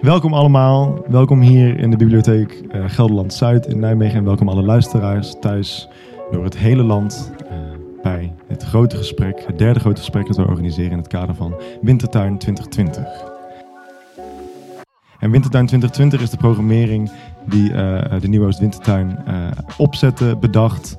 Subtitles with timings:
[0.00, 1.04] Welkom allemaal.
[1.08, 4.18] Welkom hier in de bibliotheek eh, Gelderland Zuid in Nijmegen.
[4.18, 5.88] En welkom alle luisteraars thuis
[6.30, 7.56] door het hele land eh,
[8.02, 11.54] bij het grote gesprek, het derde grote gesprek dat we organiseren in het kader van
[11.80, 13.04] Wintertuin 2020.
[15.18, 17.10] En Wintertuin 2020 is de programmering
[17.46, 19.34] die eh, de Nieuwe Oost-Wintertuin eh,
[19.76, 20.96] opzette, bedacht,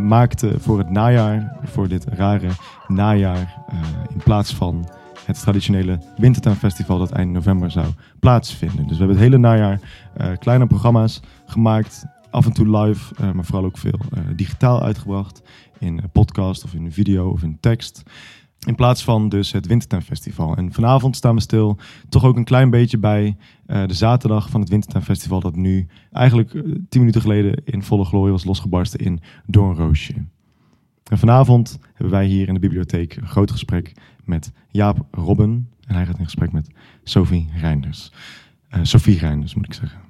[0.00, 2.48] maakte voor het najaar, voor dit rare
[2.86, 3.62] najaar,
[4.08, 4.88] in plaats van
[5.30, 7.86] het traditionele Wintertuinfestival dat eind november zou
[8.20, 8.86] plaatsvinden.
[8.86, 9.80] Dus we hebben het hele najaar
[10.14, 14.82] eh, kleine programma's gemaakt, af en toe live, eh, maar vooral ook veel eh, digitaal
[14.82, 15.42] uitgebracht
[15.78, 18.02] in podcast of in video of in tekst.
[18.66, 20.56] In plaats van dus het Wintertuinfestival.
[20.56, 21.78] En vanavond staan we stil
[22.08, 23.36] toch ook een klein beetje bij
[23.66, 28.32] de zaterdag van het Wintertuinfestival dat nu eigenlijk eh, tien minuten geleden in volle glorie
[28.32, 30.14] was losgebarsten in Doornroosje.
[31.10, 33.92] En vanavond hebben wij hier in de bibliotheek een groot gesprek
[34.30, 35.68] met Jaap Robben.
[35.86, 36.70] En hij gaat in gesprek met
[37.02, 38.12] Sophie Reinders.
[38.68, 40.00] Eh, Sophie Reinders moet ik zeggen.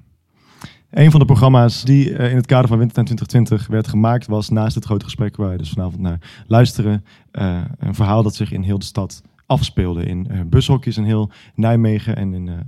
[0.91, 4.49] Een van de programma's die eh, in het kader van Wintertuin 2020 werd gemaakt was
[4.49, 7.05] naast het grote gesprek waar we dus vanavond naar luisteren.
[7.31, 10.05] eh, een verhaal dat zich in heel de stad afspeelde.
[10.05, 12.65] In eh, bushokjes in heel Nijmegen en in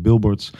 [0.00, 0.52] billboards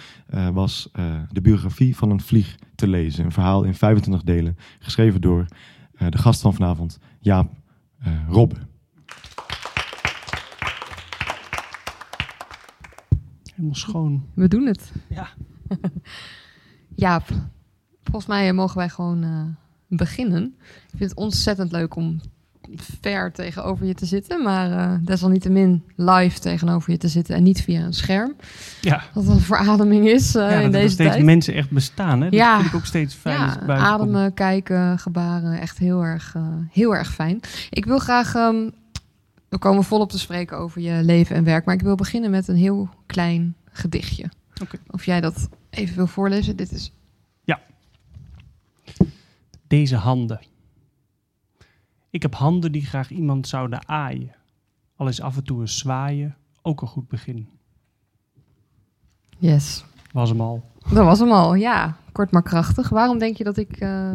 [0.52, 0.90] was
[1.30, 3.24] de biografie van een vlieg te lezen.
[3.24, 5.46] Een verhaal in 25 delen, geschreven door
[6.08, 7.50] de gast van vanavond, Jaap
[7.98, 8.12] eh
[13.54, 14.24] Helemaal schoon.
[14.34, 14.92] We doen het.
[15.08, 15.28] Ja.
[16.94, 17.28] Jaap,
[18.02, 19.40] volgens mij mogen wij gewoon eh,
[19.88, 20.54] beginnen.
[20.92, 22.20] Ik vind het ontzettend leuk om
[22.76, 27.62] ver tegenover je te zitten, maar eh, desalniettemin live tegenover je te zitten en niet
[27.62, 28.34] via een scherm.
[28.80, 31.24] Ja, Wat een verademing is eh, ja in dat deze steeds tijd.
[31.24, 32.18] mensen echt bestaan.
[32.20, 32.24] Hè?
[32.30, 32.56] Dat Ja.
[32.56, 33.38] vind ik ook steeds fijn.
[33.66, 36.36] Ja, ademen, kijken, gebaren, echt heel erg,
[36.70, 37.40] heel erg fijn.
[37.70, 38.70] Ik wil graag, ehm,
[39.54, 42.48] we komen volop te spreken over je leven en werk, maar ik wil beginnen met
[42.48, 44.30] een heel klein gedichtje.
[44.90, 46.56] Of jij dat even wil voorlezen?
[46.56, 46.92] Dit is
[49.66, 50.40] Deze handen.
[52.10, 54.34] Ik heb handen die graag iemand zouden aaien.
[54.96, 57.48] Al is af en toe een zwaaien ook een goed begin.
[59.38, 59.84] Yes.
[60.12, 60.64] Was hem al.
[60.78, 61.96] Dat was hem al, ja.
[62.12, 62.88] Kort maar krachtig.
[62.88, 64.14] Waarom denk je dat ik eh,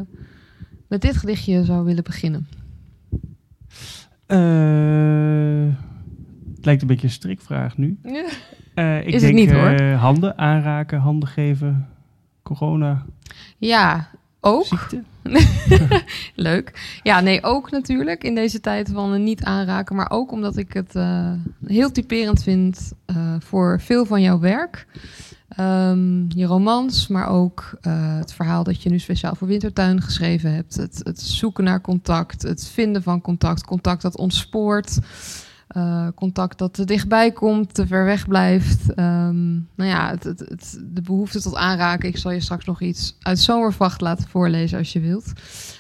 [0.87, 2.47] met dit gedichtje zou willen beginnen?
[4.29, 5.75] Eh,
[6.55, 7.97] het lijkt een beetje een strikvraag nu.
[8.73, 9.67] Eh, ik Is het denk, niet, hoor.
[9.69, 11.87] eh, handen aanraken, handen geven,
[12.43, 13.05] corona,
[13.57, 14.07] Ja,
[14.39, 14.65] ook.
[14.65, 15.03] ziekte.
[16.35, 16.99] Leuk.
[17.03, 19.95] Ja, nee, ook natuurlijk in deze tijd van eh, niet aanraken.
[19.95, 21.31] Maar ook omdat ik het eh,
[21.65, 24.87] heel typerend vind eh, voor veel van jouw werk.
[25.59, 30.53] Ehm, je romans, maar ook eh, het verhaal dat je nu speciaal voor Wintertuin geschreven
[30.53, 30.75] hebt.
[30.75, 34.99] Het, het zoeken naar contact, het vinden van contact, contact dat ontspoort.
[35.67, 38.93] eh, contact dat te dichtbij komt, te ver weg blijft.
[38.93, 42.09] Ehm, nou ja, het, het, de behoefte tot aanraken.
[42.09, 45.33] Ik zal je straks nog iets uit Zomervacht laten voorlezen als je wilt.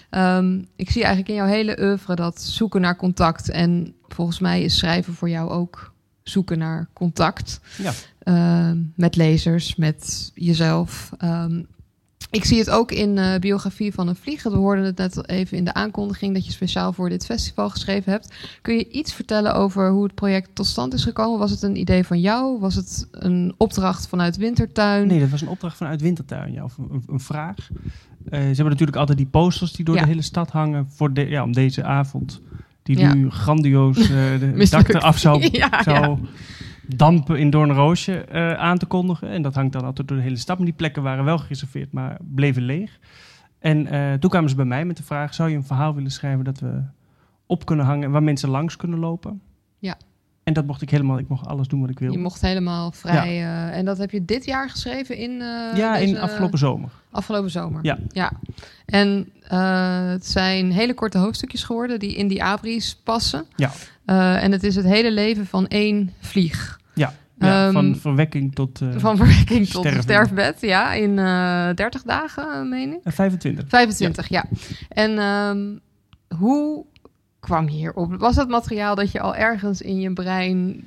[0.09, 3.49] Ehm, ik zie eigenlijk in jouw hele oeuvre dat zoeken naar contact.
[3.49, 7.59] En volgens mij is schrijven voor jou ook zoeken naar contact.
[7.77, 7.91] Ja.
[8.33, 11.11] Ehm, met lezers, met jezelf.
[11.17, 11.61] Ehm,
[12.31, 14.51] ik zie het ook in eh biografie van een vlieger.
[14.51, 18.11] We hoorden het net even in de aankondiging dat je speciaal voor dit festival geschreven
[18.11, 18.33] hebt.
[18.61, 21.39] Kun je iets vertellen over hoe het project tot stand is gekomen?
[21.39, 22.59] Was het een idee van jou?
[22.59, 25.07] Was het een opdracht vanuit Wintertuin?
[25.07, 27.55] Nee, dat was een opdracht vanuit Wintertuin, ja, of een, een vraag.
[28.29, 30.01] Eh, ze hebben natuurlijk altijd die posters die door Ja.
[30.01, 32.41] de hele stad hangen voor de, ja, om deze avond.
[32.83, 33.13] Die Ja.
[33.13, 34.07] nu grandioos eh,
[34.39, 35.49] de dak eraf zou,
[35.83, 36.17] zou
[36.95, 39.29] dampen in Doornroosje eh aan te kondigen.
[39.29, 40.57] En dat hangt dan altijd door de hele stad.
[40.57, 42.99] Maar die plekken waren wel gereserveerd, maar bleven leeg.
[43.59, 46.11] En eh, toen kwamen ze bij mij met de vraag: zou je een verhaal willen
[46.11, 46.81] schrijven dat we
[47.45, 49.41] op kunnen hangen, waar mensen langs kunnen lopen?
[49.79, 49.97] Ja.
[50.43, 52.15] En dat mocht ik helemaal, ik mocht alles doen wat ik wilde.
[52.15, 53.27] Je mocht helemaal vrij.
[53.41, 55.31] eh, en dat heb je dit jaar geschreven in.
[55.75, 56.89] ja, in afgelopen zomer.
[57.11, 57.79] Afgelopen zomer.
[57.81, 57.97] Ja.
[58.11, 58.31] ja.
[58.85, 59.29] En
[60.11, 63.45] het zijn hele korte hoofdstukjes geworden die in die abris passen.
[63.55, 63.71] Ja.
[64.39, 66.78] En het is het hele leven van één vlieg.
[67.39, 70.61] Ja, Ehm, van verwekking tot eh, Van verwekking tot sterfbed.
[70.61, 72.99] Ja, in eh 30 dagen, eh, meen ik.
[73.03, 73.65] eh, 25.
[73.69, 74.45] 25, ja.
[74.89, 75.77] En ehm,
[76.39, 76.85] hoe
[77.39, 78.15] kwam je hierop?
[78.15, 80.83] Was het materiaal dat je al ergens in je brein...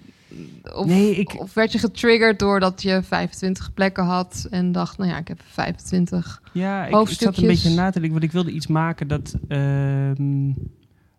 [0.74, 5.10] Of, Nee, ik- of werd je getriggerd doordat je 25 plekken had en dacht, nou
[5.10, 8.32] ja, ik heb 25 Ja, ik, ik zat een beetje na te denken, want ik
[8.32, 10.50] wilde iets maken dat, ehm,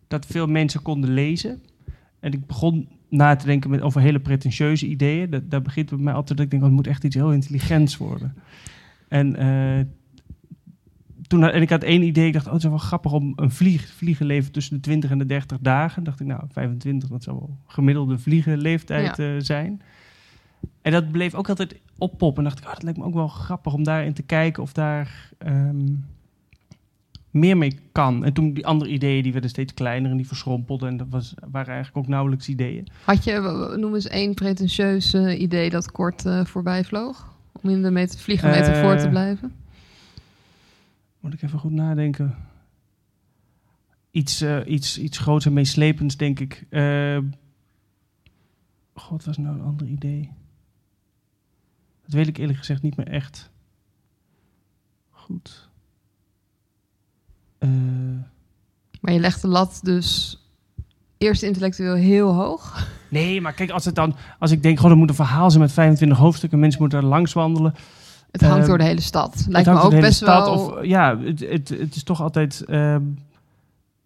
[0.08, 1.62] dat veel mensen konden lezen.
[2.20, 5.30] En ik begon na te denken met, over hele pretentieuze ideeën.
[5.30, 7.14] Dat, daar begint het bij mij altijd dat ik denk, oh, het moet echt iets
[7.14, 8.34] heel intelligents worden.
[9.08, 9.84] En, eh,
[11.26, 13.50] toen, en ik had één idee, ik dacht, oh, het is wel grappig om een
[13.50, 16.04] vlieg, vliegenleven tussen de 20 en de 30 dagen.
[16.04, 19.82] dacht ik, nou, 25, dat zou wel gemiddelde vliegenleeftijd eh, zijn.
[20.82, 22.44] En dat bleef ook altijd oppoppen.
[22.44, 24.72] En dacht ik, oh, dat lijkt me ook wel grappig om daarin te kijken of
[24.72, 25.86] daar ehm,
[27.34, 28.24] meer mee kan.
[28.24, 30.88] En toen die andere ideeën, die werden steeds kleiner en die verschrompelden.
[30.88, 32.88] En dat was, waren eigenlijk ook nauwelijks ideeën.
[33.04, 37.36] Had je, noem eens één pretentieus idee dat kort eh, voorbij vloog?
[37.62, 39.52] Om in de met vliegen metafoor te Eh, blijven?
[41.20, 42.34] Moet ik even goed nadenken.
[44.10, 46.64] Iets, eh, iets, iets groots en meeslepends, denk ik.
[48.94, 50.30] God, wat was nou een ander idee?
[52.02, 53.50] Dat weet ik eerlijk gezegd niet meer echt.
[55.10, 55.72] Goed.
[57.64, 60.38] Eh, Maar je legt de lat dus
[61.18, 62.88] eerst intellectueel heel hoog.
[63.08, 65.62] nee, maar kijk, als, het dan, als ik denk, goh, er moet een verhaal zijn
[65.62, 67.74] met 25 hoofdstukken, mensen moeten er langs wandelen.
[68.30, 69.34] Het hangt Ehm, door de hele stad.
[69.34, 70.54] Het Lijkt me ook door de hele best stad, wel...
[70.54, 72.64] Of, ja, het, het, het is toch altijd.
[72.66, 73.02] ehm,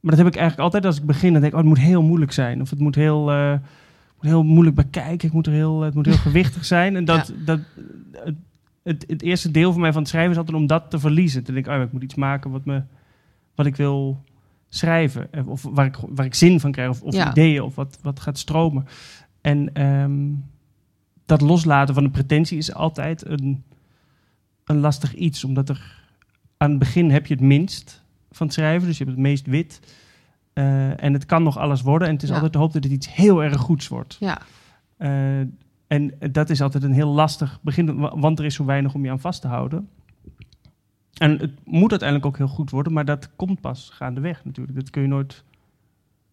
[0.00, 1.32] maar dat heb ik eigenlijk altijd als ik begin.
[1.32, 2.60] Dan denk ik, oh, het moet heel moeilijk zijn.
[2.60, 3.52] Of het moet heel, eh,
[4.16, 5.28] moet heel moeilijk bekijken.
[5.28, 6.96] Ik moet er heel, het moet heel gewichtig zijn.
[6.96, 7.60] En dat, dat,
[8.82, 11.44] het, het, eerste deel van mij van het schrijven is altijd om dat te verliezen.
[11.44, 12.82] Te denken, oh, ik moet iets maken wat, me,
[13.58, 14.24] wat ik wil
[14.68, 15.32] schrijven.
[15.32, 16.90] Eh, Of waar ik, waar ik zin van krijg.
[16.90, 17.30] Of, of Ja.
[17.30, 17.62] ideeën.
[17.62, 18.86] Of wat, wat gaat stromen.
[19.40, 20.26] En ehm,
[21.26, 23.64] dat loslaten van de pretentie is altijd een,
[24.64, 25.44] een lastig iets.
[25.44, 26.04] Omdat er
[26.56, 28.88] aan het begin heb je het minst van het schrijven.
[28.88, 29.80] Dus je hebt het meest wit.
[30.52, 32.08] Eh, en het kan nog alles worden.
[32.08, 32.34] En het is Ja.
[32.34, 34.16] altijd de hoop dat het iets heel erg goeds wordt.
[34.20, 34.38] Ja,
[34.96, 35.38] Eh,
[35.86, 39.04] en dat is altijd een heel lastig begin, wa- want er is zo weinig om
[39.04, 39.88] je aan vast te houden.
[41.18, 44.76] En het moet uiteindelijk ook heel goed worden, maar dat komt pas gaandeweg natuurlijk.
[44.78, 45.44] Dat kun je nooit,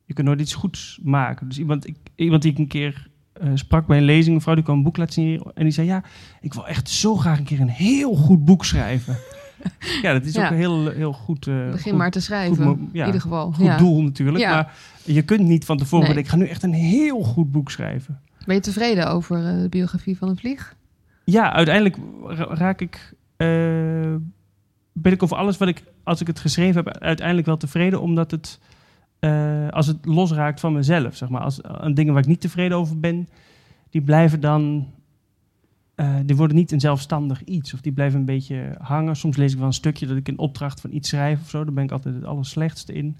[0.05, 1.47] je kunt nooit iets goeds maken.
[1.47, 4.55] Dus iemand, ik, iemand die ik een keer eh, sprak bij een lezing, een vrouw
[4.55, 6.03] die kwam een boek laten signeren en die zei, ja,
[6.41, 9.17] ik wil echt zo graag een keer een heel goed boek schrijven.
[10.01, 10.45] ja, dat is Ja.
[10.45, 12.55] ook een heel, heel goed, eh, begin goed, maar te schrijven.
[12.55, 13.51] goed mo- ja, in ieder geval.
[13.51, 13.77] goed ja.
[13.77, 14.45] doel natuurlijk.
[14.45, 14.73] Maar
[15.03, 16.17] je kunt niet van tevoren Nee.
[16.17, 18.19] ik ga nu echt een heel goed boek schrijven.
[18.45, 20.75] Ben je tevreden over eh, de biografie van een vlieg?
[21.23, 21.97] Ja, uiteindelijk
[22.27, 23.13] ra- raak ik.
[24.95, 25.83] Eh, ben ik over alles wat ik.
[26.03, 28.01] Als ik het geschreven heb, uiteindelijk wel tevreden.
[28.01, 28.59] Omdat het.
[29.19, 31.41] eh, als het losraakt van mezelf, zeg maar.
[31.41, 33.27] Als, aan dingen waar ik niet tevreden over ben.
[33.89, 34.87] Die blijven dan.
[35.95, 37.73] eh, die worden niet een zelfstandig iets.
[37.73, 39.15] Of die blijven een beetje hangen.
[39.15, 41.63] Soms lees ik wel een stukje dat ik in opdracht van iets schrijf of zo.
[41.63, 43.17] Daar ben ik altijd het allerslechtste in.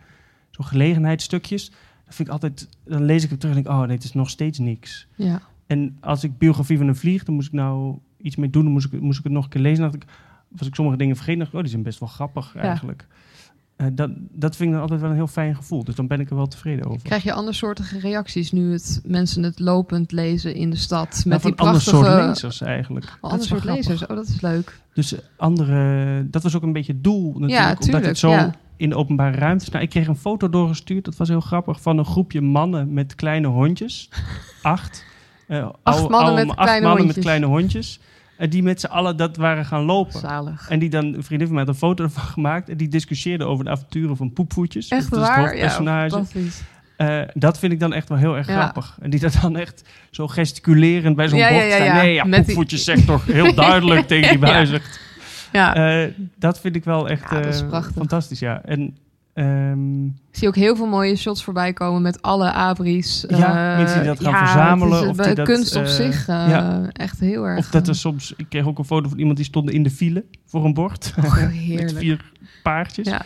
[0.52, 1.70] Zo'n gelegenheidsstukjes.
[2.06, 2.70] Dat vind ik altijd.
[2.84, 5.08] Dan lees ik het terug en denk ik, oh nee, het is nog steeds niks.
[5.16, 5.42] Ja.
[5.68, 8.64] En als ik biografie van een vlieg, dan moest ik nou iets mee doen.
[8.64, 9.82] Dan moest ik, moest ik het nog een keer lezen.
[9.82, 10.10] Dan dacht ik,
[10.58, 11.40] was ik sommige dingen vergeten.
[11.40, 12.60] dacht ik, oh, die zijn best wel grappig Ja.
[12.62, 13.08] eigenlijk.
[13.76, 15.84] Eh, dat, dat vind ik dan altijd wel een heel fijn gevoel.
[15.84, 17.02] Dus dan ben ik er wel tevreden over.
[17.02, 21.08] Krijg je andersoortige reacties nu het, mensen het lopend lezen in de stad?
[21.10, 22.06] Met Nou, die van ander prachtige...
[22.14, 23.18] soort lezers eigenlijk.
[23.22, 23.88] Oh, ander soort grappig.
[23.88, 24.08] lezers.
[24.08, 24.80] Oh, dat is leuk.
[24.94, 27.60] Dus andere, dat was ook een beetje het doel natuurlijk.
[27.62, 28.56] omdat tuurlijk, het zo ja.
[28.78, 29.70] in de openbare ruimte.
[29.72, 33.16] Nou, ik kreeg een foto doorgestuurd, dat was heel grappig, van een groepje mannen met
[33.16, 34.10] kleine hondjes.
[34.62, 35.06] Acht.
[35.48, 38.00] Oude- mannen oude- met acht kleine mannen met kleine hondjes.
[38.38, 40.20] En die met z'n allen dat waren gaan lopen.
[40.20, 40.70] Zalig.
[40.70, 42.70] En die dan, een vriendin van mij had een foto ervan gemaakt.
[42.70, 44.88] En die discussieerde over de avonturen van Poepvoetjes.
[44.88, 45.58] Echt dat is het waar?
[45.58, 46.08] Ja.
[46.98, 48.54] Eh, dat vind ik dan echt wel heel erg Ja.
[48.62, 48.98] grappig.
[49.02, 51.96] En die dat dan echt zo gesticulerend bij zo'n Ja, bocht staan.
[51.96, 55.00] Nee, ja, Met die- Poepvoetjes zegt toch heel duidelijk tegen die buizigt.
[55.52, 55.76] Ja.
[56.04, 58.62] Eh, dat vind ik wel echt eh, fantastisch, ja.
[58.66, 58.98] En
[59.44, 63.26] ehm, Ik zie ook heel veel mooie shots voorbij komen met alle abris.
[63.28, 65.84] Ja, Eh, mensen die dat gaan ja, verzamelen, het is, of eh, dat, kunst op
[65.84, 66.28] eh, zich.
[66.28, 66.90] ja.
[66.92, 67.58] Echt heel erg.
[67.58, 68.34] of dat er soms...
[68.38, 71.14] Ik kreeg ook een foto van iemand die stond in de file voor een bord.
[71.24, 71.44] oh,
[71.76, 72.32] met vier
[72.64, 73.08] paardjes.
[73.08, 73.22] Ja.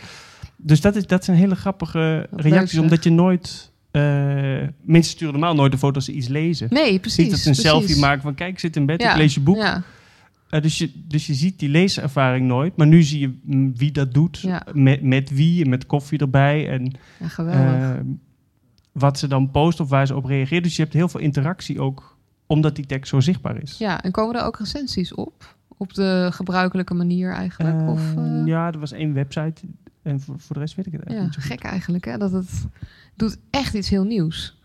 [0.56, 3.72] Dus dat, is, dat zijn hele grappige Wat reacties, leuk, omdat je nooit...
[4.82, 6.66] mensen sturen normaal nooit de foto als ze iets lezen.
[6.70, 7.18] Nee, precies.
[7.18, 7.70] Niet dat ze een precies.
[7.72, 9.56] selfie maken van kijk, ik zit in bed, ik lees je boek.
[9.56, 9.82] Ja,
[10.50, 12.76] Eh, dus, je, dus je ziet die leeservaring nooit.
[12.76, 14.66] Maar nu zie je mm, wie dat doet, Ja.
[14.72, 16.68] met, met wie, en met koffie erbij.
[16.68, 17.62] En ja, geweldig.
[17.96, 18.00] eh,
[18.92, 20.64] wat ze dan post of waar ze op reageert.
[20.64, 23.78] Dus je hebt heel veel interactie ook, omdat die tekst zo zichtbaar is.
[23.78, 25.56] ja, en komen er ook recensies op?
[25.76, 27.88] Op de gebruikelijke manier eigenlijk?
[27.88, 29.60] of, Eh, Ja, er was één website.
[30.02, 31.60] En voor, voor de rest weet ik het ja, eigenlijk niet zo goed.
[31.60, 32.04] gek eigenlijk.
[32.04, 32.18] Hè?
[32.18, 32.66] Dat het
[33.14, 34.58] doet echt iets heel nieuws.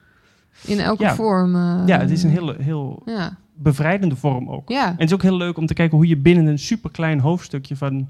[0.66, 1.16] In elke Ja.
[1.16, 1.56] vorm.
[1.86, 4.70] Ja, het is een heel, heel Ja, bevrijdende vorm ook.
[4.70, 7.20] ja, En het is ook heel leuk om te kijken hoe je binnen een superklein
[7.20, 8.10] hoofdstukje van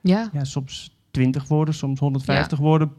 [0.00, 0.28] ja.
[0.32, 2.90] ja, soms 20 woorden, soms 150 woorden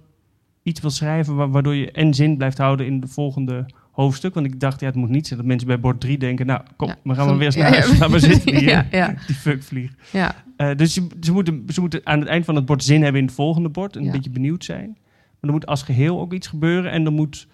[0.63, 4.33] iets wil schrijven, wa- waardoor je en zin blijft houden in de volgende hoofdstuk.
[4.33, 6.61] Want ik dacht, ja, het moet niet zijn dat mensen bij bord 3 denken, nou,
[6.75, 7.97] kom, we gaan maar weer eens naar huis.
[7.99, 8.59] Laat maar zitten,
[8.91, 9.15] ja.
[9.27, 9.91] die fuckvlieg.
[10.11, 10.35] ja.
[10.57, 13.21] Eh, dus je, ze, moeten, ze moeten aan het eind van het bord zin hebben
[13.21, 14.87] in het volgende bord en een beetje benieuwd zijn.
[15.39, 17.47] Maar er moet als geheel ook iets gebeuren en er moet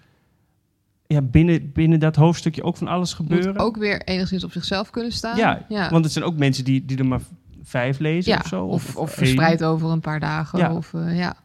[1.13, 3.53] ja, binnen, binnen dat hoofdstukje ook van alles gebeuren.
[3.53, 5.37] Moet ook weer enigszins op zichzelf kunnen staan.
[5.37, 5.89] Ja, ja.
[5.89, 7.21] Want het zijn ook mensen die, die er maar
[7.63, 8.65] vijf lezen ja, of zo.
[8.65, 10.59] of, of verspreid over een paar dagen.
[10.59, 10.75] Ja.
[10.75, 11.35] Of, eh, ja.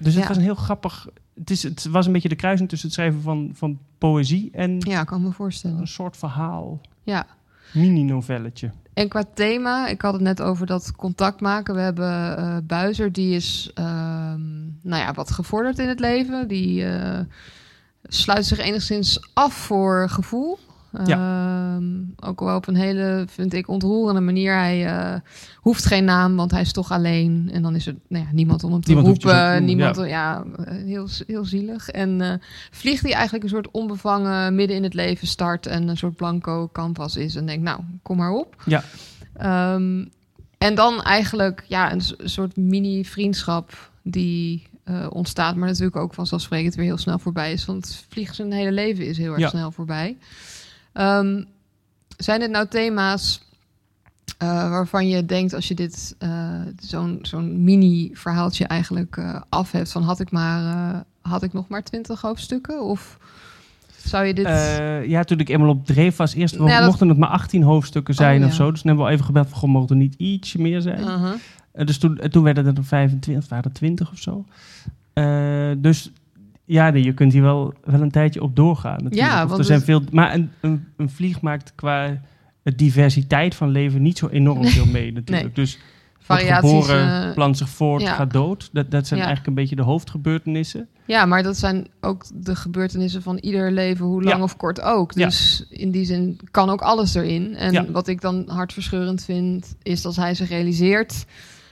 [0.00, 1.08] Dus het was een heel grappig.
[1.34, 4.76] Het, is, het was een beetje de kruising tussen het schrijven van, van poëzie en
[4.78, 5.78] ja, kan me voorstellen.
[5.78, 6.80] een soort verhaal.
[7.02, 7.26] Ja.
[7.72, 8.70] Mini-novelletje.
[8.94, 11.74] En qua thema, ik had het net over dat contact maken.
[11.74, 16.48] We hebben eh Buizer, die is ehm, nou ja, wat gevorderd in het leven.
[16.48, 17.20] Die eh,
[18.08, 20.58] sluit zich enigszins af voor gevoel.
[20.94, 21.84] Ehm,
[22.20, 24.54] ook wel op een hele, vind ik, ontroerende manier.
[24.54, 25.20] Hij eh,
[25.56, 27.50] hoeft geen naam, want hij is toch alleen.
[27.52, 29.64] En dan is er nou ja, niemand om hem te Niemand roepen.
[29.64, 31.88] niemand, ja, heel, heel zielig.
[31.88, 32.32] En eh,
[32.70, 35.66] vliegt hij eigenlijk een soort onbevangen midden in het leven start.
[35.66, 37.34] En een soort blanco canvas is.
[37.34, 38.62] En denkt, nou, kom maar op.
[38.64, 38.82] Ja.
[39.34, 40.04] Ehm,
[40.58, 46.84] en dan eigenlijk ja, een soort mini-vriendschap die eh, ontstaat, maar natuurlijk ook vanzelfsprekend weer
[46.84, 47.64] heel snel voorbij is.
[47.64, 49.48] Want vliegen zijn hele leven is heel erg Ja.
[49.48, 50.16] snel voorbij.
[50.92, 51.44] Ehm,
[52.16, 53.42] zijn dit nou thema's
[54.38, 59.92] eh, waarvan je denkt als je dit eh, zo'n zo'n mini-verhaaltje eigenlijk eh, af hebt
[59.92, 63.18] van had ik maar had ik nog maar twintig hoofdstukken of
[64.04, 67.18] zou je dit Eh, ja, toen ik eenmaal op dreef was, eerst dat- mochten het
[67.18, 68.56] maar 18 hoofdstukken zijn Oh, of ja.
[68.56, 68.70] zo.
[68.70, 71.00] Dus toen hebben we al even gebeld van, goh, mogen er niet ietsje meer zijn?
[71.00, 71.32] Uh-huh.
[71.72, 74.44] Eh, dus toen, eh, toen werden het er 25, waren er 20 of zo.
[75.78, 76.10] Dus
[76.64, 79.02] ja, nee, je kunt hier wel, wel een tijdje op doorgaan.
[79.02, 79.30] Natuurlijk.
[79.30, 82.20] Ja, want er zijn veel, maar een, een, een vlieg maakt qua
[82.76, 85.54] diversiteit van leven niet zo enorm veel mee natuurlijk.
[85.54, 85.78] Dus
[86.26, 88.14] wordt variaties geboren, eh, plant zich voort, ja.
[88.14, 88.68] gaat dood.
[88.72, 89.26] Dat, dat zijn Ja.
[89.26, 90.88] eigenlijk een beetje de hoofdgebeurtenissen.
[91.06, 94.42] Ja, maar dat zijn ook de gebeurtenissen van ieder leven, hoe lang Ja.
[94.42, 95.14] of kort ook.
[95.14, 97.56] Dus in die zin kan ook alles erin.
[97.56, 101.24] En wat ik dan hartverscheurend vind, is als hij zich realiseert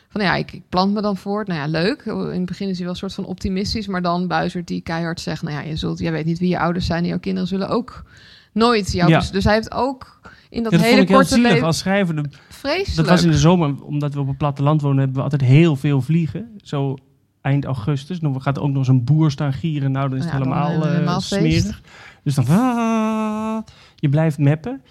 [0.08, 1.46] van ja, ik, ik plant me dan voort.
[1.46, 2.02] Nou ja, leuk.
[2.04, 5.20] In het begin is hij wel een soort van optimistisch, maar dan buizert die keihard
[5.20, 7.48] zegt, nou ja, je zult, jij weet niet wie je ouders zijn en jouw kinderen
[7.48, 8.04] zullen ook
[8.52, 9.10] nooit jou.
[9.10, 9.18] Ja.
[9.18, 10.20] Dus, dus hij heeft ook
[10.52, 12.16] in dat Ja, dat hele vond ik heel korte leven als schrijver.
[12.22, 12.96] De- vreselijk.
[12.96, 15.76] Dat was in de zomer, omdat we op het platteland wonen, hebben we altijd heel
[15.76, 16.48] veel vliegen.
[16.62, 16.96] Zo
[17.40, 18.18] eind augustus.
[18.20, 19.92] Dan gaat er ook nog eens een boer staan gieren.
[19.92, 21.60] Nou, dan is het Ja, helemaal, eh, helemaal feest.
[21.62, 21.82] smerig.
[22.24, 23.58] Dus dan, ah,
[23.96, 24.82] je blijft meppen.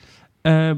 [0.42, 0.72] Eh,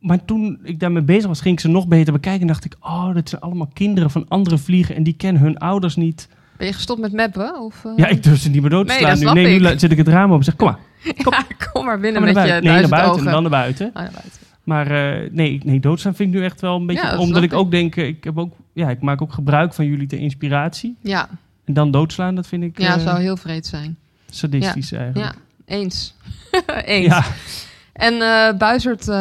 [0.00, 2.40] maar toen ik daarmee bezig was, ging ik ze nog beter bekijken.
[2.40, 4.94] En dacht ik, oh, dit zijn allemaal kinderen van andere vliegen.
[4.96, 6.28] En die kennen hun ouders niet.
[6.56, 7.60] Ben je gestopt met meppen?
[7.60, 7.92] Of, eh?
[7.96, 9.20] Ja, ik durf ze niet meer dood te Nee, slaan.
[9.20, 9.78] dat nu, nee, nu ik.
[9.78, 10.78] zit ik het raam op en zeg, kom maar.
[11.04, 12.52] Ja, kom maar binnen Kom met je.
[12.52, 13.26] Nee, naar buiten ogen.
[13.26, 13.86] en dan naar buiten.
[13.86, 14.40] Oh, naar buiten.
[14.64, 17.06] Maar eh, nee, nee, doodslaan vind ik nu echt wel een beetje...
[17.06, 17.52] Ja, omdat ik.
[17.52, 20.96] ook denk, eh, ik, heb ook, ja, ik maak ook gebruik van jullie ter inspiratie.
[21.00, 21.28] Ja,
[21.64, 23.96] En dan doodslaan, dat vind ik ja eh, zou heel vreed zijn.
[24.30, 25.34] sadistisch eigenlijk.
[25.34, 25.40] Ja,
[25.76, 26.14] eens.
[26.84, 27.66] eens.
[27.94, 29.14] En eh Buizert, eh,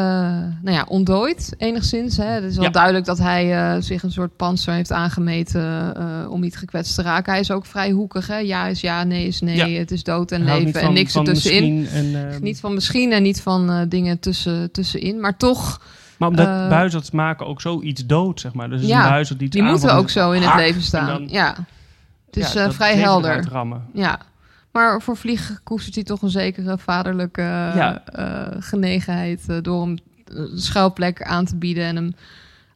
[0.61, 2.17] nou ja, ontdooit enigszins.
[2.17, 2.25] Hè.
[2.25, 2.69] Het is wel Ja.
[2.71, 7.01] duidelijk dat hij eh, zich een soort panzer heeft aangemeten eh, om niet gekwetst te
[7.01, 7.31] raken.
[7.31, 8.27] Hij is ook vrij hoekig.
[8.27, 8.37] Hè.
[8.37, 9.55] Ja is ja, nee is nee.
[9.55, 9.79] Ja.
[9.79, 11.87] Het is dood en leven en niks ertussenin.
[11.87, 15.19] En, Niet van misschien en niet van eh, dingen tussen, tussenin.
[15.19, 15.81] Maar toch,
[16.17, 18.69] maar omdat buizerds maken ook zoiets dood, zeg maar.
[18.69, 21.07] Dus Ja, een buizerd die die moeten ook zo in het hak leven en staan.
[21.07, 21.55] dan- ja,
[22.25, 23.47] het is ja, eh, vrij helder.
[23.93, 24.17] Ja,
[24.73, 28.03] maar voor Vlieg koestert hij toch een zekere vaderlijke eh, Ja.
[28.59, 32.13] genegenheid eh, door hem een schuilplek aan te bieden en hem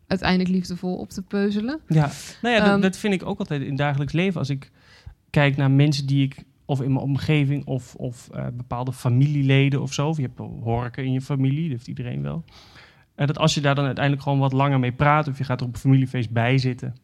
[0.07, 1.79] uiteindelijk liefdevol op te peuzelen.
[1.87, 2.09] Ja,
[2.41, 4.39] nou ja, dat, Ehm, dat vind ik ook altijd in dagelijks leven.
[4.39, 4.71] Als ik
[5.29, 9.93] kijk naar mensen die ik, of in mijn omgeving, of, of eh, bepaalde familieleden of
[9.93, 10.07] zo.
[10.07, 12.43] Of je hebt horken in je familie, dat heeft iedereen wel.
[13.15, 15.61] En dat als je daar dan uiteindelijk gewoon wat langer mee praat, of je gaat
[15.61, 16.95] er op een familiefeest bij zitten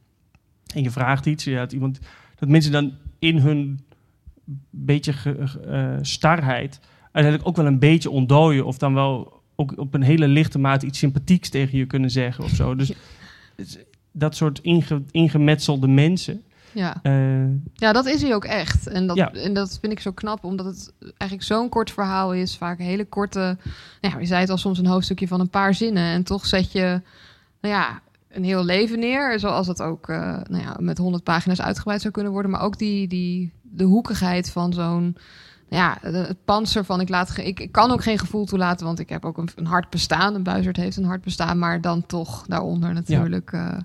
[0.76, 2.00] en je vraagt iets, ja, dat, iemand,
[2.36, 3.80] dat mensen dan in hun
[4.70, 9.94] beetje ge- eh, starheid uiteindelijk ook wel een beetje ontdooien, of dan wel ook op
[9.94, 12.76] een hele lichte mate iets sympathieks tegen je kunnen zeggen of zo.
[12.76, 12.92] Dus
[14.12, 16.42] dat soort inge, ingemetselde mensen.
[16.72, 17.00] Ja.
[17.04, 18.88] eh, ja, dat is hij ook echt.
[18.88, 19.32] En dat, Ja.
[19.32, 22.58] en dat vind ik zo knap, omdat het eigenlijk zo'n kort verhaal is.
[22.58, 23.58] Vaak hele korte,
[24.02, 26.04] nou ja, je zei het al, soms een hoofdstukje van een paar zinnen.
[26.14, 27.02] En toch zet je,
[27.62, 29.40] nou ja, een heel leven neer.
[29.40, 30.18] Zoals het ook eh,
[30.50, 32.52] nou ja, met honderd pagina's uitgebreid zou kunnen worden.
[32.52, 35.18] Maar ook die, die, de hoekigheid van zo'n...
[35.70, 39.10] Ja, het panzer van ik laat ik, ik kan ook geen gevoel toelaten, want ik
[39.10, 40.36] heb ook een, een hard bestaan.
[40.36, 43.78] Een buizerd heeft een hard bestaan, maar dan toch daaronder natuurlijk eh,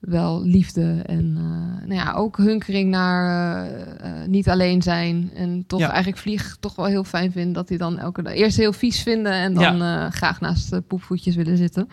[0.00, 3.28] wel liefde en eh, nou ja, ook hunkering naar
[3.68, 5.88] eh, eh, niet alleen zijn en toch Ja.
[5.88, 9.02] eigenlijk vlieg toch wel heel fijn vinden dat hij dan elke dag eerst heel vies
[9.02, 9.80] vinden en dan
[10.12, 11.88] graag naast de poepvoetjes willen zitten.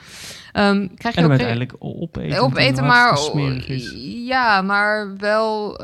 [0.52, 2.42] Ehm, krijg je en ook uiteindelijk opeten.
[2.42, 3.20] opeten, maar
[4.26, 5.80] ja, maar wel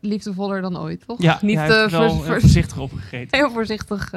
[0.00, 1.22] liefdevoller dan ooit, toch?
[1.22, 3.38] Ja, niet ja, voorzichtig opgegeten.
[3.38, 4.10] heel voorzichtig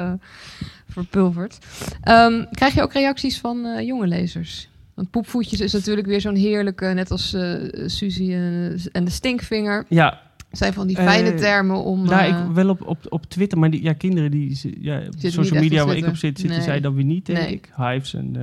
[0.88, 1.58] verpulverd.
[2.02, 4.68] Ehm, krijg je ook reacties van jonge lezers?
[5.00, 7.52] Want poepvoetjes is natuurlijk weer zo'n heerlijke, net als eh
[7.86, 9.84] Suzy en, en de stinkvinger.
[9.88, 12.04] Ja, zijn van die fijne Eh, termen om...
[12.04, 15.60] nou, eh, ik wel op, op, op Twitter, maar die, ja, kinderen die ja, social
[15.60, 16.66] media op waar ik op zit, zitten Nee.
[16.66, 17.52] zij dan weer niet, denk Nee.
[17.52, 17.72] ik.
[17.76, 18.36] Hives en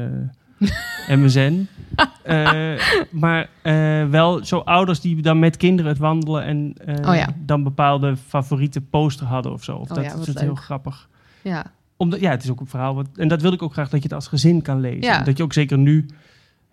[1.08, 1.68] eh MSN.
[2.24, 2.74] Eh,
[3.12, 7.28] maar eh, wel zo ouders die dan met kinderen het wandelen en eh, Oh ja.
[7.46, 9.76] dan bepaalde favoriete poster hadden of zo.
[9.76, 11.10] Of Oh dat ja, is het heel grappig.
[11.42, 11.66] ja.
[11.98, 12.96] Omdat, ja, het is ook een verhaal.
[12.96, 15.02] Wat, en dat wilde ik ook graag dat je het als gezin kan lezen.
[15.02, 15.22] Ja.
[15.22, 16.06] Dat je ook zeker nu.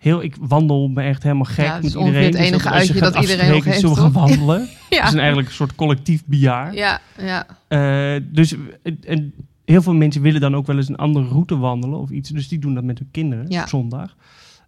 [0.04, 2.22] Heel, ik wandel me echt helemaal gek Ja, met iedereen.
[2.22, 4.68] het Dus enige als je uitje gaat dat iedereen nog heeft, zullen we gaan wandelen.
[4.90, 5.00] Ja.
[5.00, 6.74] Het is een eigenlijk een soort collectief bejaar.
[6.74, 7.46] Ja, ja.
[7.68, 8.54] Eh, dus
[9.02, 9.34] en,
[9.64, 12.30] heel veel mensen willen dan ook wel eens een andere route wandelen of iets.
[12.30, 13.62] Dus die doen dat met hun kinderen Ja.
[13.62, 14.16] op zondag.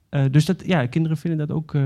[0.09, 1.83] Eh, dus dat, ja, kinderen vinden dat ook eh,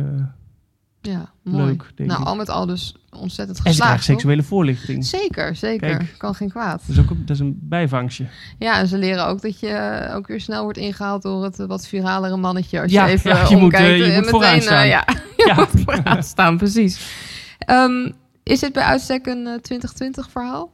[1.03, 1.65] ja, mooi.
[1.65, 2.27] leuk, denk nou, ik.
[2.29, 4.05] al met al dus ontzettend En ze krijgen geslaagd.
[4.05, 5.05] seksuele voorlichting.
[5.07, 5.97] Zeker, zeker.
[5.97, 6.15] Kijk.
[6.19, 6.81] Kan geen kwaad.
[6.87, 8.27] Dat is ook een, dat is een bijvangstje.
[8.59, 11.61] Ja, en ze leren ook dat je eh, ook weer snel wordt ingehaald door het
[11.61, 12.81] eh, wat viralere mannetje.
[12.81, 14.87] Als Ja, je even ja, je moet, eh, je en moet meteen, vooraan staan.
[14.89, 15.05] ja,
[15.37, 15.55] je Ja.
[15.55, 17.15] moet vooraan staan, precies.
[17.59, 18.11] Ehm,
[18.43, 20.71] is dit bij uitstek een eh, 2020 verhaal?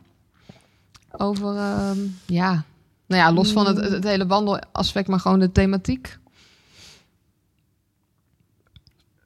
[1.11, 2.65] Over, ehm, ja,
[3.07, 6.19] nou ja, los van het, het, het hele wandelaspect, maar gewoon de thematiek.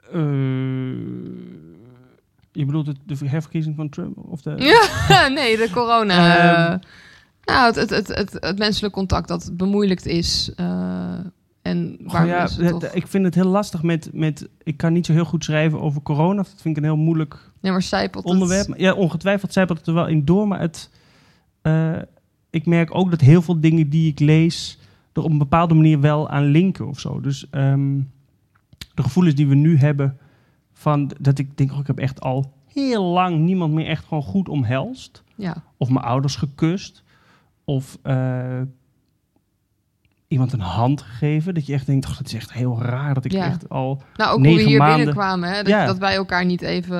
[2.51, 4.17] je bedoelt het, de herverkiezing van Trump?
[4.17, 6.37] Of de, Ja, nee, de corona.
[6.37, 6.71] Ehm.
[6.73, 6.79] eh,
[7.43, 10.51] nou, het, het, het, het, het menselijk contact dat bemoeilijkt is.
[10.55, 11.13] eh,
[11.61, 12.83] en waar ja, het- toch...
[12.83, 14.49] Ik vind het heel lastig met, met...
[14.63, 16.35] Ik kan niet zo heel goed schrijven over corona.
[16.35, 18.67] Dat vind ik een heel moeilijk Nee, maar het- onderwerp.
[18.67, 20.47] Maar Ja, ongetwijfeld zijpelt het er wel in door.
[20.47, 20.89] Maar het,
[21.61, 21.97] eh,
[22.49, 24.79] ik merk ook dat heel veel dingen die ik lees...
[25.13, 27.19] er op een bepaalde manier wel aan linken of zo.
[27.21, 27.99] Dus ehm,
[28.93, 30.17] de gevoelens die we nu hebben...
[30.73, 34.23] van dat ik denk, oh, ik heb echt al heel lang niemand meer echt gewoon
[34.23, 35.23] goed omhelst.
[35.35, 37.03] Ja, Of mijn ouders gekust.
[37.65, 38.61] Of eh,
[40.27, 41.53] iemand een hand gegeven.
[41.53, 43.45] Dat je echt denkt, oh, dat is echt heel raar dat ik Ja.
[43.45, 44.01] echt al...
[44.15, 44.95] nou ook hoe we hier maanden.
[44.97, 45.49] binnenkwamen.
[45.49, 45.55] Hè?
[45.55, 45.85] Dat, Ja.
[45.85, 46.97] dat wij elkaar niet even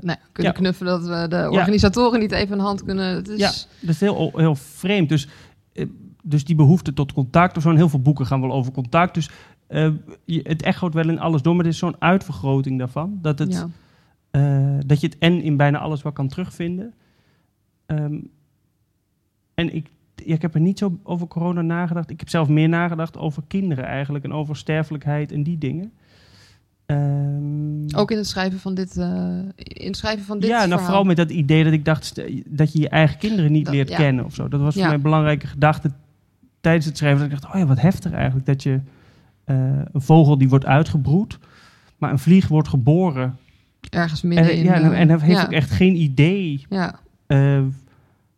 [0.00, 1.00] nou, ja, kunnen knuffelen.
[1.00, 3.14] Dat we de organisatoren niet even een hand kunnen...
[3.14, 3.50] Het is, Ja.
[3.80, 5.08] Dat is heel, heel vreemd.
[5.08, 5.28] Dus,
[5.72, 5.86] eh,
[6.22, 7.70] dus die behoefte tot contact of zo.
[7.70, 9.14] En heel veel boeken gaan wel over contact.
[9.14, 9.30] Dus
[9.70, 9.90] eh,
[10.24, 11.54] je, het echoot wel in alles door.
[11.56, 13.18] Maar het is zo'n uitvergroting daarvan.
[13.22, 13.68] Dat, het, ja.
[14.30, 16.94] eh, dat je het en in bijna alles wel kan terugvinden.
[17.86, 18.18] Ehm,
[19.54, 22.10] en ik, ja, ik heb er niet zo over corona nagedacht.
[22.10, 24.24] Ik heb zelf meer nagedacht over kinderen eigenlijk.
[24.24, 25.92] En over sterfelijkheid en die dingen.
[26.86, 30.68] Ehm, Ook in het schrijven van dit, eh, in het schrijven van dit ja, nou
[30.68, 30.86] verhaal.
[30.86, 32.14] vooral met dat idee dat ik dacht
[32.46, 33.96] dat je je eigen kinderen niet Dat- leert ja.
[33.96, 34.48] kennen of zo.
[34.48, 35.90] Dat was voor mij een belangrijke gedachte
[36.60, 37.20] tijdens het schrijven.
[37.20, 38.46] Dat ik dacht, oh ja, wat heftig eigenlijk.
[38.46, 38.80] Dat je
[39.44, 41.38] een vogel die wordt uitgebroed,
[41.98, 43.36] maar een vlieg wordt geboren.
[43.90, 44.64] Ergens midden En, in...
[44.64, 46.66] ja, en, eh, en hij heeft ja, ook echt geen idee.
[46.68, 47.62] Ja, eh,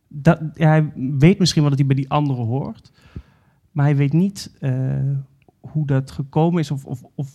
[0.09, 2.93] dat, ja, hij weet misschien wel dat hij bij die anderen hoort.
[3.73, 4.73] Maar hij weet niet eh,
[5.61, 7.31] hoe dat gekomen is of, of, of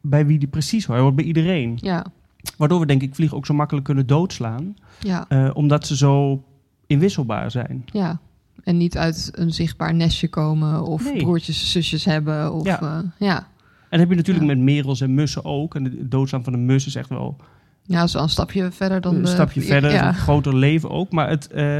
[0.00, 0.94] bij wie die precies hoort.
[0.96, 1.72] Hij hoort bij iedereen.
[1.76, 2.06] ja,
[2.56, 4.74] Waardoor we denk ik vliegen ook zo makkelijk kunnen doodslaan.
[5.00, 6.44] ja, Eh, omdat ze zo
[6.86, 7.82] inwisselbaar zijn.
[7.86, 8.20] ja.
[8.64, 11.22] En niet uit een zichtbaar nestje komen of Nee.
[11.22, 12.52] broertjes en zusjes hebben.
[12.52, 12.78] Of, Ja.
[12.80, 13.04] ja.
[13.18, 13.36] ja.
[13.38, 13.46] En
[13.98, 14.54] dat heb je natuurlijk Ja.
[14.54, 15.74] met merels en mussen ook.
[15.74, 17.36] En het doodslaan van een mus is echt wel
[17.82, 19.90] ja, dat is wel een stapje verder dan een de- stapje verder.
[19.92, 20.08] Ja.
[20.08, 21.12] Een groter leven ook.
[21.12, 21.46] Maar het...
[21.50, 21.78] eh,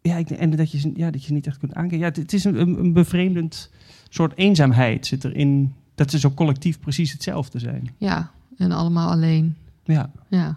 [0.00, 1.98] ja, ik, en dat je, ja, dat je niet echt kunt aankijken.
[1.98, 3.70] Ja, het, het is een, een, een bevreemdend
[4.08, 5.74] soort eenzaamheid zit erin.
[5.94, 7.90] Dat ze zo collectief precies hetzelfde zijn.
[7.98, 9.56] ja, en allemaal alleen.
[9.84, 10.56] Ja, Ja,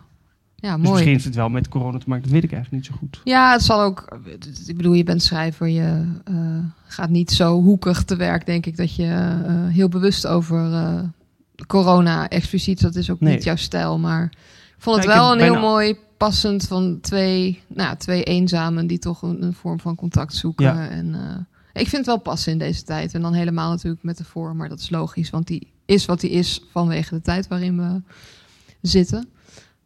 [0.62, 0.90] ja dus mooi.
[0.90, 2.24] misschien heeft het wel met corona te maken.
[2.24, 3.22] Dat weet ik eigenlijk niet zo goed.
[3.24, 4.20] Ja, het zal ook.
[4.68, 5.68] Ik bedoel, je bent schrijver.
[5.68, 6.36] Je eh,
[6.84, 11.00] gaat niet zo hoekig te werk, denk ik, dat je eh, heel bewust over eh,
[11.68, 12.82] corona expliciet.
[12.82, 13.34] Dat is ook Nee.
[13.34, 14.00] niet jouw stijl.
[14.00, 19.00] Maar ik vond het wel een heel mooi passend van twee, nou, twee eenzamen die
[19.00, 20.66] toch een, een vorm van contact zoeken.
[20.66, 20.90] Ja.
[20.90, 21.16] En
[21.74, 23.14] ik vind het wel passen in deze tijd.
[23.14, 26.20] En dan helemaal natuurlijk met de vorm, maar dat is logisch, want die is wat
[26.20, 28.02] die is vanwege de tijd waarin we
[28.82, 29.30] zitten.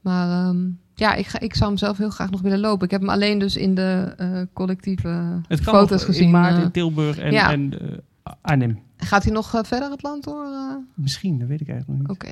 [0.06, 0.58] Maar ehm,
[0.96, 2.86] ja, ik, ga, ik zou hem zelf heel graag nog willen lopen.
[2.86, 6.24] Ik heb hem alleen dus in de eh, collectieve Het kan foto's nog gezien.
[6.24, 6.62] in maart eh.
[6.64, 7.52] in Tilburg en, ja.
[7.52, 7.80] en
[8.24, 8.80] eh, Arnhem.
[8.98, 10.48] gaat hij nog verder het land door?
[10.94, 12.18] Misschien, dat weet ik eigenlijk nog niet.
[12.18, 12.32] Oké,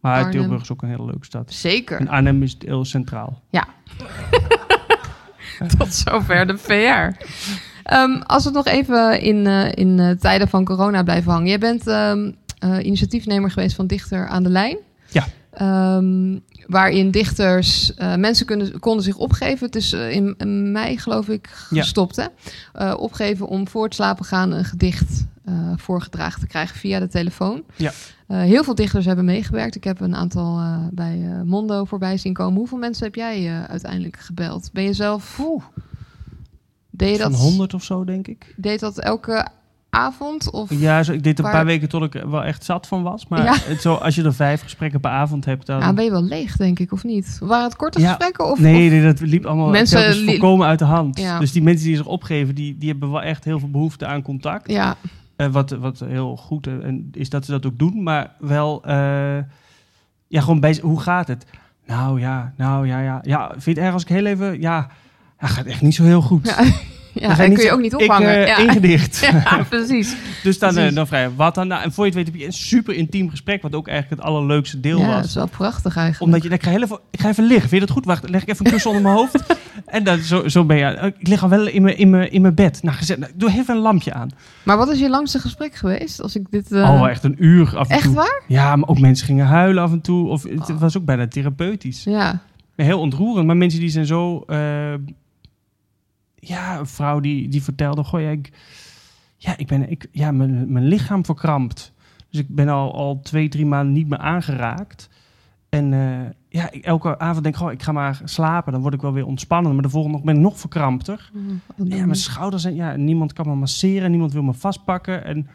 [0.00, 0.30] Maar Arnhem.
[0.30, 1.52] Tilburg is ook een hele leuke stad.
[1.52, 1.98] zeker.
[1.98, 3.42] En Arnhem is heel centraal.
[5.78, 7.24] Tot zover de VR.
[7.82, 11.48] Ehm, als we nog even in, in tijden van corona blijven hangen.
[11.48, 14.78] Jij bent ehm, eh, initiatiefnemer geweest van Dichter aan de Lijn.
[15.10, 15.26] Ja.
[15.50, 19.66] Ehm, waarin dichters, eh, mensen kunnen, konden zich opgeven.
[19.66, 21.82] Het is eh, in, in mei, geloof ik, Ja.
[21.82, 22.16] gestopt.
[22.16, 22.24] Hè?
[22.72, 25.26] Eh, opgeven om voor het slapen gaan een gedicht
[25.76, 27.62] voorgedragen te krijgen via de telefoon.
[27.76, 27.92] Ja.
[28.26, 29.74] Heel veel dichters hebben meegewerkt.
[29.74, 30.60] Ik heb een aantal
[30.92, 32.58] bij Mondo voorbij zien komen.
[32.58, 34.70] Hoeveel mensen heb jij uiteindelijk gebeld?
[34.72, 35.40] Ben je zelf...
[36.90, 38.54] Deed je Van dat, 100 of zo, denk ik.
[38.56, 39.46] deed dat elke
[39.90, 40.50] avond?
[40.50, 40.70] Of?
[40.80, 43.02] Ja, zo, ik deed een Waar- paar weken tot ik er wel echt zat van
[43.02, 43.26] was.
[43.28, 43.54] Maar Ja.
[43.58, 45.80] het zo, als je er vijf gesprekken per avond hebt, dan...
[45.80, 47.36] Ja, ben je wel leeg, denk ik, of niet?
[47.40, 48.06] Waren het korte Ja.
[48.08, 48.44] gesprekken?
[48.50, 51.18] Of, nee, of- nee, dat liep allemaal Mensen li- volkomen uit de hand.
[51.20, 51.38] Ja.
[51.38, 54.22] Dus die mensen die zich opgeven, die, die hebben wel echt heel veel behoefte aan
[54.22, 54.70] contact.
[54.70, 54.96] Ja,
[55.36, 58.02] Eh, wat, wat heel goed eh, en is dat ze dat ook doen.
[58.02, 58.94] Maar wel, eh,
[60.28, 61.46] ja, gewoon bij, hoe gaat het?
[61.86, 63.18] Nou ja, nou ja, ja.
[63.22, 64.88] Ja, vind je het erg als ik heel even, ja...
[65.40, 66.46] Ja, gaat echt niet zo heel goed.
[66.46, 66.64] Ja,
[67.20, 68.28] ja en kun je ook niet Ik, ophangen.
[68.40, 68.58] eh, ja.
[68.58, 69.18] één gedicht.
[69.44, 70.16] ja, precies.
[70.42, 70.94] Dus dan, eh, Precies.
[70.94, 71.30] dan vrij.
[71.36, 71.68] Wat dan?
[71.68, 74.20] Nou, en voor je het weet heb je een super intiem gesprek, wat ook eigenlijk
[74.22, 75.24] het allerleukste deel Ja, dat was.
[75.26, 76.24] is wel prachtig eigenlijk.
[76.24, 77.68] Omdat je, dan krijg je heel even, ik ga even liggen.
[77.68, 78.04] Vind je dat goed?
[78.04, 79.36] Wacht, leg ik even een kussen onder mijn hoofd.
[79.86, 81.12] En dan, zo, zo ben je.
[81.18, 82.82] Ik lig al wel in mijn, in mijn, in mijn bed.
[82.82, 84.28] Nou, gezet, nou, doe even een lampje aan.
[84.62, 86.22] Maar wat is je langste gesprek geweest?
[86.22, 86.72] Als ik dit...
[86.72, 88.14] eh, oh, echt een uur af en echt toe.
[88.14, 88.42] waar?
[88.48, 90.28] Ja, maar ook mensen gingen huilen af en toe.
[90.28, 90.80] Of het Oh.
[90.80, 92.04] was ook bijna therapeutisch.
[92.04, 92.40] Ja.
[92.76, 93.46] Heel ontroerend.
[93.46, 94.42] Maar mensen die zijn zo...
[94.46, 94.58] eh,
[96.40, 98.04] ja, een vrouw die, die vertelde...
[98.04, 98.52] Goh, ja, ik,
[99.36, 101.92] ja, ik ben, ik, ja mijn, mijn lichaam verkrampt.
[102.30, 105.08] Dus ik ben al, al twee, drie maanden niet meer aangeraakt.
[105.68, 107.60] En eh, ja, ik, elke avond denk ik...
[107.60, 108.72] Goh, ik ga maar slapen.
[108.72, 109.72] Dan word ik wel weer ontspannen.
[109.72, 111.30] Maar de volgende dag ben ik nog verkrampter.
[111.76, 112.74] Ja, mijn schouders zijn...
[112.74, 114.10] Ja, niemand kan me masseren.
[114.10, 115.24] Niemand wil me vastpakken.
[115.24, 115.48] En,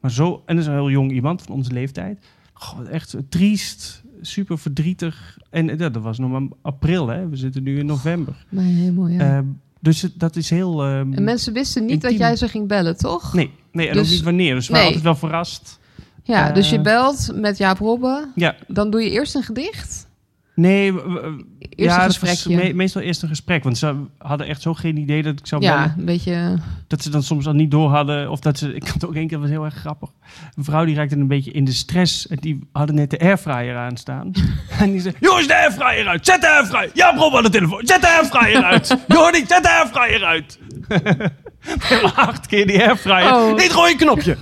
[0.00, 0.42] maar zo...
[0.46, 2.26] En dat is een heel jong iemand van onze leeftijd.
[2.52, 4.02] Goh, echt triest.
[4.20, 5.38] Super verdrietig.
[5.50, 7.28] En ja, dat was nog maar april, hè.
[7.28, 8.46] We zitten nu in november.
[8.48, 9.36] Mijn hemel, ja.
[9.36, 9.44] Eh,
[9.82, 10.82] dus dat is heel...
[10.82, 13.32] ehm, en mensen wisten niet dat jij ze ging bellen, toch?
[13.34, 14.54] Nee, nee en Dus- ook niet wanneer.
[14.54, 15.78] Dus we waren altijd wel verrast.
[16.24, 18.28] Ja, Eh, dus je belt met Jaap Robbe.
[18.34, 20.06] Ja, Dan doe je eerst een gedicht.
[20.54, 20.92] Nee...
[21.74, 22.56] Eerst ja, een gesprekje.
[22.56, 23.64] me- meestal eerst een gesprek.
[23.64, 26.58] Want ze hadden echt zo geen idee dat ik zou ja, een beetje...
[26.86, 28.30] Dat ze dan soms al niet door hadden.
[28.30, 28.74] Of dat ze...
[28.74, 30.10] Ik had ook één keer, dat was heel erg grappig.
[30.54, 32.26] Een vrouw die raakte een beetje in de stress.
[32.26, 34.32] En die hadden net de airfryer aanstaan.
[34.80, 35.14] en die zei...
[35.20, 36.26] Jongens, de airfryer uit!
[36.26, 36.90] Zet de airfryer!
[36.94, 37.80] Ja, bro, aan de telefoon.
[37.84, 38.96] Zet de airfryer uit!
[39.08, 40.58] Jordi, zet de airfryer uit!
[42.14, 43.34] Acht keer die airfryer.
[43.34, 43.56] Oh.
[43.56, 44.36] Het rode knopje.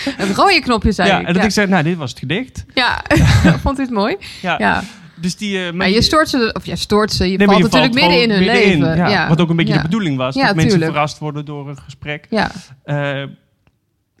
[0.22, 1.26] Het rode knopje, zei ja, ik.
[1.26, 1.48] en dat ja.
[1.48, 2.64] ik zei, nou, dit was het gedicht.
[2.74, 3.02] Ja,
[3.62, 4.16] vond het mooi?
[4.42, 4.82] Ja,
[5.16, 5.66] dus die...
[5.66, 6.50] eh, Maar je stoort ze...
[6.56, 7.30] Of ja, stoort ze.
[7.30, 8.96] Je Nee, valt je natuurlijk valt midden in hun leven.
[8.96, 9.08] ja.
[9.08, 9.28] Ja.
[9.28, 9.78] Wat ook een beetje ja.
[9.78, 10.34] de bedoeling was.
[10.34, 10.90] Dat mensen tuurlijk.
[10.90, 12.26] verrast worden door een gesprek.
[12.30, 12.50] Ja,
[12.84, 13.22] Eh,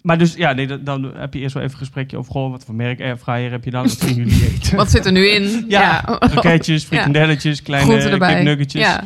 [0.02, 2.32] maar dus, ja, nee, dan, dan heb je eerst wel even een gesprekje over...
[2.32, 3.82] Goh, wat voor merk airfryer heb je dan?
[3.82, 4.76] Wat gaan jullie eten?
[4.76, 5.64] wat zit er nu in?
[5.68, 8.82] Ja, Raketjes, frikandelletjes, kleine kipnuggetjes.
[8.82, 9.04] Ja,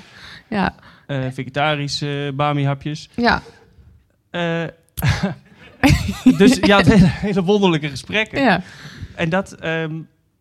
[0.49, 0.75] ja,
[1.07, 3.09] eh, vegetarische bami-hapjes.
[3.15, 3.43] ja.
[6.38, 8.42] Dus ja, hele, hele wonderlijke gesprekken.
[8.42, 8.62] ja.
[9.14, 9.94] En dat, ehm,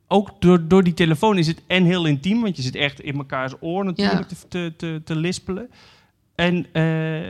[0.07, 3.17] ook door, door die telefoon is het en heel intiem, want je zit echt in
[3.17, 5.69] mekaars oor natuurlijk te, te, te, te lispelen.
[6.35, 7.25] En, eh,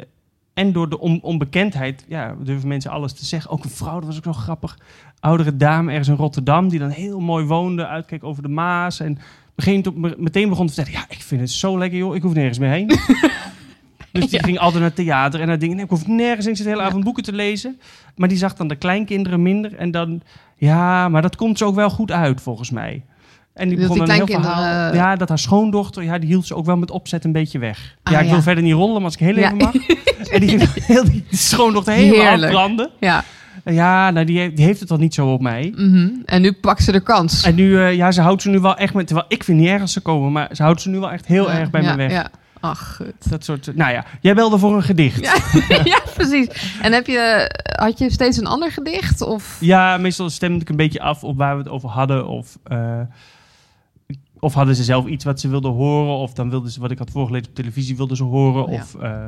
[0.53, 3.51] en door de on- onbekendheid, ja, durven mensen alles te zeggen.
[3.51, 4.77] Ook een vrouw, dat was ook nog grappig.
[5.19, 8.99] Oudere dame ergens in Rotterdam, die dan heel mooi woonde, uitkeek over de Maas.
[8.99, 9.17] En
[9.55, 12.21] begin to- me- meteen begon te vertellen, ja, ik vind het zo lekker joh, ik
[12.21, 12.87] hoef nergens meer heen.
[14.21, 14.45] Dus die Ja.
[14.45, 15.75] ging altijd naar theater en naar dingen.
[15.75, 17.79] Nee, ik hoef nergens, ik zit de hele avond boeken te lezen.
[18.15, 19.75] Maar die zag dan de kleinkinderen minder.
[19.75, 20.21] En dan,
[20.57, 23.03] ja, maar dat komt ze ook wel goed uit, volgens mij.
[23.53, 24.89] En die begon dan heel verhaal.
[24.91, 27.59] eh, Ja, dat haar schoondochter, ja, die hield ze ook wel met opzet een beetje
[27.59, 27.95] weg.
[28.03, 28.31] Ah, ja, ik ja.
[28.31, 29.45] wil verder niet rollen, maar als ik heel Ja.
[29.45, 29.73] even mag.
[30.33, 32.53] en die ging heel die schoondochter helemaal Heerlijk.
[32.53, 32.89] afbranden.
[32.99, 33.23] ja.
[33.65, 35.73] Ja, nou, die, heeft- die heeft het dan niet zo op mij.
[35.75, 36.09] Mhm.
[36.25, 37.43] En nu pakt ze de kans.
[37.43, 39.07] En nu, eh, ja, ze houdt ze nu wel echt met...
[39.07, 41.25] Terwijl ik vind niet erg als ze komen, maar ze houdt ze nu wel echt
[41.25, 42.29] heel Ja, erg bij me weg.
[42.69, 43.29] Ach, goed.
[43.29, 43.75] Dat soort...
[43.75, 45.19] Nou ja, jij belde voor een gedicht.
[45.23, 45.35] Ja,
[45.93, 46.77] ja, precies.
[46.81, 49.21] En heb je, had je steeds een ander gedicht?
[49.21, 49.57] Of?
[49.59, 52.27] Ja, meestal stemde ik een beetje af op waar we het over hadden.
[52.27, 52.99] Of, eh,
[54.39, 56.15] of hadden ze zelf iets wat ze wilden horen.
[56.15, 58.71] Of dan wilden ze wat ik had voorgelezen op televisie wilden ze horen.
[58.71, 58.77] Ja.
[58.81, 59.25] Of, eh,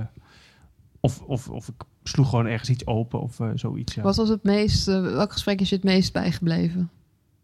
[0.99, 3.93] of, of, of ik sloeg gewoon ergens iets open of eh, zoiets.
[3.95, 4.01] Ja.
[4.01, 6.89] Wat was het meest, welk gesprek is je het meest bijgebleven?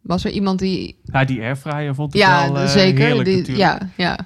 [0.01, 0.97] Was er iemand die...
[1.03, 3.05] Ja, die airfryer vond ik Ja, wel zeker.
[3.05, 3.67] heerlijk Die, natuurlijk.
[3.67, 4.17] ja, ja.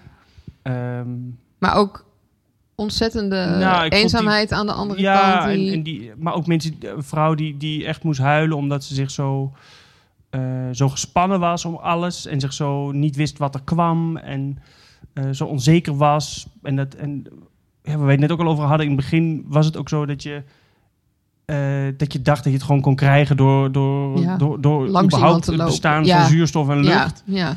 [0.62, 1.10] Ehm,
[1.58, 2.06] Maar ook
[2.76, 5.54] ontzettende Nou, eenzaamheid aan de andere ja, kant.
[5.54, 5.68] Die...
[5.68, 8.94] en, en die, maar ook mensen, een vrouw die, die echt moest huilen omdat ze
[8.96, 9.52] zich zo,
[10.30, 10.42] eh,
[10.72, 14.58] zo gespannen was om alles en zich zo niet wist wat er kwam en
[15.14, 16.48] eh, zo onzeker was.
[16.64, 17.26] En dat, en
[17.84, 20.06] ja, we het net ook al over hadden, in het begin was het ook zo
[20.06, 20.44] dat je,
[21.46, 21.58] eh,
[21.98, 25.46] dat je dacht dat je het gewoon kon krijgen door, door, Ja, door, door überhaupt
[25.46, 26.20] het bestaan Ja.
[26.20, 27.24] van zuurstof en lucht.
[27.26, 27.56] ja, ja.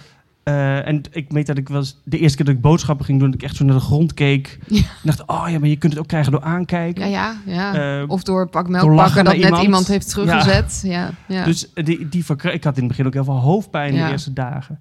[0.51, 3.19] Eh, en ik weet dat ik wel eens, de eerste keer dat ik boodschappen ging
[3.19, 4.59] doen, dat ik echt zo naar de grond keek.
[4.67, 4.79] Ja.
[4.79, 7.11] En dacht, oh ja, maar je kunt het ook krijgen door aankijken.
[7.11, 8.01] ja, ja, ja.
[8.01, 9.63] Eh, of door pak melk pakken dat net iemand.
[9.63, 10.81] iemand heeft teruggezet.
[10.85, 11.45] Ja, ja.
[11.45, 14.33] Dus eh, die, die ik had in het begin ook heel veel hoofdpijn de eerste
[14.33, 14.81] dagen.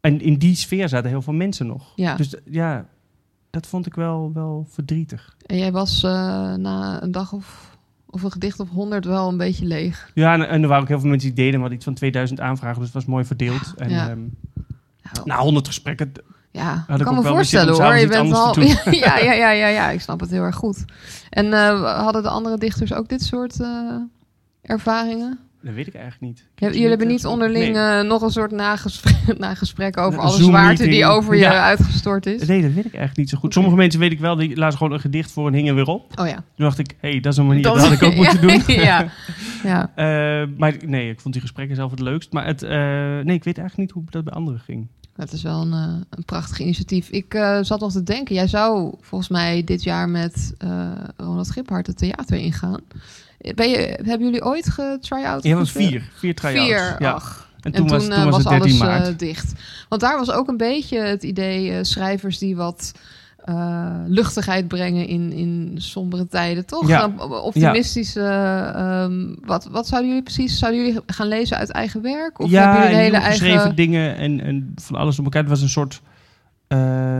[0.00, 1.92] En in die sfeer zaten heel veel mensen nog.
[1.96, 2.16] ja.
[2.16, 2.86] Dus ja,
[3.50, 5.36] dat vond ik wel, wel verdrietig.
[5.46, 7.71] En jij was na een dag of,
[8.12, 10.10] of een gedicht of honderd wel een beetje leeg.
[10.14, 11.58] Ja, en, en er waren ook heel veel mensen die deden.
[11.60, 13.72] Hadden iets van 2000 aanvragen, dus het was mooi verdeeld.
[13.76, 14.08] En Ja.
[14.08, 14.20] ehm,
[15.12, 16.12] Nou, na 100 gesprekken,
[16.50, 17.96] ja, had ik kan me voorstellen hoor.
[17.96, 18.60] Je bent al.
[18.90, 20.84] ja, ja, ja, ja, ja, ik snap het heel erg goed.
[21.30, 23.96] En eh, hadden de andere dichters ook dit soort eh,
[24.62, 25.38] ervaringen?
[25.62, 26.44] Dat weet ik eigenlijk niet.
[26.54, 27.98] Ja, jullie hebben niet onderling Nee.
[27.98, 32.46] eh, nog een soort nagesprek, nagesprek over alle zwaarte die over je uitgestort is.
[32.46, 33.52] Nee, dat weet ik eigenlijk niet zo goed.
[33.52, 36.20] Sommige mensen weet ik wel, die lazen gewoon een gedicht voor en hingen weer op.
[36.20, 36.34] Oh ja.
[36.34, 38.40] Toen dacht ik, hé, hey, dat is een manier, dat, Dat- had ik ook moeten
[38.40, 38.62] doen.
[38.84, 39.08] ja.
[39.62, 39.90] Ja.
[39.94, 42.32] Eh, maar nee, ik vond die gesprekken zelf het leukst.
[42.32, 42.70] Maar het, eh,
[43.24, 44.86] nee, ik weet eigenlijk niet hoe dat bij anderen ging.
[45.16, 45.72] Dat is wel een,
[46.10, 47.08] een prachtig initiatief.
[47.08, 50.54] Ik zat nog te denken, jij zou volgens mij dit jaar met
[51.16, 52.80] Ronald Giphart het theater ingaan.
[53.54, 55.42] Ben je, hebben jullie ooit getry-out?
[55.42, 56.10] Ja, was vier.
[56.14, 56.64] Vier try-outs.
[56.64, 57.10] Vier, ja.
[57.10, 57.50] ach.
[57.60, 59.08] En toen, en toen was, eh, toen was, was, het 13 alles maart.
[59.08, 59.52] eh, dicht.
[59.88, 62.92] Want daar was ook een beetje het idee eh, schrijvers die wat
[64.06, 66.88] luchtigheid brengen in, in sombere tijden, toch?
[66.88, 67.12] Ja.
[67.42, 68.20] Optimistische.
[68.20, 70.58] ehm, wat, wat zouden jullie precies?
[70.58, 72.38] Zouden jullie gaan lezen uit eigen werk?
[72.38, 73.76] Of hebben ja, jullie hele nieuw geschreven eigen.
[73.76, 75.40] dingen en, en van alles op elkaar.
[75.40, 76.00] Het was een soort,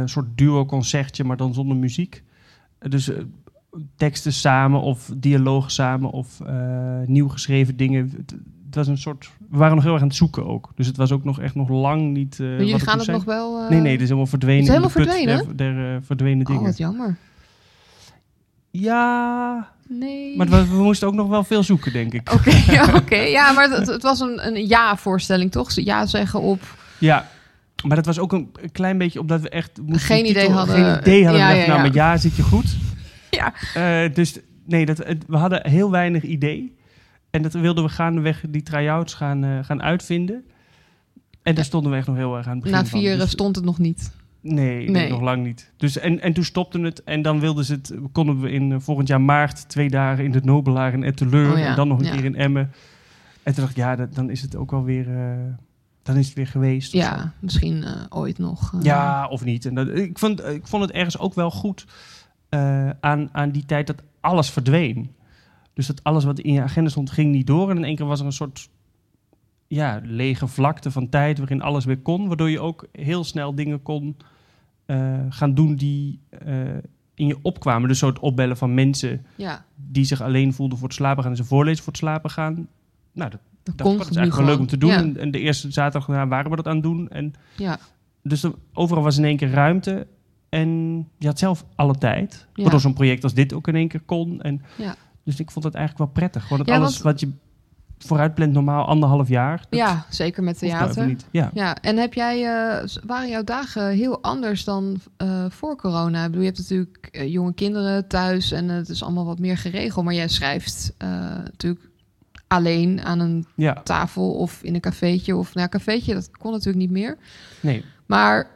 [0.04, 2.22] soort duo-concertje, maar dan zonder muziek.
[2.78, 3.10] Dus
[3.96, 6.54] teksten samen of dialoog samen of eh,
[7.06, 8.12] nieuw geschreven dingen.
[8.16, 8.30] Het,
[8.66, 9.30] het was een soort...
[9.50, 10.70] We waren nog heel erg aan het zoeken ook.
[10.74, 12.36] Dus het was ook nog echt nog lang niet...
[12.38, 13.62] wat jullie gaan het nog wel.
[13.62, 14.58] eh, Nee, nee, dit is helemaal verdwenen.
[14.64, 15.56] Het is helemaal verdwenen?
[15.56, 16.62] Der, der, verdwenen Oh, dingen.
[16.62, 17.16] wat jammer.
[18.70, 20.36] Ja, Nee.
[20.36, 22.32] maar het was- we moesten ook nog wel veel zoeken, denk ik.
[22.32, 23.16] Oké, ja, oké.
[23.16, 25.70] ja, maar het, het was een, een ja-voorstelling, toch?
[25.74, 26.60] Ja zeggen op.
[26.98, 27.28] Ja,
[27.86, 30.74] maar dat was ook een, klein beetje omdat we echt Geen idee titel- hadden.
[30.76, 31.40] Geen idee hadden.
[31.42, 32.76] Ja, We dachten, ja, nou, met ja zit je goed.
[33.40, 33.54] Ja.
[33.74, 36.76] Eh, dus nee, dat, we hadden heel weinig idee.
[37.30, 40.44] En dat wilden we gaandeweg die try-outs gaan, eh, gaan uitvinden.
[41.42, 43.56] En daar stonden we echt nog heel erg aan het begin Na vier Dus- stond
[43.56, 44.12] het nog niet.
[44.40, 45.72] Nee, nog lang niet.
[45.76, 47.02] Dus, en, en toen stopte het.
[47.04, 50.30] En dan wilden ze het, konden we in eh, volgend jaar maart twee dagen in
[50.30, 51.52] de Nobelaar in Etteleur.
[51.52, 52.14] Oh ja, En dan nog een ja.
[52.14, 52.70] keer in Emmen.
[53.42, 55.06] En toen dacht ik, ja, dat, dan is het ook wel weer...
[56.02, 56.92] dan is het weer geweest.
[56.92, 58.74] Ja, misschien ooit nog.
[58.82, 59.66] Ja, of niet.
[59.66, 61.84] En dat, ik, vond, ik vond het ergens ook wel goed
[62.52, 65.10] eh, aan, aan die tijd dat alles verdween.
[65.72, 67.70] Dus dat alles wat in je agenda stond, ging niet door.
[67.70, 68.68] En in één keer was er een soort
[69.66, 72.28] ja, lege vlakte van tijd waarin alles weer kon.
[72.28, 74.16] Waardoor je ook heel snel dingen kon
[74.86, 76.56] eh, gaan doen die eh,
[77.14, 77.88] in je opkwamen.
[77.88, 81.32] Dus zo het opbellen van mensen ja, die zich alleen voelden voor het slapen gaan
[81.32, 82.68] en ze voorlezen voor het slapen gaan.
[83.12, 84.90] Nou, dat, dat dat, is eigenlijk wel leuk om te doen.
[84.90, 87.08] Ja, En, en de eerste zaterdag daarna waren we dat aan het doen.
[87.08, 87.78] En ja,
[88.22, 90.06] dus er- overal was in één keer ruimte.
[90.52, 90.68] En
[91.18, 92.46] je had zelf alle tijd.
[92.54, 92.62] Ja.
[92.62, 94.40] Waardoor zo'n project als dit ook in één keer kon.
[94.40, 94.94] En Ja.
[95.24, 96.42] Dus ik vond het eigenlijk wel prettig.
[96.42, 97.30] Gewoon dat Ja, alles want- wat je
[97.98, 99.64] vooruitplant normaal anderhalf jaar.
[99.70, 101.06] Ja, zeker met hoeft nou theater.
[101.06, 101.26] niet.
[101.30, 101.50] Ja.
[101.54, 106.18] Ja, en heb jij, eh, waren jouw dagen heel anders dan eh, voor corona?
[106.20, 109.56] Ik bedoel, je hebt natuurlijk eh, jonge kinderen thuis en het is allemaal wat meer
[109.56, 110.04] geregeld.
[110.04, 110.94] Maar jij schrijft
[111.44, 111.90] natuurlijk
[112.48, 115.36] alleen aan een ja, tafel of in een cafeetje.
[115.36, 117.16] Of nou ja, cafeetje, dat kon natuurlijk niet meer.
[117.60, 117.84] nee.
[118.06, 118.46] Maar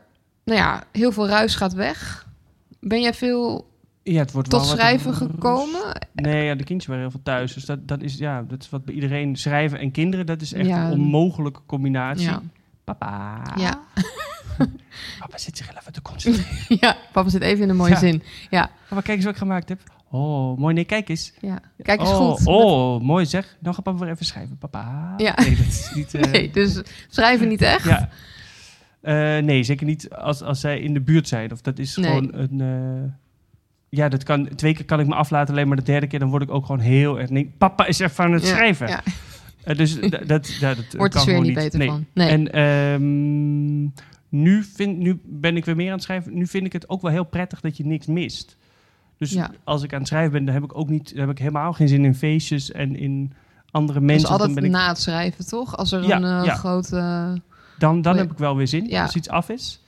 [0.47, 2.27] nou ja, heel veel ruis gaat weg.
[2.81, 3.71] Ben jij veel
[4.03, 6.09] Ja, het wordt tot wel schrijven gekomen?
[6.13, 7.55] Nee, ja, de kindjes waren heel veel thuis.
[7.55, 10.27] Dus dat, dat is ja, dat is wat bij iedereen schrijven en kinderen.
[10.27, 10.85] Dat is echt Ja.
[10.87, 12.27] een onmogelijke combinatie.
[12.29, 12.43] Ja.
[12.85, 13.43] Papa.
[13.57, 13.81] Ja.
[15.19, 16.77] Papa zit zich even te concentreren.
[16.81, 17.99] ja, papa zit even in een mooie Ja.
[17.99, 18.23] zin.
[18.51, 19.81] Ja, Papa, kijk eens wat ik gemaakt heb.
[20.11, 20.75] Oh, mooi.
[20.75, 21.33] Nee, kijk eens.
[21.41, 21.59] ja.
[21.83, 22.47] kijk eens oh, goed.
[22.47, 23.57] Oh, mooi zeg.
[23.61, 24.59] Dan gaat papa weer even schrijven.
[24.59, 25.15] Papa.
[25.17, 25.35] Ja.
[25.37, 26.15] Nee, dat is niet...
[26.15, 27.85] eh, Nee, dus schrijven niet echt.
[27.85, 28.09] Ja.
[29.07, 31.53] Eh, nee, zeker niet als, als zij in de buurt zijn.
[31.53, 32.07] Of dat is Nee.
[32.11, 32.61] gewoon een...
[32.61, 33.11] eh,
[33.89, 36.29] ja, dat kan, twee keer kan ik me aflaten, alleen maar de derde keer dan
[36.29, 37.31] word ik ook gewoon heel erg...
[37.31, 38.89] Nee, papa is even aan het Ja, schrijven.
[38.89, 39.03] ja.
[39.65, 41.89] Eh, dus da- dat, ja, dat Wordt de kan gewoon niet beter nee.
[41.89, 42.07] van.
[42.13, 42.29] Nee.
[42.29, 43.83] En ehm,
[44.43, 46.35] nu, vind, nu ben ik weer meer aan het schrijven.
[46.39, 48.57] Nu vind ik het ook wel heel prettig dat je niks mist.
[49.19, 49.51] Dus Ja.
[49.65, 51.73] als ik aan het schrijven ben, dan heb ik ook niet, dan heb ik helemaal
[51.73, 53.33] geen zin in feestjes en in
[53.71, 54.29] andere Dus mensen.
[54.29, 55.77] altijd dan ben ik, na het schrijven, toch?
[55.77, 57.33] Als er een grote...
[57.79, 59.03] dan dan Oh heb ik wel weer zin Ja.
[59.03, 59.83] als iets af is.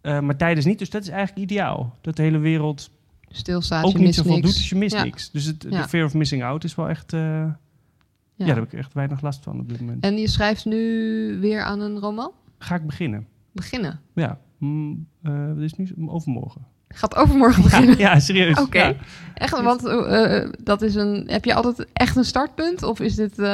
[0.00, 1.96] Eh, maar tijdens niet, dus dat is eigenlijk ideaal.
[2.00, 2.90] Dat de hele wereld
[3.28, 4.46] stilstaat, ook je niet zoveel niks.
[4.46, 5.02] doet, dus je mist Ja.
[5.04, 5.30] niks.
[5.30, 7.12] Dus het, de fear of missing out is wel echt...
[7.12, 8.46] eh, ja.
[8.46, 10.04] Daar heb ik echt weinig last van op dit moment.
[10.04, 10.78] En je schrijft nu
[11.40, 12.30] weer aan een roman?
[12.58, 13.26] Ga ik beginnen?
[13.52, 14.00] Beginnen.
[14.14, 15.92] Ja, mm, eh, wat is nu?
[16.06, 16.66] Overmorgen.
[16.92, 17.98] Gaat overmorgen Ja, beginnen?
[17.98, 18.60] ja serieus.
[18.60, 18.78] Oké.
[18.82, 18.94] Ja.
[19.34, 21.24] Echt, want eh, eh, dat is een...
[21.26, 22.82] Heb je altijd echt een startpunt?
[22.82, 23.38] Of is dit...
[23.38, 23.46] eh,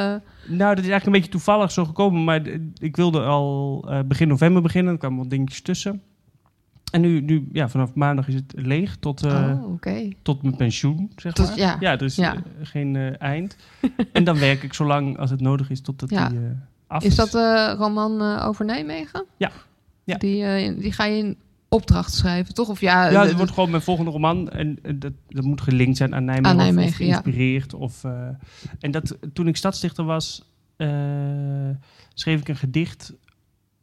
[0.47, 2.23] Nou, dat is eigenlijk een beetje toevallig zo gekomen.
[2.23, 2.41] Maar
[2.77, 4.93] ik wilde al begin november beginnen.
[4.93, 6.01] Er kwamen wat dingetjes tussen.
[6.91, 10.09] En nu, nu ja, vanaf maandag is het leeg tot, oh, oké.
[10.21, 11.57] tot mijn pensioen, zeg Tot- maar.
[11.57, 11.77] ja.
[11.79, 12.33] ja, dus Ja.
[12.35, 13.55] eh, geen eind.
[14.13, 16.29] en dan werk ik zo lang als het nodig is totdat Ja.
[16.29, 16.39] die
[16.87, 17.09] af is.
[17.09, 19.25] Is dat de roman over Nijmegen?
[19.37, 19.51] Ja.
[20.03, 20.17] Ja.
[20.17, 21.37] Die, die ga je in
[21.69, 22.69] opdracht schrijven, toch?
[22.69, 24.49] Of ja, ja, de- het wordt gewoon mijn volgende roman.
[24.49, 26.49] En eh, dat, dat moet gelinkt zijn aan Nijmegen.
[26.59, 27.05] Aan of- Nijmegen, of, ja.
[27.05, 27.73] geïnspireerd.
[27.73, 28.27] Of, eh,
[28.79, 30.89] en dat, toen ik stadsdichter was, eh,
[32.13, 33.13] schreef ik een gedicht,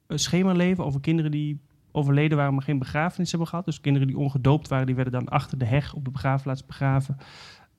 [0.09, 1.61] uh, Schemerleven, over kinderen die
[1.93, 3.65] overleden waren, maar geen begrafenis hebben gehad.
[3.65, 7.17] Dus kinderen die ongedoopt waren, die werden dan achter de heg op de begraafplaats begraven.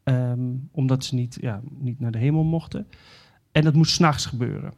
[0.04, 0.40] Ehm,
[0.72, 2.88] omdat ze niet, ja, niet naar de hemel mochten.
[3.52, 4.74] En dat moest s'nachts gebeuren.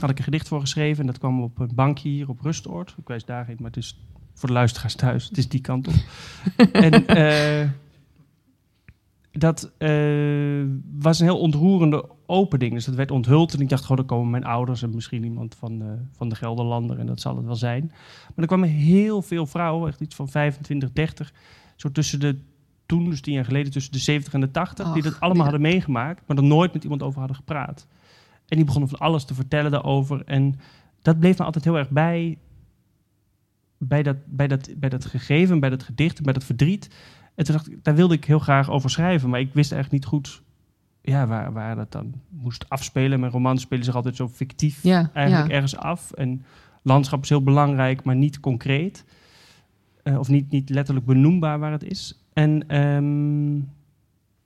[0.00, 2.94] Had ik een gedicht voor geschreven en dat kwam op een bankje hier op Rustoord.
[2.98, 5.28] Ik wijs daarheen, maar het is voor de luisteraars thuis.
[5.28, 5.94] Het is die kant op.
[6.72, 7.68] en eh,
[9.32, 10.64] dat eh,
[10.98, 12.72] was een heel ontroerende open ding.
[12.72, 15.54] Dus dat werd onthuld en ik dacht, gewoon, dan komen mijn ouders en misschien iemand
[15.54, 17.84] van, eh, van de Gelderlander en dat zal het wel zijn.
[17.86, 21.32] Maar er kwamen heel veel vrouwen, echt iets van 25, 30,
[21.76, 22.38] zo tussen de,
[22.86, 25.50] toen, dus tien jaar geleden, tussen de 70 en de 80, die dat allemaal ja.
[25.50, 27.86] hadden meegemaakt, maar er nooit met iemand over hadden gepraat.
[28.48, 30.22] En die begonnen van alles te vertellen daarover.
[30.24, 30.60] En
[31.02, 32.38] dat bleef me altijd heel erg bij,
[33.82, 36.90] bij dat, bij dat, bij dat gegeven, bij dat gedicht, bij dat verdriet.
[37.34, 40.02] En toen dacht ik, daar wilde ik heel graag over schrijven, maar ik wist eigenlijk
[40.02, 40.42] niet goed
[41.02, 43.20] ja, waar, waar dat dan moest afspelen.
[43.20, 45.54] Mijn romans spelen zich altijd zo fictief Ja, eigenlijk ja.
[45.54, 46.12] ergens af.
[46.12, 46.44] En
[46.82, 49.04] landschap is heel belangrijk, maar niet concreet.
[50.02, 52.24] Eh, of niet, niet letterlijk benoembaar waar het is.
[52.32, 53.60] En ehm,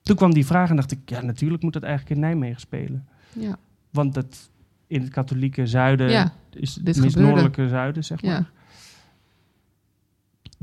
[0.01, 3.07] toen kwam die vraag en dacht ik, ja, natuurlijk moet dat eigenlijk in Nijmegen spelen.
[3.33, 3.57] ja.
[3.89, 4.49] Want dat
[4.87, 8.51] in het katholieke zuiden Ja, is het noordelijke zuiden, zeg maar.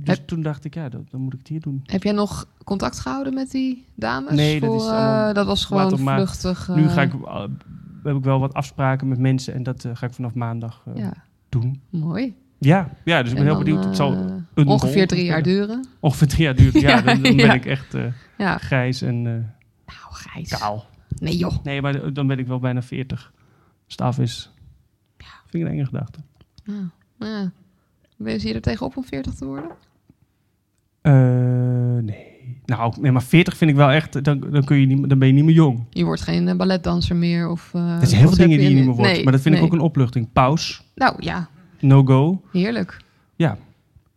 [0.04, 1.80] Dus Heb- toen dacht ik, ja, dat, dan moet ik het hier doen.
[1.84, 4.34] Heb jij nog contact gehouden met die dames?
[4.34, 6.68] Nee, dat Voor, is allemaal eh, dat was gewoon vluchtig.
[6.74, 7.44] nu eh, ga ik, uh,
[8.02, 10.96] heb ik wel wat afspraken met mensen en dat eh, ga ik vanaf maandag eh,
[10.96, 11.12] Ja,
[11.48, 11.80] doen.
[11.90, 12.34] mooi.
[12.58, 13.84] Ja, ja, dus ik ben En heel benieuwd.
[13.84, 15.86] Het zal eh, een ongeveer drie jaar duren.
[16.00, 16.72] Ongeveer drie jaar duurt.
[16.80, 17.52] Ja, Ja, dan, dan ben ja.
[17.54, 19.14] ik echt eh, grijs en
[19.86, 19.94] eh,
[20.34, 20.86] Nou, kaal.
[21.18, 21.54] Nee joh.
[21.62, 23.32] Nee, maar dan ben ik wel bijna 40.
[23.86, 24.50] Staf is.
[25.46, 26.18] Vind ik een enge gedachte.
[26.64, 26.90] Ja.
[27.18, 27.52] Ja.
[28.16, 29.70] Ben je er tegenop om 40 te worden?
[31.02, 31.12] Eh,
[32.02, 32.30] nee.
[32.66, 34.24] Nou, nee, maar 40 vind ik wel echt.
[34.24, 35.84] Dan, dan, kun je niet, dan ben je niet meer jong.
[35.90, 37.70] Je wordt geen eh, balletdanser meer of...
[37.74, 39.12] eh, Er zijn heel veel dingen die je niet meer wordt.
[39.12, 39.64] Nee, maar dat vind nee.
[39.64, 40.32] ik ook een opluchting.
[40.32, 41.48] Paus, Nou ja,
[41.80, 42.42] no go.
[42.52, 42.96] heerlijk.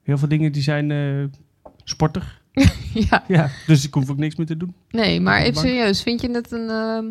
[0.04, 1.24] Heel veel dingen die zijn eh,
[1.84, 2.42] sportig.
[3.10, 3.24] ja.
[3.28, 4.74] Ja, dus ik hoef ook niks meer te doen.
[4.90, 6.02] Nee, maar even serieus.
[6.04, 7.06] Vind je het een ehm,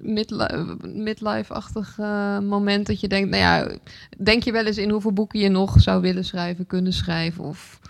[0.00, 1.96] midli- midlife-achtig
[2.42, 3.30] moment dat je denkt...
[3.30, 3.76] Nou ja,
[4.22, 7.44] denk je wel eens in hoeveel boeken je nog zou willen schrijven, kunnen schrijven?
[7.44, 7.80] Of...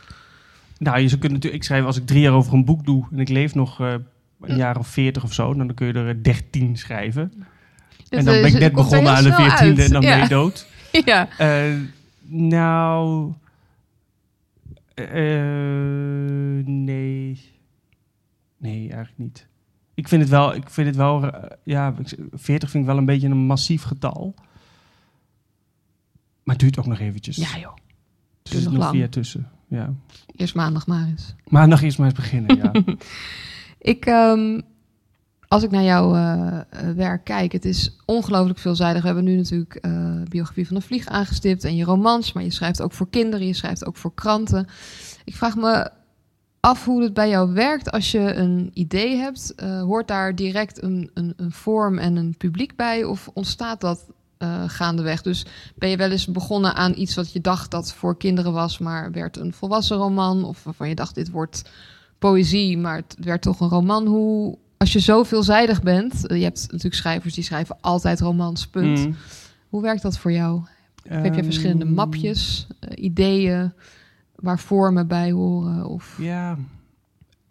[0.83, 1.62] Nou, je zou kunnen natuurlijk.
[1.62, 3.95] Ik schrijf als ik drie jaar over een boek doe en ik leef nog eh,
[4.40, 7.33] een jaar of veertig of zo, dan kun je er eh, dertien schrijven.
[7.97, 10.14] Dus, en dan eh, ben ik net begonnen aan de veertiende en dan ja.
[10.14, 10.66] ben je dood.
[11.05, 11.29] ja.
[12.25, 13.33] Nou,
[16.64, 17.51] nee.
[18.57, 19.47] Nee, eigenlijk niet.
[19.95, 21.31] Ik vind het wel, ik vind het wel,
[21.64, 24.35] ja, ik- 40 vind ik wel een beetje een massief getal.
[26.42, 27.37] Maar het duurt ook nog eventjes.
[27.37, 27.75] ja joh,
[28.42, 29.51] dus er zit nog vier tussen.
[29.72, 29.94] Ja.
[30.37, 31.35] eerst maandag maar eens.
[31.48, 32.72] Maandag eerst maar eens beginnen, ja.
[33.78, 34.61] Ik, ehm,
[35.48, 36.58] als ik naar jouw eh,
[36.96, 39.00] werk kijk, het is ongelooflijk veelzijdig.
[39.00, 42.50] We hebben nu natuurlijk eh, biografie van een vlieg aangestipt en je romans, maar je
[42.50, 44.66] schrijft ook voor kinderen, je schrijft ook voor kranten.
[45.24, 45.90] Ik vraag me
[46.61, 49.54] af hoe het bij jou werkt als je een idee hebt.
[49.54, 54.06] Eh, hoort daar direct een, een, een vorm en een publiek bij of ontstaat dat
[54.42, 55.22] eh, gaandeweg?
[55.22, 58.78] Dus ben je wel eens begonnen aan iets wat je dacht dat voor kinderen was,
[58.78, 61.62] maar werd een volwassen roman of waarvan je dacht dit wordt
[62.18, 64.07] poëzie, maar het werd toch een roman.
[64.07, 68.66] Hoe, als je zo veelzijdig bent, eh, je hebt natuurlijk schrijvers die schrijven altijd romans,
[68.66, 68.98] punt.
[68.98, 69.16] Mm.
[69.68, 70.62] Hoe werkt dat voor jou?
[71.09, 73.72] Heb je verschillende Ehm, mapjes, eh, ideeën
[74.35, 75.87] waar vormen bij horen?
[75.87, 76.16] Of...
[76.20, 76.59] Ja.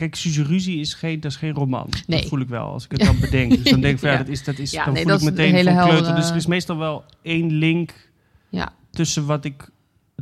[0.01, 1.89] Kijk, Suze Ruzie is geen, dat is geen roman.
[2.07, 2.19] Nee.
[2.19, 3.49] Dat voel ik wel als ik het dan bedenk.
[3.51, 5.21] Dus dan denk ik van ja, dat is, dat is, Ja, dan nee, voel ik
[5.21, 6.15] meteen een hele van kleuter.
[6.15, 8.11] Dus er is meestal wel één link
[8.49, 8.73] Ja.
[8.91, 9.69] tussen wat ik,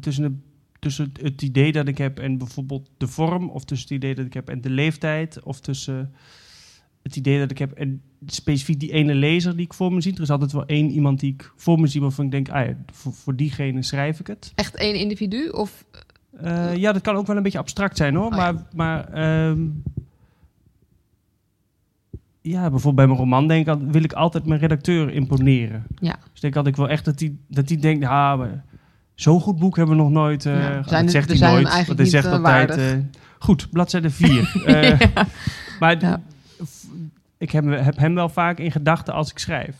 [0.01, 0.33] tussen, de,
[0.79, 4.15] tussen het, het idee dat ik heb en bijvoorbeeld de vorm, of tussen het idee
[4.15, 6.13] dat ik heb en de leeftijd, of tussen
[7.03, 10.15] het idee dat ik heb en specifiek die ene lezer die ik voor me zie.
[10.15, 12.65] Er is altijd wel één iemand die ik voor me zie waarvan ik denk, ah
[12.65, 14.51] ja, voor, voor diegene schrijf ik het.
[14.55, 15.49] Echt één individu?
[15.49, 15.85] Of
[16.43, 18.25] Eh, ja, dat kan ook wel een beetje abstract zijn hoor.
[18.31, 18.51] Oh, ja.
[18.51, 19.59] maar maar ehm,
[22.41, 25.83] ja, bijvoorbeeld bij mijn roman denk ik, wil ik altijd mijn redacteur imponeren.
[25.99, 26.11] Ja.
[26.11, 28.07] Dus ik denk altijd wel echt dat die, dat die denkt,
[29.15, 30.43] zo'n goed boek hebben we nog nooit.
[30.43, 31.85] Ja, zijn dat zegt hij nooit.
[31.87, 33.03] want hij zegt eh, altijd,
[33.39, 34.63] goed, bladzijde 4.
[34.65, 35.25] Eh, Ja.
[35.79, 36.21] Maar Ja.
[37.37, 39.75] ik heb, heb hem wel vaak in gedachten als ik schrijf.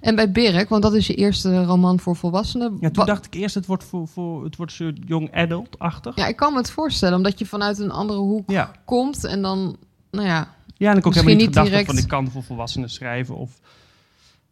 [0.00, 2.76] En bij Birk, want dat is je eerste roman voor volwassenen.
[2.80, 6.16] Ja, toen dacht ik eerst, het wordt, voor, voor, het wordt zo young adult-achtig.
[6.16, 8.70] ja, ik kan me het voorstellen, omdat je vanuit een andere hoek ja.
[8.84, 9.76] komt en dan,
[10.10, 10.54] nou ja.
[10.76, 13.36] Ja, en ik ook helemaal niet gedacht direct- van ik kan voor volwassenen schrijven.
[13.36, 13.60] Of,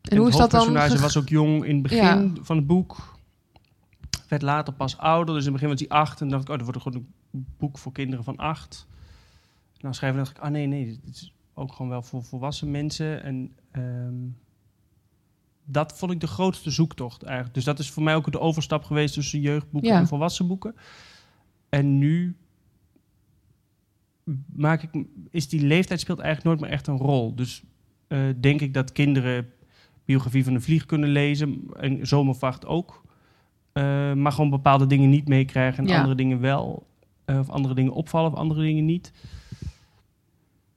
[0.02, 0.76] En hoe is dat dan?
[0.80, 2.96] ge- was ook jong in het begin van het boek.
[4.28, 6.20] Werd later pas ouder, dus in het begin was hij acht.
[6.20, 8.86] En dacht ik, oh, dat wordt gewoon een boek voor kinderen van acht.
[9.72, 12.70] En dan schrijven dacht ik, ah nee, nee, dit is ook gewoon wel voor volwassen
[12.70, 13.22] mensen.
[13.22, 14.14] En ehm,
[15.72, 17.54] dat vond ik de grootste zoektocht eigenlijk.
[17.54, 19.98] Dus dat is voor mij ook de overstap geweest tussen jeugdboeken Ja.
[19.98, 20.74] en volwassen boeken.
[21.68, 22.36] En nu
[24.56, 27.34] maak ik, is die leeftijd speelt eigenlijk nooit meer echt een rol.
[27.34, 27.62] Dus
[28.08, 29.48] eh, denk ik dat kinderen
[30.04, 33.02] biografie van de vlieg kunnen lezen en zomervacht ook.
[33.72, 35.96] Eh, maar gewoon bepaalde dingen niet meekrijgen en Ja.
[35.96, 36.86] andere dingen wel.
[37.24, 39.12] Eh, of andere dingen opvallen of andere dingen niet.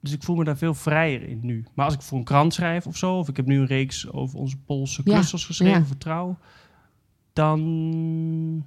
[0.04, 1.64] Dus ik voel me daar veel vrijer in nu.
[1.74, 4.12] Maar als ik voor een krant schrijf of zo, of ik heb nu een reeks
[4.12, 5.86] over onze Poolse Ja, klussers geschreven ja.
[5.86, 6.38] voor trouw,
[7.32, 8.64] dan,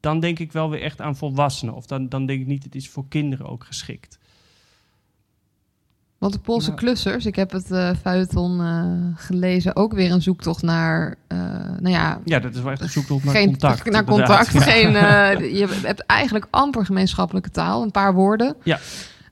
[0.00, 1.74] dan denk ik wel weer echt aan volwassenen.
[1.74, 4.18] Of dan, dan denk ik niet, het is voor kinderen ook geschikt.
[6.18, 6.80] Want de Poolse Nou.
[6.80, 11.38] klussers, ik heb het eh feuilleton eh, gelezen, ook weer een zoektocht naar, eh,
[11.78, 13.84] nou ja, Ja, dat is wel echt een zoektocht naar geen, contact.
[13.90, 14.26] naar inderdaad.
[14.26, 14.52] contact.
[14.52, 14.60] Ja.
[14.60, 18.56] Geen, eh, je hebt eigenlijk amper gemeenschappelijke taal, een paar woorden.
[18.62, 18.78] Ja.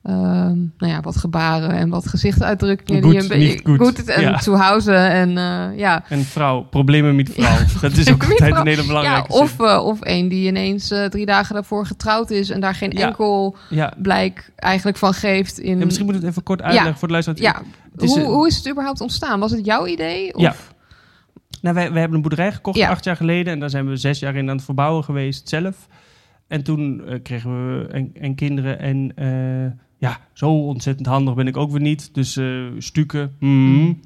[0.03, 3.79] Ehm, nou ja, wat gebaren en wat gezichtsuitdrukkingen Goed, die een beetje goed.
[3.79, 4.39] goed en Ja.
[4.39, 6.03] zu Hause en eh, ja.
[6.09, 7.57] En vrouw, problemen met vrouw.
[7.81, 9.65] Dat is ook altijd een hele Ja, belangrijke of, zin.
[9.65, 13.07] eh, of een die ineens eh, drie dagen daarvoor getrouwd is en daar geen Ja.
[13.07, 13.93] enkel Ja.
[13.97, 15.59] blijk eigenlijk van geeft.
[15.59, 17.41] In, Ja, misschien moet ik het even kort uitleggen voor de luisteraar.
[17.41, 17.61] ja.
[18.05, 19.39] Is, hoe, hoe is het überhaupt ontstaan?
[19.39, 20.33] Was het jouw idee?
[20.35, 20.41] Of?
[20.41, 20.55] Ja.
[21.61, 22.89] Nou, wij, wij hebben een boerderij gekocht Ja.
[22.89, 23.53] acht jaar geleden.
[23.53, 25.87] En daar zijn we zes jaar in aan het verbouwen geweest zelf.
[26.47, 27.49] En toen kregen
[27.79, 28.79] we en, en kinderen.
[28.79, 29.13] En
[30.01, 32.13] ja, zo ontzettend handig ben ik ook weer niet.
[32.13, 33.35] Dus eh stukken.
[33.39, 33.99] mm.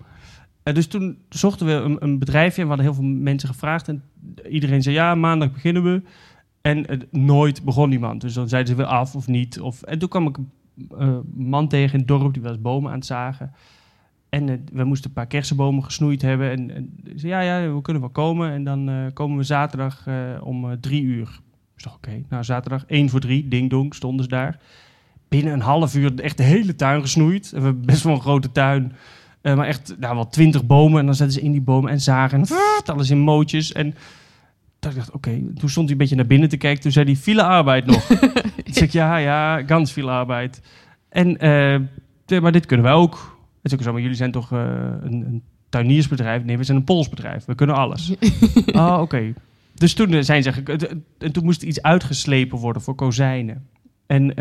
[0.64, 2.62] Dus toen zochten we een, een bedrijfje.
[2.62, 3.88] En we hadden heel veel mensen gevraagd.
[3.88, 4.04] En
[4.50, 6.02] iedereen zei ja, maandag beginnen we.
[6.62, 8.22] En nooit begon iemand.
[8.22, 9.60] Dus dan zeiden ze weer af of niet.
[9.60, 10.50] Of, en toen kwam ik een
[10.98, 12.34] eh, man tegen in het dorp.
[12.34, 13.52] Die was bomen aan het zagen.
[14.30, 16.52] En we moesten een paar kersenbomen gesnoeid hebben.
[16.52, 18.52] En, en zei, ja, ja, we kunnen wel komen.
[18.52, 20.08] En dan komen we zaterdag
[20.42, 21.40] om drie uur.
[21.78, 22.24] Ik dacht, oké.
[22.30, 24.60] Nou, zaterdag één voor drie, ding dong, stonden ze daar.
[25.36, 27.52] Binnen een half uur echt de hele tuin gesnoeid.
[27.54, 28.94] En we hebben best wel een grote tuin.
[29.42, 31.00] Eh, maar echt, nou, wel twintig bomen.
[31.00, 32.40] En dan zetten ze in die bomen en zagen.
[32.40, 32.48] En
[32.86, 33.72] alles in mootjes.
[33.72, 33.96] En
[34.80, 35.30] toen dacht ik, oké.
[35.30, 36.82] Toen stond hij een beetje naar binnen te kijken.
[36.82, 38.06] Toen zei hij, file arbeid nog.
[38.06, 38.30] Toen
[38.74, 40.62] zei ik, ja, ja, ganz veel arbeid.
[41.10, 41.38] En,
[42.26, 43.38] ja, maar dit kunnen wij ook.
[43.62, 44.60] Het is ook zo, maar jullie zijn toch eh,
[45.02, 46.44] een, een tuiniersbedrijf?
[46.44, 47.46] Nee, we zijn een Poolsbedrijf.
[47.46, 48.14] We kunnen alles.
[48.66, 49.34] oh, oké.
[49.74, 50.52] Dus toen zijn ze...
[51.18, 53.68] En toen moest iets uitgeslepen worden voor kozijnen.
[54.08, 54.34] En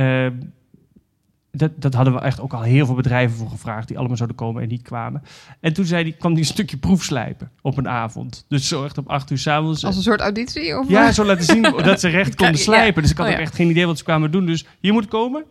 [1.54, 3.88] dat, dat hadden we echt ook al heel veel bedrijven voor gevraagd...
[3.88, 5.22] die allemaal zouden komen en die kwamen.
[5.60, 8.44] En toen zei die, kwam die een stukje proefslijpen op een avond.
[8.48, 9.84] Dus zo echt op acht uur s'avonds.
[9.84, 10.78] Als een soort auditie?
[10.78, 13.02] Of Ja, zo laten zien dat ze recht konden slijpen.
[13.02, 14.46] Dus ik had Oh, ook echt geen idee wat ze kwamen doen.
[14.46, 15.44] Dus hier moet komen.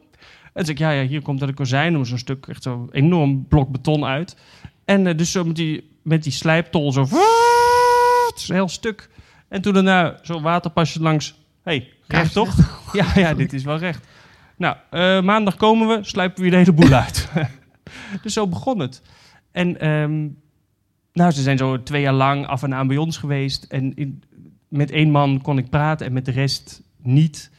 [0.54, 1.97] En toen zei ik, ja, ja, hier komt er een kozijn.
[1.97, 4.36] om zo'n stuk, echt zo'n enorm blok beton uit.
[4.86, 7.08] En eh, dus zo met die, met die slijptol zo...
[8.36, 9.10] Zo'n heel stuk.
[9.47, 11.36] En toen daarna zo'n waterpasje langs.
[11.64, 12.56] hey, recht toch?
[12.93, 14.06] Ja, ja, dit is wel recht.
[14.64, 17.30] Nou, eh, maandag komen we, slijpen we de hele boel uit.
[18.24, 19.01] dus zo begon het.
[19.51, 20.28] En ehm,
[21.14, 23.64] nou, ze zijn zo twee jaar lang af en aan bij ons geweest.
[23.64, 24.24] En in,
[24.68, 27.51] met één man kon ik praten en met de rest niet.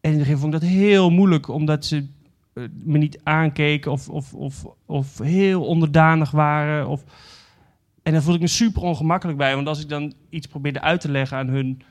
[0.00, 2.06] En in het begin vond ik dat heel moeilijk, omdat ze
[2.54, 6.88] eh, me niet aankeken of, of, of, of heel onderdanig waren.
[6.88, 7.04] Of...
[8.02, 9.54] En daar voelde ik me super ongemakkelijk bij.
[9.54, 11.82] Want als ik dan iets probeerde uit te leggen aan hun,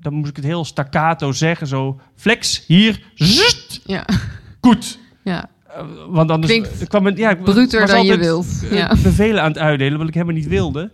[0.00, 1.66] dan moest ik het heel staccato zeggen.
[1.66, 3.02] Zo, flex, hier,
[3.86, 4.06] Ja,
[4.60, 4.98] goed.
[5.24, 5.48] ja.
[5.68, 7.18] Eh, want anders Klinkt kwam het...
[7.18, 8.62] Ja, bruter dan je wilt.
[8.70, 8.88] eh, Ja.
[9.02, 10.92] bevelen aan het uitdelen, wat ik helemaal niet wilde.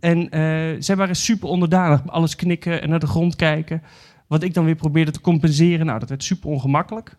[0.00, 2.06] En eh, zij waren super onderdanig.
[2.06, 3.82] Alles knikken en naar de grond kijken.
[4.26, 5.86] Wat ik dan weer probeerde te compenseren.
[5.86, 7.16] Nou, dat werd super ongemakkelijk.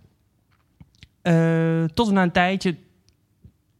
[1.21, 2.75] Eh, tot na een tijdje...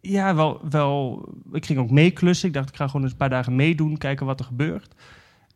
[0.02, 1.30] Ja, wel, wel...
[1.52, 2.48] Ik ging ook meeklussen.
[2.48, 3.98] Ik dacht, ik ga gewoon eens een paar dagen meedoen.
[3.98, 4.94] Kijken wat er gebeurt.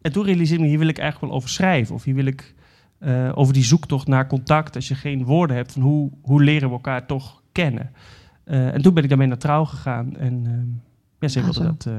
[0.02, 1.96] En toen realiseerde ik me, hier wil ik eigenlijk wel over schrijven.
[1.96, 2.54] Of hier wil ik
[3.00, 4.76] eh, over die zoektocht naar contact.
[4.76, 7.92] Als je geen woorden hebt van hoe, hoe leren we elkaar toch kennen.
[8.44, 10.16] Eh, en toen ben ik daarmee naar trouw gegaan.
[10.18, 10.68] En ehm,
[11.20, 11.94] ja, ze Ah, wilden dat eh,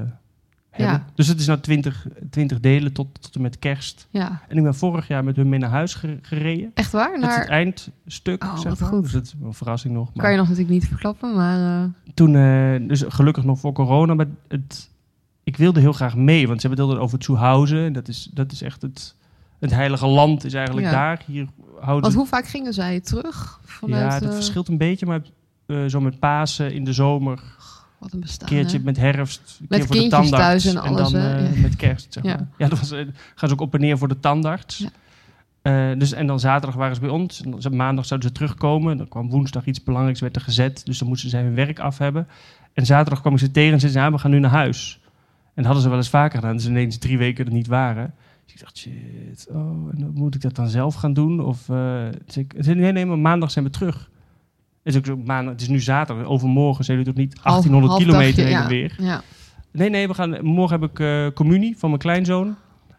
[0.71, 0.97] hebben.
[0.97, 1.05] Ja.
[1.15, 4.07] Dus het is nou twintig 20 delen tot, tot en met kerst.
[4.11, 4.41] ja.
[4.49, 6.71] En ik ben vorig jaar met hun mee naar huis ge- gereden.
[6.75, 7.21] Echt waar?
[7.21, 8.89] Dat is het Naar, eindstuk, Oh, zeg maar.
[8.89, 9.03] goed.
[9.03, 10.15] Dus dat is een verrassing nog.
[10.15, 11.89] Maar kan je nog natuurlijk niet verklappen, maar...
[12.15, 12.33] toen,
[12.89, 14.91] dus gelukkig nog voor corona, maar het,
[15.45, 17.85] ik wilde heel graag mee, want ze hebben het altijd over Zuhause.
[17.85, 19.17] En dat is, dat is echt het,
[19.61, 20.93] het heilige land is eigenlijk Ja.
[20.93, 21.23] daar.
[21.27, 21.47] Hier
[21.81, 23.61] houden want ze, hoe vaak gingen zij terug?
[23.65, 25.21] Vanuit, ja, dat eh, verschilt een beetje, maar
[25.67, 27.41] eh, zo met Pasen in de zomer,
[27.99, 28.85] Wat een bestaan, een keertje hè?
[28.85, 30.31] met herfst, een Met keer voor de tandarts.
[30.37, 31.61] thuis en alles, dan eh, Ja.
[31.61, 32.35] met kerst, zeg Ja.
[32.35, 32.47] maar.
[32.59, 32.91] Ja, dat was,
[33.35, 34.79] gaan ze ook op en neer voor de tandarts.
[34.79, 35.95] Ja.
[35.95, 37.43] Dus, en dan zaterdag waren ze bij ons.
[37.43, 38.97] En maandag zouden ze terugkomen.
[38.97, 40.83] Dan kwam woensdag iets belangrijks, werd er gezet.
[40.85, 42.29] Dus dan moesten zij hun werk af hebben.
[42.75, 45.01] En zaterdag kwam ik ze tegen en zeiden ze, ja, we gaan nu naar huis.
[45.45, 46.57] En dat hadden ze wel eens vaker gedaan.
[46.57, 48.15] Dus ineens drie weken er niet waren.
[48.53, 51.41] Dus ik dacht, shit, oh, en moet ik dat dan zelf gaan doen?
[51.45, 51.65] Of,
[52.27, 54.11] dus ik, nee, nee, maar maandag zijn we terug.
[54.83, 58.05] Dus ik zo, maandag, het is nu zaterdag, overmorgen zijn jullie toch niet 1800 Half-
[58.05, 58.69] kilometer heen en ja.
[58.69, 58.95] weer?
[58.99, 59.23] Ja.
[59.73, 62.57] Nee, nee, we gaan, morgen heb ik eh, communie van mijn kleinzoon.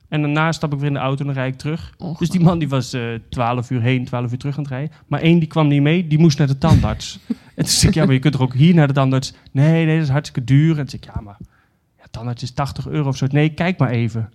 [0.09, 1.95] En daarna stap ik weer in de auto en dan rijd ik terug.
[2.19, 4.91] Dus die man die was eh 12 uur heen, 12 uur terug aan het rijden.
[5.07, 7.19] Maar één die kwam niet mee, die moest naar de tandarts.
[7.27, 9.33] en toen zei ik, ja, maar je kunt toch ook hier naar de tandarts?
[9.51, 10.69] Nee, nee, dat is hartstikke duur.
[10.69, 11.37] En toen zei ik, ja, maar
[11.97, 13.27] ja, tandarts is 80 euro of zo.
[13.31, 14.29] Nee, kijk maar even.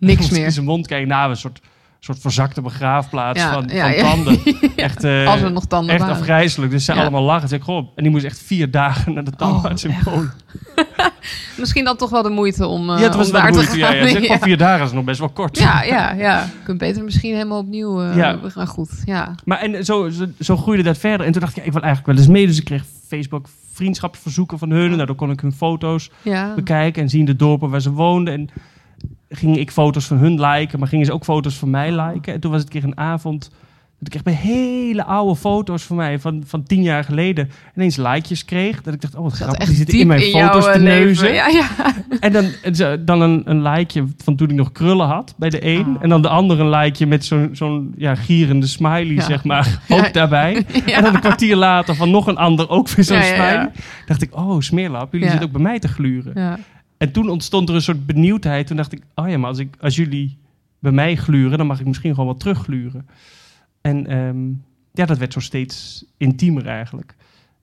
[0.08, 0.44] Niks meer.
[0.44, 1.60] In zijn mond kijken, nou, een soort
[2.00, 4.40] soort verzakte begraafplaats Ja, van, ja, van tanden.
[4.76, 6.16] Echt, eh, Als er nog tanden echt waren.
[6.16, 6.72] afgrijzelijk.
[6.72, 7.48] Dus ze allemaal lachen.
[7.48, 10.04] Zeg goh, en die moest echt vier dagen naar de tandarts in echt?
[10.04, 10.32] Polen.
[11.58, 13.76] Misschien dan toch wel de moeite om, eh ja, het was om daar te moeite.
[13.78, 13.96] Ja, gaan.
[13.96, 14.08] ja.
[14.08, 15.58] Zeg, van vier dagen is nog best wel kort.
[15.58, 16.40] ja, ja, ja.
[16.42, 18.40] Je kunt beter misschien helemaal opnieuw eh Ja.
[18.40, 19.02] we gaan goed.
[19.04, 19.34] Ja.
[19.44, 21.26] Maar en zo, zo, zo groeide dat verder.
[21.26, 22.46] En toen dacht ik, ja, ik wil eigenlijk wel eens mee.
[22.46, 24.90] Dus ik kreeg Facebook vriendschapsverzoeken van hun.
[24.90, 26.10] Nou, dan kon ik hun foto's
[26.56, 28.34] bekijken en zien de dorpen waar ze woonden.
[28.34, 28.48] En
[29.30, 32.32] ging ik foto's van hun liken, maar gingen ze ook foto's van mij liken.
[32.34, 33.50] En toen was het een keer een avond
[34.00, 37.96] dat ik echt bij hele oude foto's van mij van, van tien jaar geleden ineens
[37.96, 38.82] likejes kreeg.
[38.82, 41.04] Dat ik dacht, oh wat grappig, die zitten in mijn foto's te eh, leven.
[41.04, 41.32] neuzen.
[41.32, 41.68] Ja, ja.
[42.20, 42.44] En dan,
[43.04, 45.86] dan een, een likeje van toen ik nog krullen had bij de een.
[45.96, 46.02] Oh.
[46.02, 49.22] En dan de andere een likeje met zo'n zo'n ja, gierende smiley, Ja.
[49.22, 50.66] zeg maar, ook daarbij.
[50.86, 53.70] En dan een kwartier later van nog een ander ook weer zo'n smiley.
[54.06, 56.58] Dacht ik, oh smeerlap, jullie zitten ook bij mij te gluren.
[57.00, 58.66] En toen ontstond er een soort benieuwdheid.
[58.66, 60.38] Toen dacht ik, oh ja, maar als, ik, als jullie
[60.78, 63.08] bij mij gluren, dan mag ik misschien gewoon wel teruggluren.
[63.80, 64.46] En ehm,
[64.92, 67.14] ja, dat werd zo steeds intiemer eigenlijk.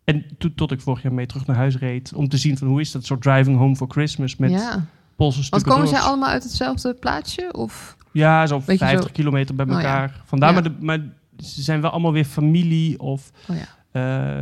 [0.03, 2.67] En toen, tot ik vorig jaar mee terug naar huis reed, om te zien van
[2.67, 4.85] hoe is dat, soort driving home for Christmas met ja.
[5.15, 7.49] Poolse Want komen zij allemaal uit hetzelfde plaatsje?
[7.53, 7.97] Of?
[8.11, 9.77] Ja, zo'n Weet je 50 zo- kilometer bij Oh, ja.
[9.77, 10.21] elkaar.
[10.25, 10.59] Vandaar, Ja.
[10.61, 10.99] maar, de, maar
[11.37, 13.65] ze zijn wel allemaal weer familie of Oh ja.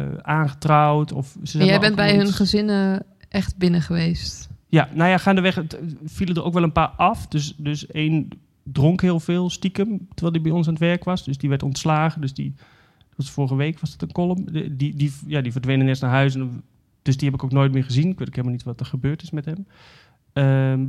[0.10, 1.12] eh, aangetrouwd.
[1.12, 4.50] Of ze zijn En jij bent bij hun gezinnen echt binnen geweest?
[4.76, 5.64] Ja, nou ja, gaandeweg
[6.06, 7.28] vielen er ook wel een paar af.
[7.28, 8.30] Dus, dus één
[8.64, 11.24] dronk heel veel stiekem, terwijl hij bij ons aan het werk was.
[11.24, 12.22] Dus die werd ontslagen.
[12.22, 12.54] Dus die,
[12.98, 14.46] dat was vorige week was het een column.
[14.72, 16.36] Die, die, ja, die verdween ineens naar huis.
[16.36, 16.64] En,
[17.02, 18.10] dus die heb ik ook nooit meer gezien.
[18.10, 19.68] Ik weet ook helemaal niet wat er gebeurd is met hem.
[20.34, 20.86] Ehm,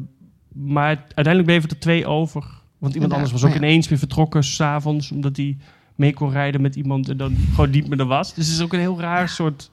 [0.68, 2.44] maar uiteindelijk bleven er twee over.
[2.78, 3.56] Want iemand anders was ook ja.
[3.56, 5.12] ineens weer vertrokken s'avonds.
[5.12, 5.56] Omdat hij
[5.94, 8.34] mee kon rijden met iemand en dan gewoon niet meer er was.
[8.34, 9.70] Dus het is ook een heel raar soort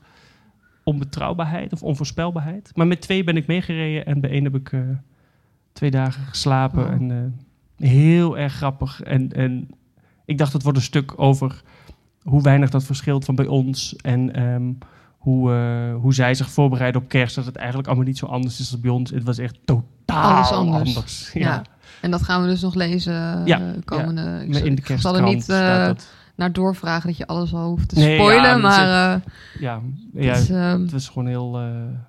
[0.84, 2.72] onbetrouwbaarheid of onvoorspelbaarheid.
[2.76, 4.80] Maar met twee ben ik meegereden en bij één heb ik eh,
[5.74, 6.86] twee dagen geslapen.
[6.86, 6.92] Oh.
[6.92, 9.02] En eh, heel erg grappig.
[9.02, 9.70] En, en
[10.26, 11.62] ik dacht, het wordt een stuk over
[12.24, 13.96] hoe weinig dat verschilt van bij ons.
[13.96, 14.72] En ehm,
[15.18, 17.36] hoe, eh, hoe zij zich voorbereiden op kerst.
[17.36, 19.10] Dat het eigenlijk allemaal niet zo anders is als bij ons.
[19.12, 20.96] Het was echt totaal Alles anders.
[20.96, 21.32] anders.
[21.34, 21.40] Ja.
[21.40, 21.62] Ja.
[22.02, 24.46] En dat gaan we dus nog lezen Ja, komende...
[24.50, 26.08] zal- in de kerstkrant niet staat dat.
[26.36, 29.22] Naar doorvragen dat je alles al hoeft te Nee, ja, spoilen, maar eh,
[29.60, 29.82] Ja,
[30.14, 31.60] het ja is, ehm, het was gewoon heel...
[31.60, 32.00] eh,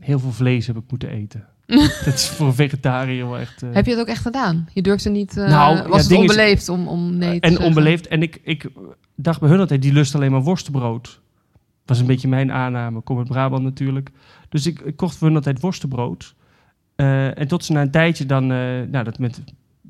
[0.00, 1.46] heel veel vlees heb ik moeten eten.
[2.04, 3.62] dat is voor een vegetariër wel echt...
[3.62, 4.68] eh, Heb je het ook echt gedaan?
[4.72, 5.34] Je durfde niet...
[5.34, 7.66] Nou, ja, was het is- onbeleefd om, om nee te en zeggen?
[7.68, 8.08] onbeleefd.
[8.08, 8.68] En ik, ik
[9.14, 11.20] dacht bij hun altijd, die lust alleen maar worstenbrood.
[11.86, 12.98] was een beetje mijn aanname.
[12.98, 14.10] Ik kom uit Brabant natuurlijk.
[14.48, 16.34] Dus ik, ik kocht voor hun altijd worstenbrood.
[16.96, 19.40] En tot ze na een tijdje dan, nou, dat met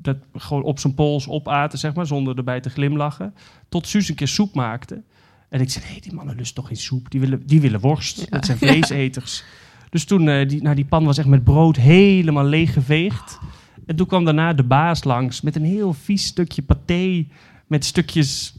[0.03, 3.33] dat gewoon op zijn pols opaten, zeg maar, zonder erbij te glimlachen.
[3.69, 5.01] Tot Suus een keer soep maakte.
[5.49, 7.11] En ik zei, nee, die mannen lust toch geen soep.
[7.11, 8.19] Die willen, die willen worst.
[8.19, 8.25] Ja.
[8.29, 9.43] Dat zijn vleeseters.
[9.89, 13.39] Dus toen, eh, die, nou, die pan was echt met brood helemaal leeggeveegd.
[13.85, 17.25] En toen kwam daarna de baas langs met een heel vies stukje paté
[17.67, 18.55] met stukjes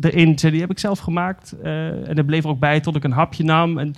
[0.00, 0.34] erin.
[0.34, 1.52] Die heb ik zelf gemaakt.
[1.52, 3.78] Eh, en er bleef er ook bij tot ik een hapje nam.
[3.78, 3.94] En,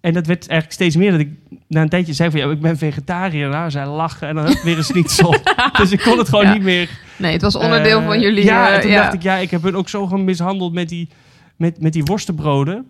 [0.00, 1.28] en dat werd eigenlijk steeds meer dat ik
[1.68, 2.40] na een tijdje zei van...
[2.40, 3.48] Ja, ik ben vegetariër.
[3.48, 5.30] Nou, zij lachen en dan heb ik weer eens niet zo.
[5.72, 6.52] dus ik kon het gewoon Ja.
[6.52, 6.90] niet meer...
[7.16, 8.44] Nee, het was onderdeel eh, van jullie...
[8.44, 11.08] Ja, eh, en toen dacht ik, ja, ik heb hun ook zo gemishandeld met die,
[11.56, 12.86] met, met die worstenbroden.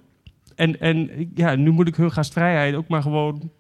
[0.54, 3.50] En, en ja, nu moet ik hun gastvrijheid ook maar gewoon...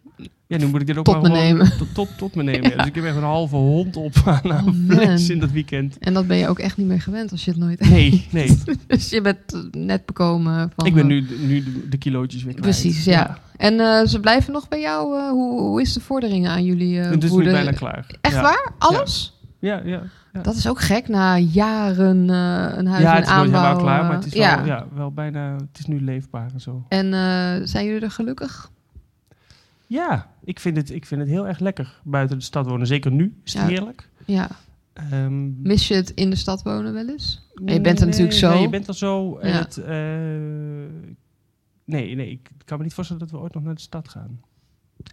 [0.46, 1.78] Ja, nu moet ik dit ook Tot maar me gewoon nemen.
[1.78, 2.70] Tot, tot, tot me nemen.
[2.70, 2.76] ja.
[2.76, 5.30] Dus ik heb echt een halve hond op aan Oh, vlees man.
[5.30, 5.98] in dat weekend.
[5.98, 7.90] En dat ben je ook echt niet meer gewend als je het nooit eet.
[7.90, 8.58] Nee, nee.
[8.86, 10.86] Dus je bent eh, net bekomen van...
[10.86, 12.66] ik ben eh, nu, nu de, de kilootjes weer kwijt.
[12.80, 13.38] Precies, ja.
[13.56, 15.18] En eh, ze blijven nog bij jou.
[15.18, 17.00] eh, hoe, hoe is de vordering aan jullie?
[17.00, 18.06] eh Het is nu bijna klaar.
[18.20, 18.42] Echt ja.
[18.42, 18.72] waar?
[18.78, 19.38] Alles?
[19.58, 20.02] Ja, ja.
[20.32, 23.60] Ja, Dat is ook gek na jaren eh, een huis ja het is aanbouw.
[23.60, 24.56] helemaal klaar, maar eh, het is ja.
[24.56, 25.52] wel, ja, wel bijna...
[25.52, 26.84] Het is nu leefbaar en zo.
[26.88, 28.70] En eh, zijn jullie er gelukkig?
[29.90, 32.86] Ja, ik vind, het, ik vind het heel erg lekker buiten de stad wonen.
[32.86, 33.68] Zeker nu is het Ja.
[33.68, 34.08] heerlijk.
[34.24, 34.48] Ja.
[34.92, 37.48] Ehm, Mis je het in de stad wonen wel eens?
[37.64, 38.50] En je bent er natuurlijk zo.
[38.52, 39.36] Nee, je bent er zo.
[39.38, 39.58] En Ja.
[39.58, 39.94] het, eh,
[41.84, 44.40] nee, nee, ik kan me niet voorstellen dat we ooit nog naar de stad gaan.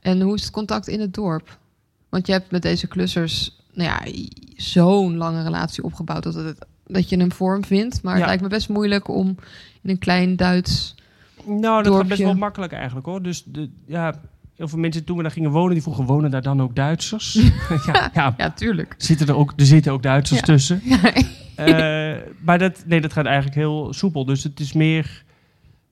[0.02, 1.58] En hoe is het contact in het dorp?
[2.10, 4.12] Want je hebt met deze klussers nou ja,
[4.56, 8.02] zo'n lange relatie opgebouwd dat, het, dat je een vorm vindt.
[8.04, 9.28] Maar het lijkt me best moeilijk om
[9.82, 10.96] in een klein Duits...
[11.46, 12.08] Nou, dat gaat Dorpje.
[12.08, 13.22] best wel makkelijk eigenlijk hoor.
[13.22, 14.22] Dus de, ja,
[14.58, 17.34] heel veel mensen toen we daar gingen wonen, die vroegen, wonen daar dan ook Duitsers?
[17.86, 18.96] ja, ja, Ja, tuurlijk.
[18.98, 20.46] zitten er, ook, er zitten ook Duitsers Ja.
[20.46, 20.82] tussen.
[21.58, 24.26] Eh, maar dat, nee, dat gaat eigenlijk heel soepel.
[24.26, 25.24] Dus het is meer,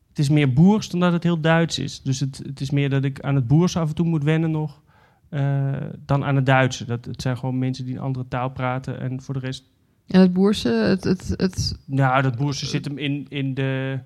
[0.10, 2.02] het is meer boers dan dat het heel Duits is.
[2.02, 4.52] Dus het, het is meer dat ik aan het boers af en toe moet wennen
[4.52, 4.82] nog.
[5.30, 5.74] eh,
[6.06, 6.86] dan aan het Duitse.
[6.86, 9.00] Dat, het zijn gewoon mensen die een andere taal praten.
[9.00, 9.64] En voor de rest,
[10.08, 14.00] En het boerse, het, het, het, nou, dat boerse zit hem in, in de.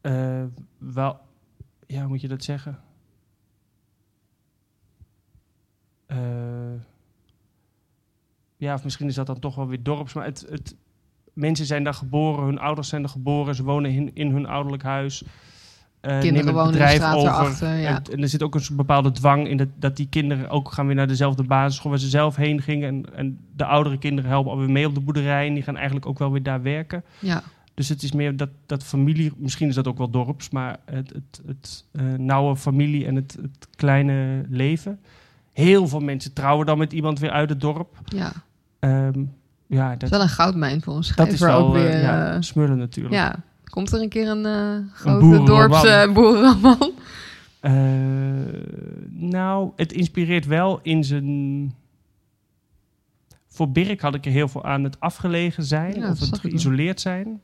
[0.00, 0.42] eh,
[0.78, 1.16] wel,
[1.86, 2.78] ja, hoe moet je dat zeggen?
[6.06, 6.16] Eh,
[8.56, 10.74] ja, of misschien is dat dan toch wel weer dorps, maar het, het,
[11.32, 14.82] mensen zijn daar geboren, hun ouders zijn er geboren, ze wonen in, in hun ouderlijk
[14.82, 15.22] huis.
[16.00, 17.28] eh, Kinderen wonen de bedrijf straat over.
[17.28, 17.88] erachter, ja.
[17.88, 20.86] En, en er zit ook een bepaalde dwang in dat, dat die kinderen ook gaan
[20.86, 22.88] weer naar dezelfde basisschool waar ze zelf heen gingen.
[22.88, 26.06] En, en de oudere kinderen helpen alweer mee op de boerderij en die gaan eigenlijk
[26.06, 27.04] ook wel weer daar werken.
[27.18, 27.42] Ja,
[27.74, 31.12] Dus het is meer dat, dat familie, misschien is dat ook wel dorps, maar het,
[31.12, 35.00] het, het eh, nauwe familie en het, het kleine leven.
[35.56, 37.98] Heel veel mensen trouwen dan met iemand weer uit het dorp.
[38.04, 38.32] ja.
[38.78, 39.24] Ehm,
[39.66, 42.00] ja, Het is dat, wel een goudmijn voor een dat is wel ook eh, weer.
[42.00, 43.14] ja, eh, smullen natuurlijk.
[43.14, 43.36] ja.
[43.64, 45.82] Komt er een keer een eh, grote boerenroman.
[45.82, 46.92] dorps boerenroman?
[49.08, 51.74] Nou, het inspireert wel in zijn.
[53.46, 56.38] Voor Birk had ik er heel veel aan het afgelegen zijn Ja, dat of het
[56.38, 57.40] geïsoleerd zijn.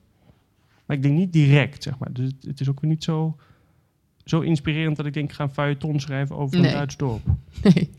[0.87, 2.13] Maar ik denk niet direct, zeg maar.
[2.13, 3.37] Dus het, het is ook weer niet zo,
[4.25, 6.70] zo inspirerend dat ik denk, ik ga een feuilleton schrijven over Nee.
[6.70, 7.23] een Duits dorp.
[7.62, 7.91] Nee.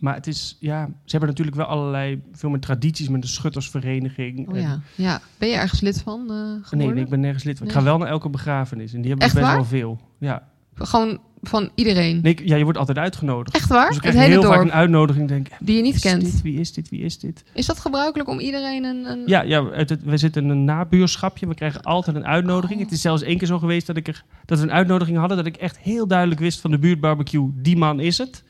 [0.00, 4.48] Maar het is, ja, ze hebben natuurlijk wel allerlei, veel meer tradities met de schuttersvereniging.
[4.48, 4.80] Oh ja.
[4.96, 5.20] ja.
[5.38, 6.78] Ben je ergens lid van eh, geworden?
[6.78, 7.66] Nee, nee, ik ben nergens lid van.
[7.66, 9.62] Ik ga wel naar elke begrafenis en die hebben Echt er best waar?
[9.62, 10.00] wel veel.
[10.18, 10.48] Ja.
[10.74, 12.20] Gewoon van iedereen?
[12.22, 13.56] Nee, ik- ja, je wordt altijd uitgenodigd.
[13.56, 13.88] Echt waar?
[13.88, 15.94] Dus ik het krijg hele heel vaak dorp een uitnodiging denk ik, die je niet
[15.94, 16.20] is kent?
[16.22, 16.42] dit?
[16.42, 16.88] Wie is dit?
[16.88, 17.44] Wie is dit?
[17.52, 19.04] Is dat gebruikelijk om iedereen een...
[19.10, 19.22] een...
[19.26, 21.46] Ja, ja uit het, we zitten in een nabuurschapje.
[21.48, 22.78] We krijgen altijd een uitnodiging.
[22.78, 22.84] Oh.
[22.84, 25.36] Het is zelfs één keer zo geweest dat, ik er, dat we een uitnodiging hadden...
[25.36, 27.50] dat ik echt heel duidelijk wist van de buurtbarbecue...
[27.54, 28.42] die man is het.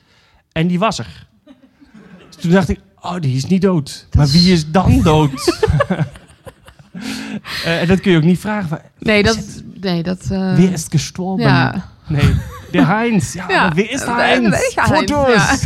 [0.52, 1.26] En die was er.
[2.28, 4.06] Dus toen dacht ik, oh, die is niet dood.
[4.16, 5.30] maar is- wie is dan dood?
[7.64, 8.68] Eh, en dat kun je ook niet vragen.
[8.68, 9.62] van, Nee, dat...
[9.80, 10.26] Nee, dat...
[10.30, 11.44] eh, Wie is gestorben?
[11.46, 11.88] Ja.
[12.10, 12.34] Nee,
[12.70, 13.34] de Heinz.
[13.34, 14.74] Ja, Ja, wie is de Heinz?
[14.74, 15.64] Foto's.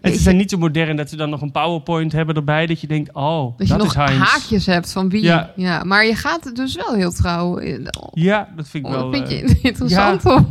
[0.00, 2.66] Weet ze zijn niet zo modern dat ze dan nog een PowerPoint hebben erbij...
[2.66, 4.18] dat je denkt, oh, Dat dat, je nog is Heinz.
[4.18, 5.22] haakjes hebt van wie.
[5.22, 5.50] Ja.
[5.56, 5.84] Ja.
[5.84, 7.56] Maar je gaat dus wel heel trouw.
[7.56, 9.12] in- Ja, dat vind ik wel...
[9.12, 10.24] vind je eh, het interessant?
[10.24, 10.42] Of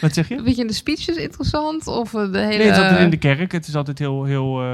[0.00, 0.40] wat zeg je?
[0.44, 1.86] vind je de speeches interessant?
[1.86, 2.56] Of eh, de hele...
[2.58, 3.52] Nee, het is altijd in de kerk.
[3.52, 4.66] Het is altijd heel, heel, eh,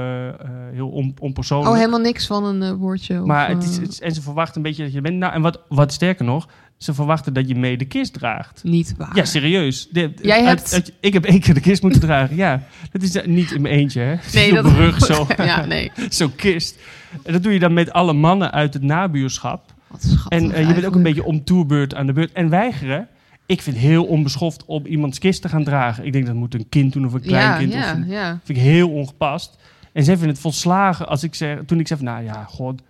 [0.73, 1.69] heel on, onpersoonlijk.
[1.71, 3.19] Oh, helemaal niks van een eh, woordje?
[3.19, 5.15] Of, maar het is, het is- en ze verwachten een beetje dat je bent.
[5.17, 6.47] Nou, en wat, wat sterker nog,
[6.79, 8.63] ze verwachten dat je mee de kist draagt.
[8.63, 9.15] Niet waar.
[9.15, 9.87] Ja, serieus.
[9.91, 12.35] De- Jij uit- hebt- uit- ik heb één keer de kist moeten dragen.
[12.35, 14.15] Ja, dat is eh, niet in mijn eentje, hè?
[14.33, 15.91] Nee, op mijn rug zo, ja, nee.
[16.09, 16.77] zo'n kist.
[17.23, 19.73] En dat doe je dan met alle mannen uit het nabuurschap.
[19.87, 22.31] Wat schattig En eh, je bent ook een beetje om toerbeurt aan de beurt.
[22.31, 23.07] En weigeren.
[23.45, 26.05] Ik vind het heel onbeschoft om iemands kist te gaan dragen.
[26.05, 27.73] Ik denk dat moet een kind doen of een klein Ja, kind.
[27.73, 28.39] ja, Of een, ja.
[28.43, 29.57] vind ik heel ongepast.
[29.93, 32.81] En zij vinden het volslagen als ik zeg, toen ik zei, van, nou ja, god,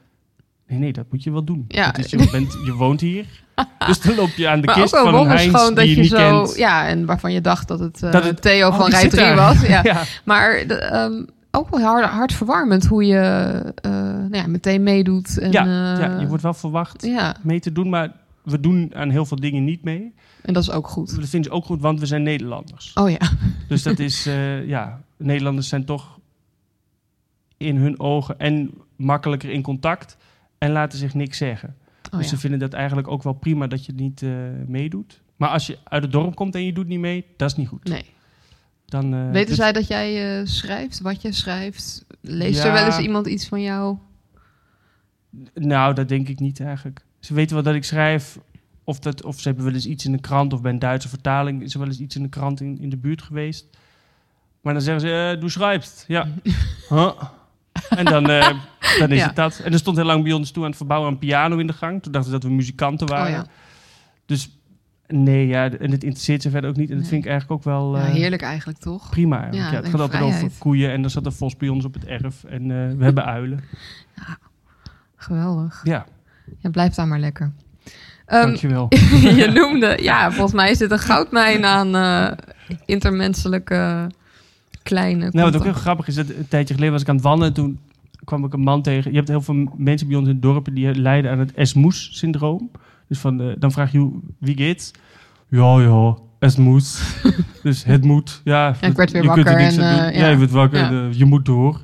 [0.69, 1.65] nee, nee, dat moet je wel doen.
[1.67, 1.95] Ja.
[1.95, 3.25] Is, je, bent, je woont hier,
[3.87, 5.83] dus dan loop je aan de Maar kist ook wel van een Heinz wonderschoon dat
[5.83, 6.43] die je, je niet zo...
[6.43, 6.57] kent.
[6.57, 9.09] Ja, en waarvan je dacht dat het, eh, Dat het- Theo Oh, van Rij zit
[9.11, 9.35] 3 daar.
[9.35, 9.61] was.
[9.61, 9.83] Ja.
[9.93, 10.03] Ja.
[10.23, 13.17] Maar de, ehm, ook wel hard, hartverwarmend hoe je
[13.75, 15.37] eh, nou ja, meteen meedoet.
[15.39, 18.11] En, Ja, eh, ja, je wordt wel verwacht ja, mee te doen, maar
[18.43, 20.13] we doen aan heel veel dingen niet mee.
[20.41, 21.15] en dat is ook goed.
[21.19, 22.91] Dat vinden ze ook goed, want we zijn Nederlanders.
[22.93, 23.17] Oh ja,
[23.67, 24.23] Dus dat is,
[24.65, 26.17] ja, Nederlanders zijn toch
[27.57, 30.17] in hun ogen en makkelijker in contact
[30.59, 31.75] en laten zich niks zeggen.
[32.11, 32.27] oh, dus ja.
[32.27, 34.29] ze vinden dat eigenlijk ook wel prima dat je niet eh,
[34.67, 35.21] meedoet.
[35.35, 37.67] Maar als je uit het dorp komt en je doet niet mee, dat is niet
[37.67, 37.83] goed.
[37.83, 38.05] Nee.
[38.85, 42.05] Dan, eh, Weten dus- zij dat jij eh, schrijft, wat je schrijft?
[42.21, 43.97] Leest er wel eens iemand iets van jou?
[45.53, 47.05] Nou, dat denk ik niet eigenlijk.
[47.19, 48.39] Ze weten wel dat ik schrijf.
[48.83, 50.53] Of, dat, of ze hebben wel eens iets in de krant.
[50.53, 52.89] Of bij een Duitse vertaling is er wel eens iets in de krant in, in
[52.89, 53.67] de buurt geweest.
[54.61, 56.05] Maar dan zeggen ze, eh, du schrijft.
[56.07, 56.27] Ja.
[56.89, 57.21] Huh?
[57.89, 58.49] En dan, eh,
[58.99, 59.25] dan is Ja.
[59.27, 59.59] het dat.
[59.63, 61.73] En er stond heel lang bij ons toe aan het verbouwen een piano in de
[61.73, 62.01] gang.
[62.03, 63.25] Toen dachten ze dat we muzikanten waren.
[63.39, 63.45] Oh ja.
[64.25, 64.49] Dus
[65.07, 66.89] nee, ja, en het interesseert ze verder ook niet.
[66.89, 67.11] En dat Nee.
[67.11, 69.09] vind ik eigenlijk ook wel ja, eh, heerlijk eigenlijk, toch?
[69.09, 69.41] prima.
[69.41, 69.71] eigenlijk.
[69.71, 70.91] Ja, het gaat altijd over koeien.
[70.91, 72.43] En er zat een vos bij ons op het erf.
[72.43, 73.63] En eh, we hebben uilen.
[75.15, 75.81] Geweldig.
[75.83, 76.05] Ja,
[76.59, 77.51] Ja, blijf daar maar lekker.
[78.25, 78.87] Ehm, dankjewel.
[79.41, 82.35] je noemde, ja, volgens mij is dit een goudmijn aan
[82.85, 84.09] intermenselijke
[84.89, 85.29] kleine.
[85.31, 87.53] Nou, wat ook heel grappig is, dat een tijdje geleden was ik aan het wandelen.
[87.53, 87.79] Toen
[88.23, 89.11] kwam ik een man tegen.
[89.11, 92.71] Je hebt heel veel mensen bij ons in dorpen die lijden aan het Esmoes-syndroom.
[93.07, 94.91] Dus van, eh, dan vraag je, wie geht's?
[95.49, 97.01] Ja, ja, Esmoes.
[97.63, 98.41] dus het moet.
[98.43, 100.13] Ja, ik werd weer je kunt er wakker niks en, aan doen.
[100.13, 100.19] ja.
[100.19, 100.27] ja.
[100.29, 101.07] je wordt wakker, Ja.
[101.09, 101.83] eh, je moet door.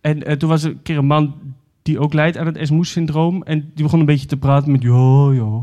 [0.00, 1.34] En toen was er een keer een man
[1.82, 3.42] die ook lijdt aan het Esmoes-syndroom.
[3.42, 5.62] En die begon een beetje te praten met, ja, ja.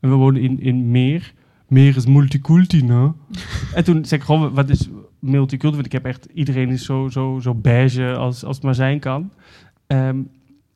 [0.00, 1.32] En we wonen in, in Meer.
[1.68, 3.12] Meer is multiculti, ne?
[3.74, 4.88] En toen zei ik gewoon, wat is
[5.18, 5.74] multiculti?
[5.74, 8.98] Want ik heb echt, iedereen is zo, zo, zo beige als, als het maar zijn
[9.00, 9.30] kan.
[9.86, 10.16] Ehm,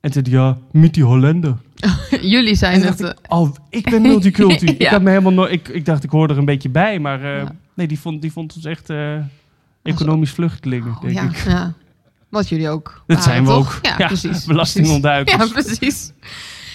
[0.01, 1.57] en toen zei ja, met die Hollander.
[2.21, 2.97] Jullie zijn En het.
[2.97, 4.65] dacht eh, Oh, ik ben multiculti.
[4.77, 6.99] Ik had me helemaal nooit, ik, ik dacht, ik hoorde er een beetje bij.
[6.99, 7.55] Maar eh, Ja.
[7.73, 9.15] nee, die vond, die vond ons echt eh,
[9.83, 11.37] economisch vluchtelingen, oh, denk ja, ik.
[11.37, 11.73] ja.
[12.29, 13.03] Wat jullie ook.
[13.07, 13.77] Dat waren, zijn we toch?
[13.77, 13.85] ook.
[13.97, 14.45] Ja, precies.
[14.53, 15.47] Belastingontduikers.
[15.47, 16.11] Ja, precies.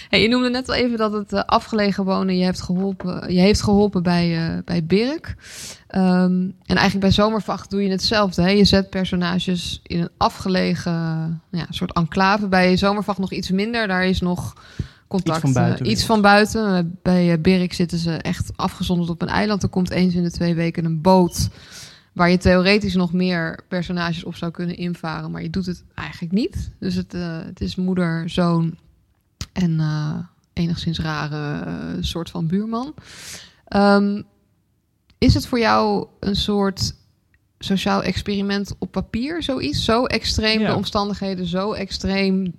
[0.08, 3.40] Hey, je noemde net al even dat het eh, afgelegen wonen je, hebt geholpen, je
[3.40, 5.36] heeft geholpen bij, eh bij Birk.
[5.86, 6.32] Ehm,
[6.66, 8.42] en eigenlijk bij Zomervacht doe je hetzelfde.
[8.42, 8.48] Hè?
[8.48, 10.92] Je zet personages in een afgelegen
[11.50, 12.48] ja, soort enclave.
[12.48, 13.86] Bij Zomervacht nog iets minder.
[13.86, 14.54] Daar is nog
[15.08, 15.42] contact.
[15.44, 15.92] Iets van buiten eh, weer.
[15.92, 16.98] iets van buiten.
[17.02, 19.62] Bij Birk zitten ze echt afgezonderd op een eiland.
[19.62, 21.48] Er komt eens in de twee weken een boot.
[22.12, 25.30] Waar je theoretisch nog meer personages op zou kunnen invaren.
[25.30, 26.70] Maar je doet het eigenlijk niet.
[26.78, 27.12] Dus het,
[27.46, 28.76] het is moeder, zoon
[29.62, 30.14] en eh,
[30.52, 32.94] enigszins rare eh, soort van buurman.
[33.64, 34.22] Ehm,
[35.18, 36.94] is het voor jou een soort
[37.58, 39.84] sociaal experiment op papier, zoiets?
[39.84, 40.68] Zo extreem, Ja.
[40.70, 42.52] de omstandigheden zo extreem.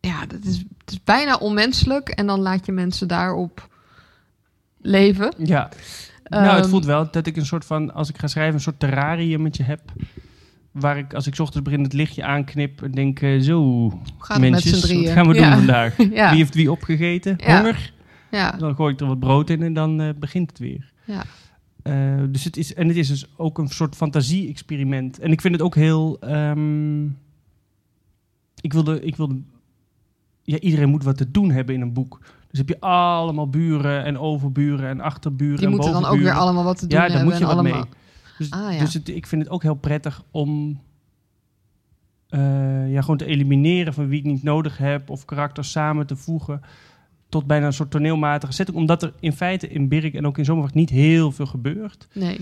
[0.00, 2.08] Ja, dat is, het is bijna onmenselijk.
[2.08, 3.68] En dan laat je mensen daarop
[4.80, 5.32] leven.
[5.38, 5.68] Ja.
[6.24, 8.60] nou, het Ehm, voelt wel dat ik een soort van, als ik ga schrijven, een
[8.60, 9.80] soort terrariummetje heb.
[10.70, 14.38] Waar ik, als ik 's ochtends begin het lichtje aanknip, en denk eh, zo, gaat
[14.62, 15.04] drieën?
[15.04, 15.56] wat gaan we doen ja.
[15.56, 15.96] vandaag?
[16.12, 16.28] Ja.
[16.28, 17.34] Wie heeft wie opgegeten?
[17.36, 17.56] Ja.
[17.56, 17.92] Honger?
[18.30, 18.50] Ja.
[18.50, 20.92] Dan gooi ik er wat brood in en dan eh, begint het weer.
[21.04, 21.24] Ja.
[21.82, 25.18] Eh, dus het is, en het is dus ook een soort fantasie-experiment.
[25.18, 26.18] En ik vind het ook heel.
[26.20, 27.04] ehm,
[28.60, 29.00] ik wilde.
[29.00, 29.40] Ik wilde
[30.42, 32.20] ja, iedereen moet wat te doen hebben in een boek.
[32.48, 36.32] Dus heb je allemaal buren en overburen en achterburen Die en moeten dan ook weer
[36.32, 37.28] allemaal wat te doen Ja, daar hebben.
[37.28, 37.80] moet je wat allemaal...
[37.80, 37.90] mee.
[38.40, 38.78] Dus, Ah, ja.
[38.78, 40.80] dus het, ik vind het ook heel prettig om
[42.28, 46.16] eh, ja, gewoon te elimineren van wie ik niet nodig heb of karakters samen te
[46.16, 46.60] voegen
[47.28, 48.76] tot bijna een soort toneelmatige setting.
[48.76, 52.08] Omdat er in feite in Birk en ook in Zomerwacht niet heel veel gebeurt.
[52.14, 52.40] Nee,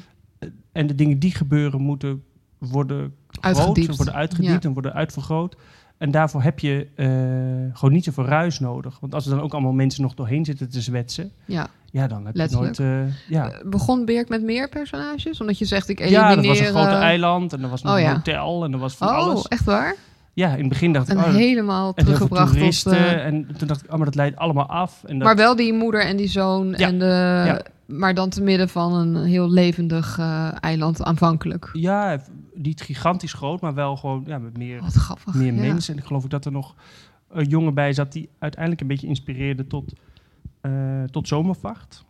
[0.72, 2.22] En de dingen die gebeuren moeten
[2.58, 3.96] worden groot, Uitgediept.
[3.96, 5.56] worden uitgediept en worden uitvergroot.
[5.98, 7.06] En daarvoor heb je eh,
[7.78, 8.96] gewoon niet zoveel ruis nodig.
[9.00, 11.66] Want als er dan ook allemaal mensen nog doorheen zitten te zwetsen, ja.
[11.90, 12.76] ja, dan heb Letterlijk.
[12.76, 13.06] je nooit...
[13.08, 13.50] eh, ja.
[13.50, 15.40] Eh, Begon Birk met meer personages?
[15.40, 16.28] Omdat je zegt, ik elimineer...
[16.28, 18.78] ja, dat was een grote eiland en er was nog oh een hotel en er
[18.78, 19.48] was van Oh, alles.
[19.48, 19.94] echt waar?
[20.32, 22.56] Ja, in het begin dacht ik, En oh, helemaal en teruggebracht op...
[22.56, 22.92] toeristen.
[22.96, 25.02] eh, En toen dacht ik, oh, maar dat leidt allemaal af.
[25.06, 26.74] En dat, maar wel die moeder en die zoon.
[26.76, 26.86] Ja.
[26.86, 27.04] En de,
[27.46, 27.60] Ja.
[27.88, 31.70] Maar dan te midden van een heel levendig eh, eiland aanvankelijk.
[31.72, 32.20] Ja,
[32.54, 35.34] niet gigantisch groot, maar wel gewoon ja, met meer, Wat grappig.
[35.34, 35.60] meer ja.
[35.60, 35.92] mensen.
[35.94, 36.74] En ik geloof ook dat er nog
[37.28, 39.92] een jongen bij zat die uiteindelijk een beetje inspireerde tot,
[40.60, 42.04] eh, tot zomervacht.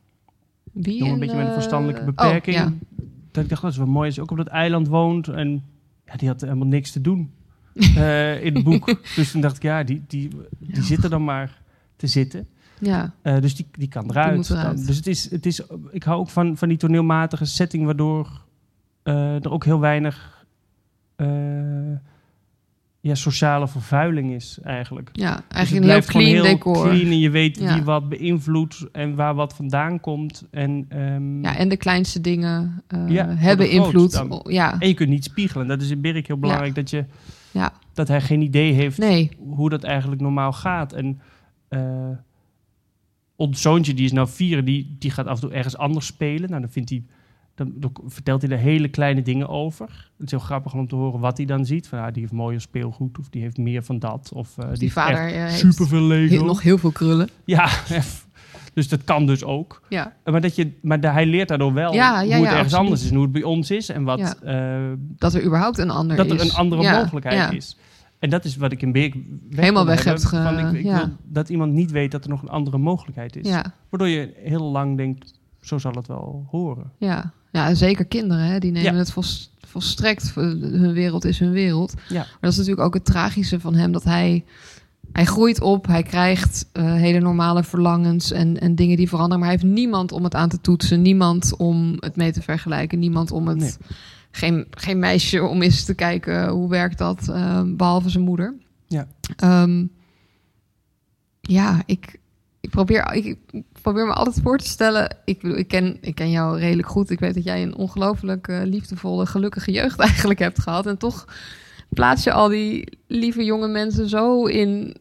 [0.72, 0.96] Wie?
[0.98, 2.56] Jongen een beetje met een eh, verstandelijke oh, beperking.
[2.56, 2.72] ja.
[3.30, 5.28] Dat ik dacht, dat is wel mooi als je ook op dat eiland woont.
[5.28, 5.64] En
[6.06, 7.30] ja, die had helemaal niks te doen
[8.46, 8.86] in het boek.
[9.16, 10.82] dus toen dacht ik, ja, die, die, die Ja.
[10.82, 11.62] zit er dan maar
[11.96, 12.46] te zitten.
[12.80, 13.12] Ja.
[13.22, 14.48] Eh, dus die, die kan eruit.
[14.86, 15.60] Dus het is, het is,
[15.90, 18.44] ik hou ook van, van die toneelmatige setting, waardoor
[19.02, 20.44] eh, er ook heel weinig
[21.16, 21.26] eh,
[23.00, 25.10] ja, sociale vervuiling is eigenlijk.
[25.12, 26.82] Ja, Dus eigenlijk een heel clean heel decor.
[26.88, 27.74] clean en je weet Ja.
[27.74, 30.44] wie wat beïnvloedt en waar wat vandaan komt.
[30.50, 34.12] En, ehm, Ja, en de kleinste dingen Ja, hebben invloed.
[34.12, 34.44] dan.
[34.48, 35.66] Ja, en je kunt niet spiegelen.
[35.66, 37.04] Dat is in Birk heel belangrijk, dat, je,
[37.50, 37.72] Ja.
[37.94, 39.30] dat hij geen idee heeft nee.
[39.38, 40.92] hoe dat eigenlijk normaal gaat.
[40.92, 41.20] En
[43.38, 46.48] ons zoontje, die is nou vier, die, die gaat af en toe ergens anders spelen.
[46.50, 47.02] Nou, dan, vindt hij,
[47.54, 50.10] dan, dan vertelt hij er hele kleine dingen over.
[50.16, 51.88] Het is heel grappig om te horen wat hij dan ziet.
[51.88, 54.30] Van, ah, die heeft mooier speelgoed, of die heeft meer van dat.
[54.34, 56.34] Of eh, die, Die vader eh, heeft superveel Lego.
[56.34, 57.28] heel- nog heel veel krullen.
[57.44, 57.68] Ja,
[58.74, 59.82] dus dat kan dus ook.
[59.88, 62.84] Ja, Maar, dat je, maar hij leert daardoor wel Ja, ja, hoe het ergens absoluut.
[62.84, 63.10] anders is.
[63.10, 63.88] Hoe het bij ons is.
[63.88, 66.32] En wat, eh, dat er überhaupt een ander dat is.
[66.32, 67.50] er een andere mogelijkheid ja.
[67.50, 67.76] is.
[68.18, 69.14] En dat is wat ik in Beek
[69.50, 70.96] weg Helemaal weg hebt ge- van ik, ik ja.
[70.96, 73.48] wil dat iemand niet weet dat er nog een andere mogelijkheid is.
[73.48, 76.92] Ja, Waardoor je heel lang denkt, zo zal het wel horen.
[76.98, 77.32] ja.
[77.52, 78.98] ja, zeker kinderen, hè, die nemen Ja.
[78.98, 80.28] het vols- volstrekt.
[80.28, 81.94] eh, Hun wereld is hun wereld.
[82.08, 82.14] Ja.
[82.18, 84.44] Maar dat is natuurlijk ook het tragische van hem, dat hij...
[85.12, 89.38] Hij groeit op, hij krijgt eh, hele normale verlangens en, en dingen die veranderen.
[89.40, 91.02] Maar hij heeft niemand om het aan te toetsen.
[91.02, 92.98] Niemand om het mee te vergelijken.
[92.98, 93.58] Niemand om het...
[93.58, 93.72] Nee.
[94.30, 98.54] Geen, geen meisje om eens te kijken hoe werkt dat, eh, behalve zijn moeder.
[98.86, 99.06] Ja.
[99.36, 99.86] Ehm,
[101.40, 102.18] ja, ik,
[102.60, 105.16] ik, probeer, ik, ik probeer me altijd voor te stellen.
[105.24, 107.10] Ik, bedoel, ik, ken, ik ken jou redelijk goed.
[107.10, 110.86] Ik weet dat jij een ongelooflijk eh, liefdevolle, gelukkige jeugd eigenlijk hebt gehad.
[110.86, 111.26] En toch
[111.88, 114.96] plaats je al die lieve jonge mensen zo in.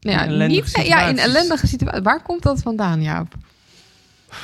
[0.00, 1.24] Nou ja, In ellendige niet, ja, in situaties.
[1.24, 2.02] ellendige situaties.
[2.02, 3.34] Waar komt dat vandaan, Jaap?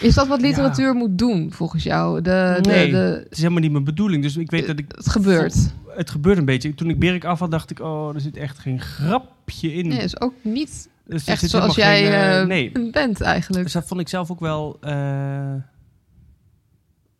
[0.01, 2.21] Is dat wat literatuur moet doen, volgens jou?
[2.21, 2.91] De, de, Nee.
[2.91, 4.23] de, Het is helemaal niet mijn bedoeling.
[4.23, 4.85] Dus ik weet dat ik...
[4.97, 5.75] het gebeurt.
[5.89, 6.75] Het gebeurt een beetje.
[6.75, 7.81] Toen ik Birk af had, dacht ik...
[7.81, 9.89] Oh, er zit echt geen grapje in.
[9.89, 12.91] Nee, is ook niet Dus echt zoals jij geen, eh, eh, nee.
[12.91, 13.63] bent eigenlijk.
[13.63, 14.77] Dus dat vond ik zelf ook wel...
[14.81, 15.55] eh,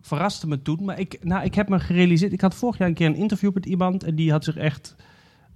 [0.01, 0.85] verraste me toen.
[0.85, 2.33] Maar ik, nou, ik heb me gerealiseerd...
[2.33, 4.05] Ik had vorig jaar een keer een interview met iemand...
[4.05, 4.95] en die had zich echt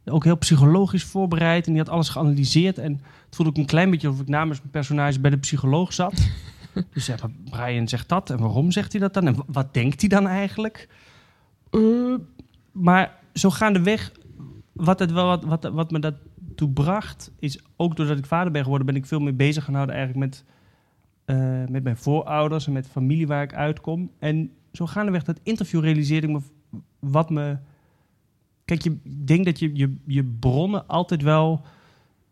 [0.05, 1.67] ook heel psychologisch voorbereid...
[1.67, 2.79] en die had alles geanalyseerd.
[2.79, 2.93] En
[3.27, 6.13] het voelde ook een klein beetje of ik namens mijn personage bij de psycholoog zat.
[6.95, 7.11] dus
[7.51, 8.31] Brian zegt dat.
[8.31, 9.27] En waarom zegt hij dat dan?
[9.27, 10.89] En wa- wat denkt hij dan eigenlijk?
[11.71, 12.15] Eh,
[12.73, 14.13] maar zo gaandeweg...
[14.73, 16.15] Wat, het wel, wat, wat, wat me dat
[16.69, 20.19] bracht, is ook doordat ik vader ben geworden, ben ik veel meer bezig gaan eigenlijk
[20.19, 20.45] met,
[21.25, 24.11] eh, met mijn voorouders en met familie waar ik uitkom.
[24.19, 26.41] En zo gaandeweg dat interview realiseerde ik me
[26.99, 27.59] wat me...
[28.65, 31.65] Kijk, je ik denk dat je, je, je bronnen altijd wel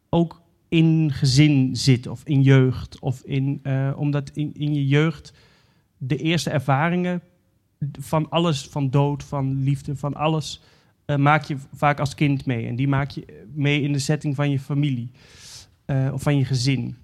[0.09, 3.01] ook in gezin zitten of in jeugd.
[3.01, 5.33] Of in, eh, omdat in, je jeugd
[5.99, 7.23] de eerste ervaringen
[8.01, 10.61] van alles, van dood, van liefde, van alles,
[11.05, 12.67] eh, maak je vaak als kind mee.
[12.67, 15.11] En die maak je mee in de setting van je familie
[15.85, 16.97] eh, of van je gezin.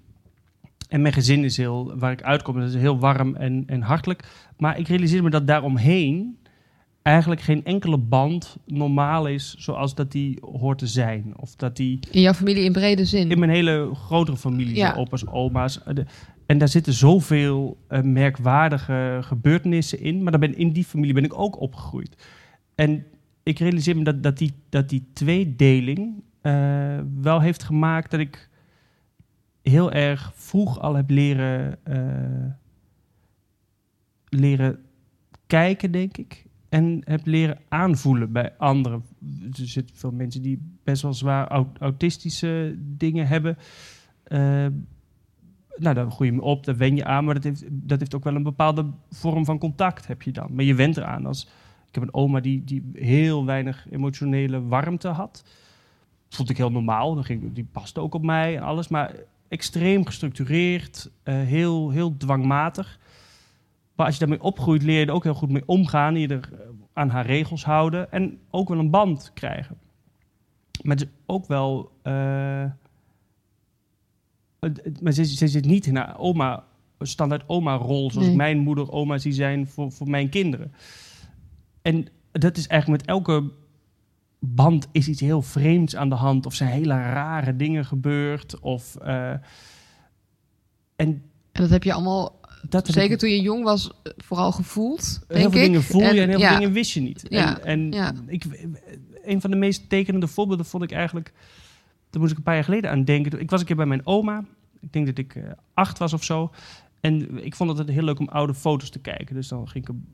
[0.89, 4.47] En mijn gezin is heel, waar ik uitkom, dat is heel warm en, en hartelijk.
[4.57, 6.37] Maar ik realiseer me dat daaromheen
[7.05, 11.33] eigenlijk geen enkele band normaal is zoals dat die hoort te zijn.
[11.37, 13.31] Of dat die In jouw familie in brede zin.
[13.31, 14.93] in mijn hele grotere familie, Ja.
[14.93, 15.79] opa's, oma's.
[15.93, 16.05] de-
[16.45, 20.23] en daar zitten zoveel eh, merkwaardige gebeurtenissen in.
[20.23, 22.15] Maar dan ben, in die familie ben ik ook opgegroeid.
[22.75, 23.05] En
[23.43, 28.49] ik realiseer me dat, dat, die, dat die tweedeling eh, wel heeft gemaakt dat ik
[29.61, 32.51] heel erg vroeg al heb leren, eh,
[34.29, 34.79] leren
[35.47, 36.45] kijken, denk ik.
[36.75, 39.03] En heb leren aanvoelen bij anderen.
[39.51, 43.57] Er zitten veel mensen die best wel zwaar au- autistische dingen hebben.
[44.23, 44.39] Eh,
[45.75, 47.25] nou, daar groei je op, daar wen je aan.
[47.25, 50.55] Maar dat heeft, dat heeft ook wel een bepaalde vorm van contact, heb je dan.
[50.55, 51.25] Maar je went eraan.
[51.25, 51.43] Als,
[51.87, 55.43] ik heb een oma die, die heel weinig emotionele warmte had.
[56.29, 57.13] Vond ik heel normaal.
[57.15, 58.87] Dan ging, die paste ook op mij en alles.
[58.87, 59.15] Maar
[59.47, 62.99] extreem gestructureerd, eh, heel, heel dwangmatig.
[63.95, 66.15] Maar als je daarmee opgroeit, leer je er ook heel goed mee omgaan.
[66.15, 66.59] Je er eh,
[66.93, 68.11] aan haar regels houden.
[68.11, 69.77] En ook wel een band krijgen.
[70.81, 71.91] Maar het is ook wel...
[72.01, 72.65] eh,
[75.01, 76.63] maar ze, ze zit niet in haar oma,
[76.99, 78.11] standaard oma-rol...
[78.11, 78.35] zoals Nee.
[78.35, 80.73] mijn moeder, oma zie zijn voor, voor mijn kinderen.
[81.81, 83.51] En dat is eigenlijk met elke
[84.39, 86.45] band is iets heel vreemds aan de hand.
[86.45, 88.59] Of zijn hele rare dingen gebeurd.
[88.59, 89.29] Of, eh,
[90.95, 92.39] en En dat heb je allemaal,
[92.69, 95.65] dat zeker ik- toen je jong was, eh, vooral gevoeld, heel denk veel ik.
[95.67, 97.25] dingen voel je en, heel ja, veel dingen wist je niet.
[97.29, 98.23] Ja, En, en.
[98.27, 98.43] Ik,
[99.23, 101.33] een van de meest tekenende voorbeelden vond ik eigenlijk...
[102.09, 103.39] Daar moest ik een paar jaar geleden aan denken.
[103.39, 104.43] Ik was een keer bij mijn oma.
[104.81, 105.43] Ik denk dat ik eh,
[105.73, 106.51] acht was of zo.
[106.99, 109.35] En ik vond het heel leuk om oude foto's te kijken.
[109.35, 110.05] Dus dan ging ik een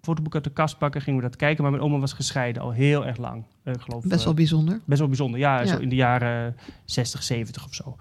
[0.00, 1.62] fotoboek uit de kast pakken, gingen we dat kijken.
[1.62, 3.44] Maar mijn oma was gescheiden al heel erg lang.
[3.62, 4.80] Eh, ik geloof, Best eh, wel bijzonder.
[4.84, 5.40] best wel bijzonder.
[5.40, 5.66] Ja, Ja.
[5.66, 7.96] Zo in de jaren 60, 70 of zo.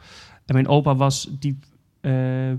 [0.46, 1.60] En mijn opa was die,
[2.02, 2.52] eh,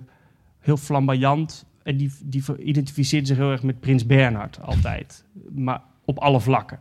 [0.65, 1.67] heel flamboyant.
[1.83, 5.25] En die, die identificeerde zich heel erg met Prins Bernhard altijd.
[5.55, 6.79] Maar op alle vlakken.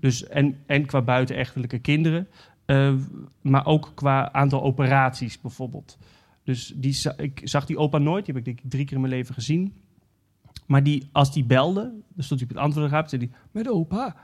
[0.00, 2.28] Dus en, en qua buitenechtelijke kinderen.
[2.64, 2.94] eh,
[3.40, 5.98] maar ook qua aantal operaties bijvoorbeeld.
[6.44, 8.24] Dus die, ik zag die opa nooit.
[8.24, 9.72] Die heb ik denk ik drie keer in mijn leven gezien.
[10.66, 11.82] Maar die, als die belde,
[12.14, 13.10] dan stond hij op het antwoordraad.
[13.10, 14.16] zei hij, met opa,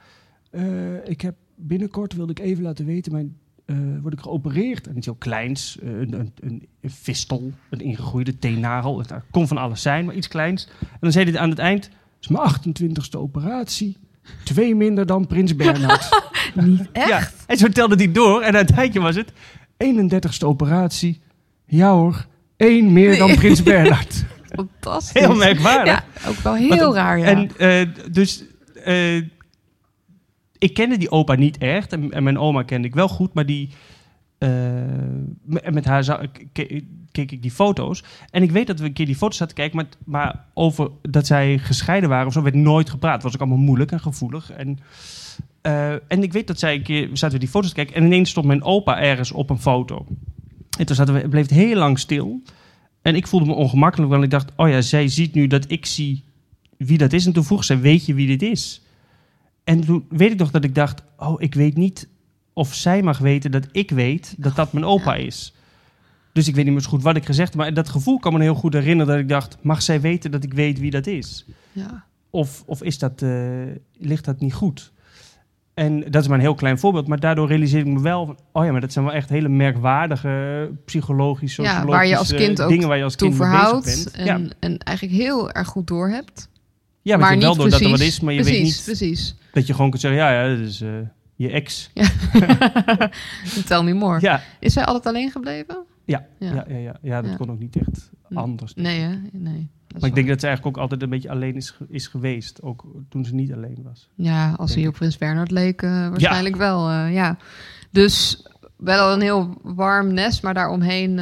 [0.50, 3.36] eh, ik heb binnenkort wilde ik even laten weten, mijn,
[3.66, 4.86] eh, word ik geopereerd.
[4.86, 8.98] En iets heel kleins, eh, een, een, een, een fistel, een ingegroeide teennagel.
[8.98, 10.68] Het kon van alles zijn, maar iets kleins.
[10.80, 13.96] En dan zei hij aan het eind, het is mijn 28ste operatie.
[14.44, 16.08] Twee minder dan Prins Bernhard.
[16.54, 17.08] Niet echt?
[17.08, 18.42] Ja, en zo telde hij door.
[18.42, 19.32] En uiteindelijk was het
[19.84, 21.20] 31ste operatie.
[21.66, 23.36] Ja hoor, één meer dan Nee.
[23.36, 24.24] Prins Bernhard.
[24.56, 25.20] Fantastisch.
[25.22, 26.04] Heel merkwaardig.
[26.22, 27.24] Ja, ook wel heel Want- raar, ja.
[27.24, 28.44] En eh, dus,
[30.58, 31.92] ik kende die opa niet echt.
[31.92, 33.70] En, mijn oma kende ik wel goed, maar die,
[34.38, 34.50] eh,
[35.70, 36.28] met haar
[37.12, 38.04] keek ik die foto's.
[38.30, 41.26] En ik weet dat we een keer die foto's zaten te kijken, maar, over dat
[41.26, 43.22] zij gescheiden waren of zo werd nooit gepraat.
[43.22, 44.50] Was ook allemaal moeilijk en gevoelig.
[44.50, 44.78] En,
[45.60, 48.04] eh, en ik weet dat zij een keer zaten we die foto's te kijken en
[48.04, 50.06] ineens stond mijn opa ergens op een foto.
[50.78, 52.42] En toen zaten we, bleef het heel lang stil.
[53.02, 55.86] En ik voelde me ongemakkelijk, want ik dacht, oh ja, zij ziet nu dat ik
[55.86, 56.24] zie
[56.76, 57.26] wie dat is.
[57.26, 58.82] En toen vroeg ze, weet je wie dit is?
[59.64, 62.08] En toen weet ik nog dat ik dacht, oh, ik weet niet
[62.52, 65.54] of zij mag weten dat ik weet dat dat mijn opa is.
[66.32, 67.58] Dus ik weet niet meer zo goed wat ik gezegd heb.
[67.58, 70.44] Maar dat gevoel kan me heel goed herinneren dat ik dacht, mag zij weten dat
[70.44, 71.46] ik weet wie dat is?
[71.72, 72.04] ja.
[72.30, 73.30] Of, of is dat, eh,
[73.98, 74.92] ligt dat niet goed?
[75.74, 77.06] En dat is maar een heel klein voorbeeld.
[77.06, 78.38] Maar daardoor realiseer ik me wel van...
[78.52, 82.34] oh ja, maar dat zijn wel echt hele merkwaardige psychologische, Ja, sociologische waar je als
[82.34, 84.40] kind ook dingen waar je als kind verhoudt en, ja.
[84.60, 86.48] en eigenlijk heel erg goed door hebt.
[87.04, 88.82] Ja, maar je niet wel door dat er wat is, maar je precies, weet niet
[88.84, 90.20] Precies, dat je gewoon kunt zeggen...
[90.20, 90.90] ja, ja, dat is eh,
[91.34, 91.90] je ex.
[93.66, 94.20] Tell me more.
[94.20, 95.84] Ja, Is zij altijd alleen gebleven?
[96.04, 96.52] ja, Ja.
[96.54, 96.64] ja.
[96.68, 97.36] Ja, ja, ja, dat Ja.
[97.36, 98.74] kon ook niet echt anders.
[98.74, 99.14] Nee, hè?
[99.32, 99.68] Nee.
[100.00, 102.62] Maar ik denk dat ze eigenlijk ook altijd een beetje alleen is, is geweest.
[102.62, 104.08] Ook toen ze niet alleen was.
[104.14, 106.88] Ja, als hij op Prins Bernhard leek, eh, waarschijnlijk wel.
[106.90, 107.36] eh, ja.
[107.90, 108.46] Dus
[108.76, 111.18] wel een heel warm nest, maar daaromheen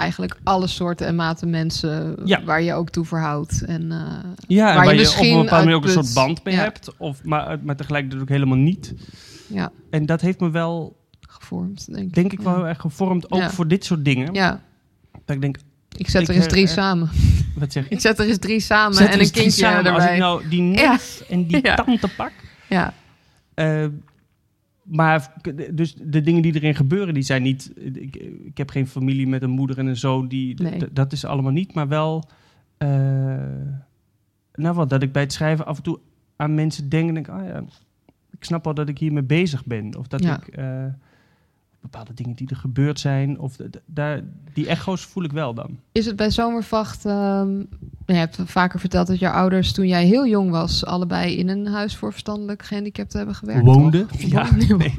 [0.00, 2.42] eigenlijk alle soorten en maten mensen Ja.
[2.44, 3.62] waar je ook toe verhoudt.
[3.64, 3.98] En, eh,
[4.46, 6.44] Ja, en Waar waar, je je, op misschien een bepaalde manier ook een soort band
[6.44, 6.60] mee Ja.
[6.60, 6.96] hebt.
[6.98, 8.94] Of, maar, maar tegelijkertijd ook helemaal niet.
[9.46, 12.14] ja, En dat heeft me wel gevormd, denk ik.
[12.14, 14.34] denk ik wel heel erg gevormd, ook voor dit soort dingen.
[14.34, 14.60] Ja,
[15.24, 15.56] Dat ik denk,
[15.96, 17.10] ik zet Ik er eens her- drie samen.
[17.56, 17.90] wat zeg je?
[17.94, 19.92] Ik zet er eens drie samen er en een kindje samen.
[19.92, 22.32] Als ik nou die neef en die tante pak.
[22.68, 22.94] Ja,
[23.54, 23.84] eh,
[24.90, 25.32] maar
[25.72, 27.72] dus de dingen die erin gebeuren, die zijn niet...
[27.76, 30.28] Ik, ik heb geen familie met een moeder en een zoon.
[30.28, 30.92] Die, Nee.
[30.92, 31.74] dat is allemaal niet.
[31.74, 32.24] Maar wel...
[32.78, 32.88] eh,
[34.54, 35.98] nou wat, dat ik bij het schrijven af en toe
[36.36, 37.28] aan mensen denk en denk...
[37.28, 37.62] Ah ja,
[38.30, 39.96] ik snap wel dat ik hiermee bezig ben.
[39.98, 40.36] Of dat Ja.
[40.36, 40.46] ik...
[40.48, 40.84] eh,
[41.80, 43.38] bepaalde dingen die er gebeurd zijn.
[43.38, 43.56] Of
[43.86, 44.20] daar,
[44.52, 45.78] die echo's voel ik wel dan.
[45.92, 47.04] Is het bij Zomervacht...
[47.04, 47.58] ehm,
[48.06, 50.84] je hebt vaker verteld dat jouw ouders toen jij heel jong was...
[50.84, 54.06] allebei in een huis voor verstandelijk gehandicapten hebben gewerkt, Woonde?
[54.06, 54.20] toch?
[54.20, 54.94] Ja, nee.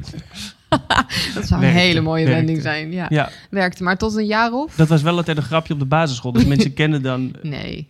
[1.34, 2.36] Dat zou Werkte, een hele mooie werkte.
[2.44, 3.06] wending zijn, ja.
[3.08, 4.74] ja, Werkte, maar tot een jaar of?
[4.74, 6.32] dat was wel altijd een grapje op de basisschool.
[6.32, 7.88] Dus mensen kennen dan Nee.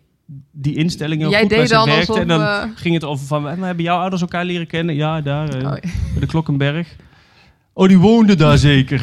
[0.51, 2.14] die instellingen Jij goed deed dan werkten.
[2.14, 2.18] alsof...
[2.18, 4.95] En dan eh, ging het over van, "Maar hebben jouw ouders elkaar leren kennen?
[4.95, 6.97] Ja, daar, eh, oh, bij de Klokkenberg.
[7.72, 9.02] Oh, die woonde daar zeker.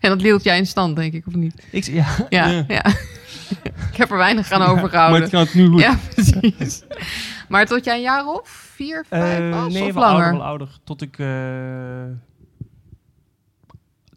[0.00, 1.66] en dat hield jij in stand, denk ik, of niet?
[1.70, 2.64] ik, ja, Ja, ja.
[2.68, 2.84] ja.
[3.90, 5.20] ik heb er weinig aan Maar overgehouden.
[5.22, 5.80] het gaat nu goed.
[5.80, 6.82] Ja, precies.
[7.48, 10.38] maar tot jij een jaar of vier, vijf Eh, was, nee, of wel ouder, langer?
[10.38, 10.68] wel ouder.
[10.84, 11.26] Tot ik eh,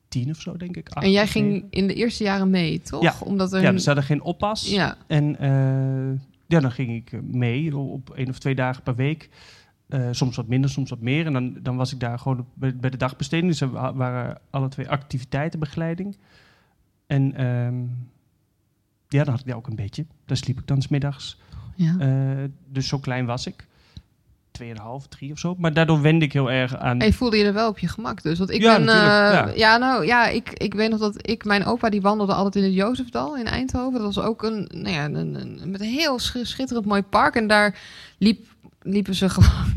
[0.07, 0.89] tien of zo, denk ik.
[0.89, 1.67] acht En jij ging negen.
[1.69, 3.01] in de eerste jaren mee, toch?
[3.01, 3.15] Ja.
[3.19, 4.69] Omdat er Ja, dus ze hadden geen oppas.
[4.69, 4.97] ja.
[5.07, 9.29] En eh, ja, dan ging ik mee op één of twee dagen per week.
[9.89, 11.25] Eh, soms wat minder, soms wat meer.
[11.25, 13.49] En dan, dan was ik daar gewoon bij, bij de dagbesteding.
[13.51, 16.17] Dus er wa- waren alle twee activiteitenbegeleiding.
[17.07, 17.79] En ehm,
[19.07, 20.05] ja, dan had ik daar ook een beetje.
[20.25, 21.39] Daar sliep ik dan smiddags.
[21.75, 21.95] ja.
[21.99, 23.67] Eh dus zo klein was ik.
[24.51, 25.55] Tweeënhalf, drie of zo.
[25.57, 26.99] Maar daardoor wende ik heel erg aan...
[26.99, 28.37] Hey, voelde je er wel op je gemak dus?
[28.37, 28.87] Want ik Ja, ben...
[28.89, 29.51] eh, ja.
[29.55, 29.77] ja.
[29.77, 31.45] nou ja, ik, ik weet nog dat ik...
[31.45, 33.99] Mijn opa die wandelde altijd in het Jozefdal in Eindhoven.
[34.01, 34.69] Dat was ook een...
[34.73, 37.35] Nou ja, een, een, met een heel sch- schitterend mooi park.
[37.35, 37.79] En daar
[38.17, 38.54] liep,
[38.85, 39.73] liepen ze gewoon...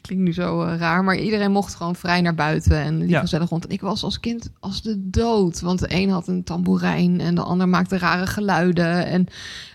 [0.00, 2.76] Klinkt nu zo eh, raar, maar iedereen mocht gewoon vrij naar buiten.
[2.80, 3.20] En liep Ja.
[3.20, 3.64] gezellig rond.
[3.66, 5.60] En ik was als kind als de dood.
[5.60, 9.06] Want de een had een tamboerijn en de ander maakte rare geluiden.
[9.06, 9.26] En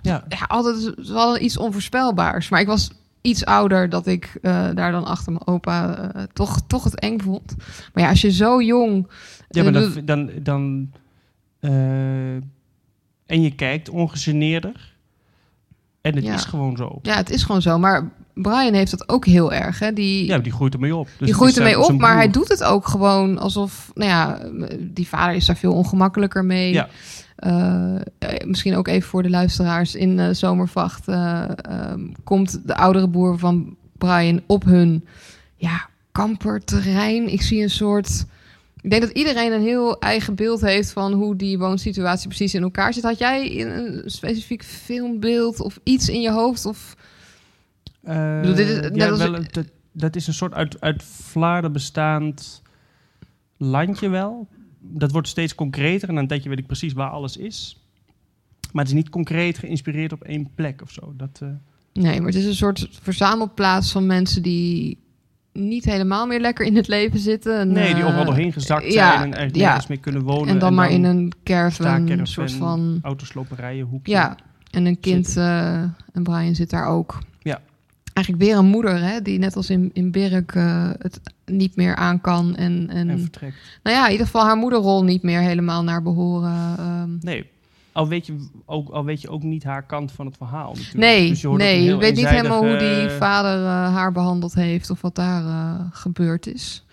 [0.02, 2.50] ja, ja, altijd wel iets onvoorspelbaars.
[2.50, 6.62] Maar ik was iets ouder dat ik eh, daar dan achter mijn opa eh, toch,
[6.68, 7.56] toch het eng vond.
[7.94, 9.12] Maar ja, als je zo jong...
[9.50, 10.02] ja, maar dan...
[10.06, 10.92] dan, dan
[13.26, 14.96] en je kijkt ongegeneerder.
[16.02, 16.34] En het Ja.
[16.34, 17.00] is gewoon zo.
[17.02, 17.80] ja, het is gewoon zo.
[17.80, 18.12] Maar
[18.42, 19.80] Brian heeft dat ook heel erg.
[19.80, 19.94] Hè?
[19.94, 21.08] Die, Ja, die groeit ermee op.
[21.18, 23.92] Dus die groeit ermee op, zijn maar hij doet het ook gewoon alsof...
[23.94, 24.40] Nou ja,
[24.80, 26.74] die vader is daar veel ongemakkelijker mee.
[26.74, 26.88] Ja.
[27.36, 29.96] Eh, eh, misschien ook even voor de luisteraars.
[29.96, 35.06] In eh, Zomervacht eh, ehm, komt de oudere broer van Brian op hun
[35.56, 37.32] ja, kamperterrein.
[37.32, 38.26] Ik zie een soort...
[38.82, 42.62] Ik denk dat iedereen een heel eigen beeld heeft van hoe die woonsituatie precies in
[42.62, 43.04] elkaar zit.
[43.04, 46.66] Had jij een specifiek filmbeeld of iets in je hoofd?
[46.66, 46.96] Of...
[48.08, 51.04] Eh, bedoel, dit is net ja, als- wel, dat, dat is een soort uit, uit
[51.04, 52.62] Vlaarden bestaand
[53.58, 54.48] landje wel.
[54.80, 57.82] Dat wordt steeds concreter en dan denk je weet ik precies waar alles is.
[58.72, 61.14] Maar het is niet concreet geïnspireerd op één plek of zo.
[61.16, 61.50] Dat, eh,
[61.94, 65.00] Nee, maar het is een soort verzamelplaats van mensen die
[65.54, 67.60] niet helemaal meer lekker in het leven zitten.
[67.60, 69.66] En, nee, die eh, overal doorheen gezakt zijn ja, en er ja.
[69.66, 70.48] nergens meer kunnen wonen.
[70.48, 73.00] En dan maar in een caravan, een soort van...
[73.02, 74.12] autosloperijen, hoekje.
[74.12, 74.38] Ja,
[74.72, 75.82] en een kind, eh,
[76.14, 77.20] en Brian zit daar ook.
[78.18, 78.24] Ja.
[78.24, 81.96] Eigenlijk weer een moeder, hè, die net als in, in Birk eh, het niet meer
[81.96, 82.56] aan kan.
[82.56, 83.56] En, en, En vertrekt.
[83.84, 86.76] nou ja, in ieder geval haar moederrol niet meer helemaal naar behoren.
[86.78, 87.10] ehm.
[87.20, 87.50] Nee,
[87.92, 90.98] al weet, je ook, al weet je ook niet haar kant van het verhaal natuurlijk.
[90.98, 94.54] Nee, Dus je nee je weet niet helemaal hoe die eenzijdige- vader eh, haar behandeld
[94.54, 96.86] heeft of wat daar eh, gebeurd is.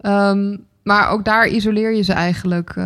[0.00, 2.84] Ehm, maar ook daar isoleer je ze eigenlijk eh,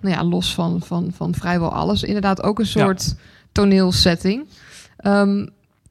[0.00, 2.02] nou ja, los van, van, van vrijwel alles.
[2.02, 2.70] Inderdaad ook een Ja.
[2.70, 3.14] soort
[3.52, 4.46] toneelsetting.
[4.96, 5.46] Ehm,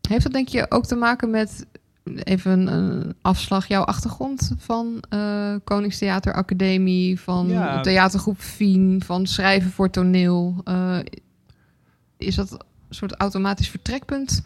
[0.10, 1.66] heeft dat denk je ook te maken met,
[2.24, 7.82] even een, afslag, jouw achtergrond van eh Koningstheater Academie, van Ja.
[7.82, 10.62] theatergroep Fien, van schrijven voor toneel?
[10.64, 10.98] Eh,
[12.18, 14.44] is dat een soort automatisch vertrekpunt?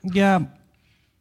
[0.00, 0.50] Ja,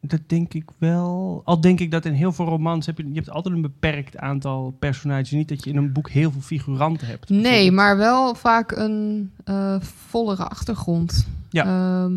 [0.01, 1.41] dat denk ik wel.
[1.45, 4.17] Al denk ik dat in heel veel romans heb je, je hebt altijd een beperkt
[4.17, 5.31] aantal personages.
[5.31, 7.29] Niet dat je in een boek heel veel figuranten hebt.
[7.29, 11.27] Nee, maar wel vaak een eh, vollere achtergrond.
[11.49, 11.65] Ja.
[11.65, 12.13] Ehm,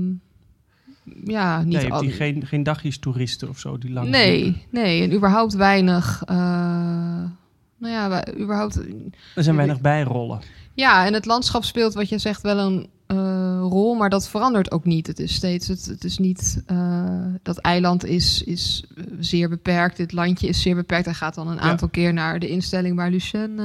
[1.24, 5.02] ja, niet Nee, al- die geen, geen dagjes toeristen of zo die lang Nee, nee,
[5.02, 6.22] en überhaupt weinig.
[6.26, 6.36] eh,
[7.78, 8.80] nou ja, wij- überhaupt.
[9.34, 10.40] Er zijn weinig bijrollen.
[10.74, 14.70] Ja, en het landschap speelt wat je zegt wel een eh, rol, maar dat verandert
[14.72, 15.07] ook niet.
[15.07, 18.84] Het is steeds, het, het is niet, eh, dat eiland is, is
[19.20, 21.05] zeer beperkt, dit landje is zeer beperkt.
[21.05, 21.61] Hij gaat dan een Ja.
[21.61, 23.61] aantal keer naar de instelling waar Lucien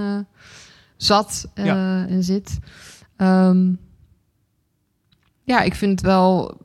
[0.97, 2.05] zat Ja.
[2.07, 2.59] en zit.
[3.15, 3.71] Ehm,
[5.43, 6.57] ja, ik vind het wel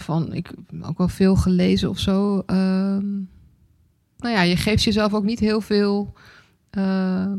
[0.00, 2.42] van, ik heb ook wel veel gelezen of zo.
[2.46, 3.06] Ehm,
[4.18, 6.12] nou ja, je geeft jezelf ook niet heel veel.
[6.70, 7.32] eh,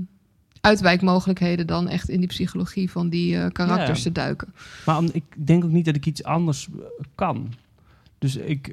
[0.61, 4.03] uitwijkmogelijkheden dan echt in die psychologie van die eh, karakters Ja.
[4.03, 4.53] te duiken.
[4.85, 6.79] Maar ik denk ook niet dat ik iets anders eh,
[7.15, 7.53] kan.
[8.17, 8.67] Dus ik,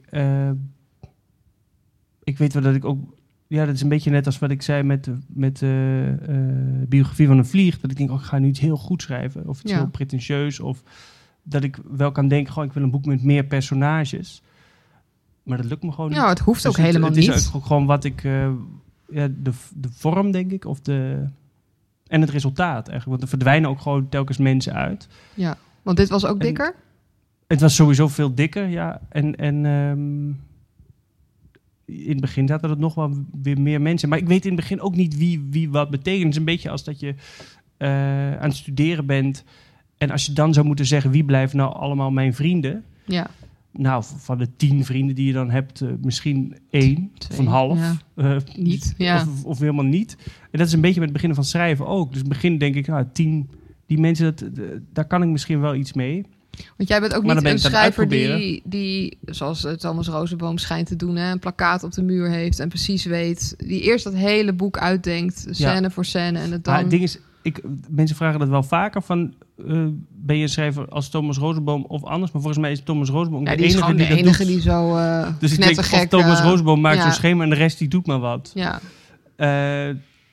[2.25, 2.99] ik weet wel dat ik ook.
[3.47, 5.59] Ja, dat is een beetje net als wat ik zei met, de- met
[6.89, 7.81] biografie van een vlieg.
[7.81, 9.49] Dat ik denk, oh, ik ga nu iets heel goed schrijven.
[9.49, 9.77] Of iets Ja.
[9.79, 10.61] heel pretentieus.
[10.61, 10.83] Of
[11.45, 14.43] dat ik wel kan denken, gewoon, ik wil een boek met meer personages.
[15.43, 16.19] Maar dat lukt me gewoon niet.
[16.19, 17.51] Ja, het hoeft Dus ook het- helemaal het is niet.
[17.55, 18.25] ook gewoon wat ik...
[18.25, 18.51] eh,
[19.09, 20.65] ja, de, de vorm, denk ik.
[20.65, 21.25] Of de,
[22.07, 23.07] en het resultaat eigenlijk.
[23.09, 25.09] Want er verdwijnen ook gewoon telkens mensen uit.
[25.35, 26.75] Ja, want dit was ook En- dikker.
[27.47, 29.01] Het was sowieso veel dikker, ja.
[29.09, 30.27] En, en ehm,
[32.05, 34.09] in het begin zaten er nog wel weer meer mensen.
[34.09, 36.23] Maar ik weet in het begin ook niet wie, wie wat betekent.
[36.23, 37.15] Het is een beetje als dat je
[37.77, 37.89] eh,
[38.37, 39.45] aan het studeren bent.
[39.99, 42.85] En als je dan zou moeten zeggen, wie blijven nou allemaal mijn vrienden?
[43.07, 43.31] Ja,
[43.73, 47.79] Nou, van de tien vrienden die je dan hebt, eh, misschien één Twee, een half.
[47.79, 47.97] ja.
[48.15, 49.21] eh, Niet, ja.
[49.21, 50.17] Of, of helemaal niet.
[50.51, 52.13] En dat is een beetje met het beginnen van schrijven ook.
[52.13, 53.51] Dus in het begin denk ik, nou, tien,
[53.87, 56.25] die mensen, dat, eh, daar kan ik misschien wel iets mee.
[56.77, 60.97] want jij bent ook niet ben een schrijver die, die, zoals Thomas Rozenboom schijnt te
[60.97, 64.53] doen, hè, een plakkaat op de muur heeft en precies weet, die eerst dat hele
[64.53, 66.83] boek uitdenkt, scène voor scène en het Maar dan...
[66.83, 69.35] het ding is, ik, mensen vragen dat wel vaker van...
[69.69, 72.33] eh, ben je een schrijver als Thomas Rozenboom of anders?
[72.33, 74.61] Maar volgens mij is Thomas Rozenboom ja, de die enige die de dat enige die
[74.61, 77.89] zo eh Dus ik denk, of Thomas Rozenboom maakt zo'n schema en de rest die
[77.89, 78.51] doet maar wat.
[78.55, 78.81] Ja,
[79.37, 79.89] Eh,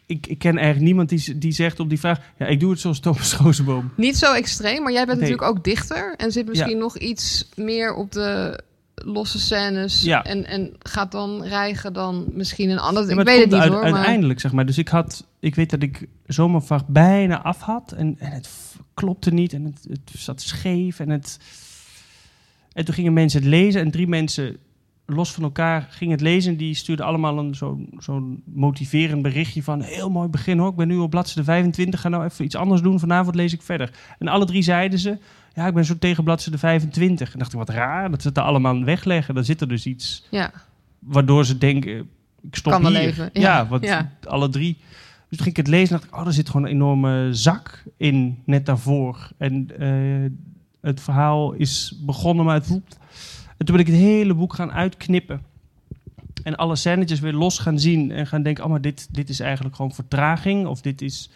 [0.05, 2.19] ik, ik ken eigenlijk niemand die, die zegt op die vraag...
[2.37, 3.91] Ja, ik doe het zoals Thomas Rozenboom.
[3.95, 5.29] niet zo extreem, maar jij bent Nee.
[5.29, 8.59] natuurlijk ook dichter en zit misschien nog iets meer op de
[9.05, 10.23] losse scènes Ja.
[10.23, 13.03] en, en gaat dan rijgen dan misschien een ander...
[13.09, 13.93] Ja, ik weet het niet uit- hoor, maar...
[13.93, 14.65] Uiteindelijk, zeg maar.
[14.65, 15.27] Dus ik had...
[15.39, 17.91] Ik weet dat ik zomervacht bijna af had.
[17.91, 18.49] En, en het
[18.93, 19.53] klopte niet.
[19.53, 20.99] En het, het zat scheef.
[20.99, 21.37] En het...
[22.73, 23.81] En toen gingen mensen het lezen.
[23.81, 24.57] En drie mensen
[25.05, 26.51] los van elkaar gingen het lezen.
[26.51, 29.81] En die stuurden allemaal een zo'n zo'n motiverend berichtje van...
[29.81, 30.69] Heel mooi begin hoor.
[30.69, 32.01] Ik ben nu op bladzijde 25.
[32.01, 32.99] Ga nou even iets anders doen.
[32.99, 33.91] Vanavond lees ik verder.
[34.19, 35.17] En alle drie zeiden ze...
[35.53, 37.33] Ja, ik ben zo tegen bladzijde 25.
[37.33, 38.11] En dacht ik, wat raar.
[38.11, 39.35] Dat ze het er allemaal wegleggen.
[39.35, 40.51] Dan zit er dus iets Ja,
[40.99, 42.09] waardoor ze denken,
[42.41, 42.97] ik stop Kan hier.
[42.99, 44.11] even, Ja, ja, want ja.
[44.27, 44.77] alle drie.
[45.31, 47.29] Dus toen ging ik het lezen en dacht ik, oh, er zit gewoon een enorme
[47.31, 49.29] zak in, net daarvoor.
[49.37, 50.31] En eh,
[50.81, 52.69] het verhaal is begonnen met...
[53.57, 55.41] En toen ben ik het hele boek gaan uitknippen.
[56.43, 59.39] En alle scènetjes weer los gaan zien en gaan denken, oh, maar dit, dit is
[59.39, 60.67] eigenlijk gewoon vertraging.
[60.67, 61.29] Of dit is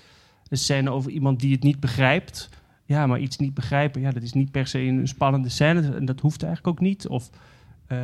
[0.47, 2.49] een scène over iemand die het niet begrijpt.
[2.85, 5.95] Ja, maar iets niet begrijpen, ja, dat is niet per se een spannende scène.
[5.95, 7.07] En dat hoeft eigenlijk ook niet.
[7.07, 7.29] Of
[7.87, 7.97] eh,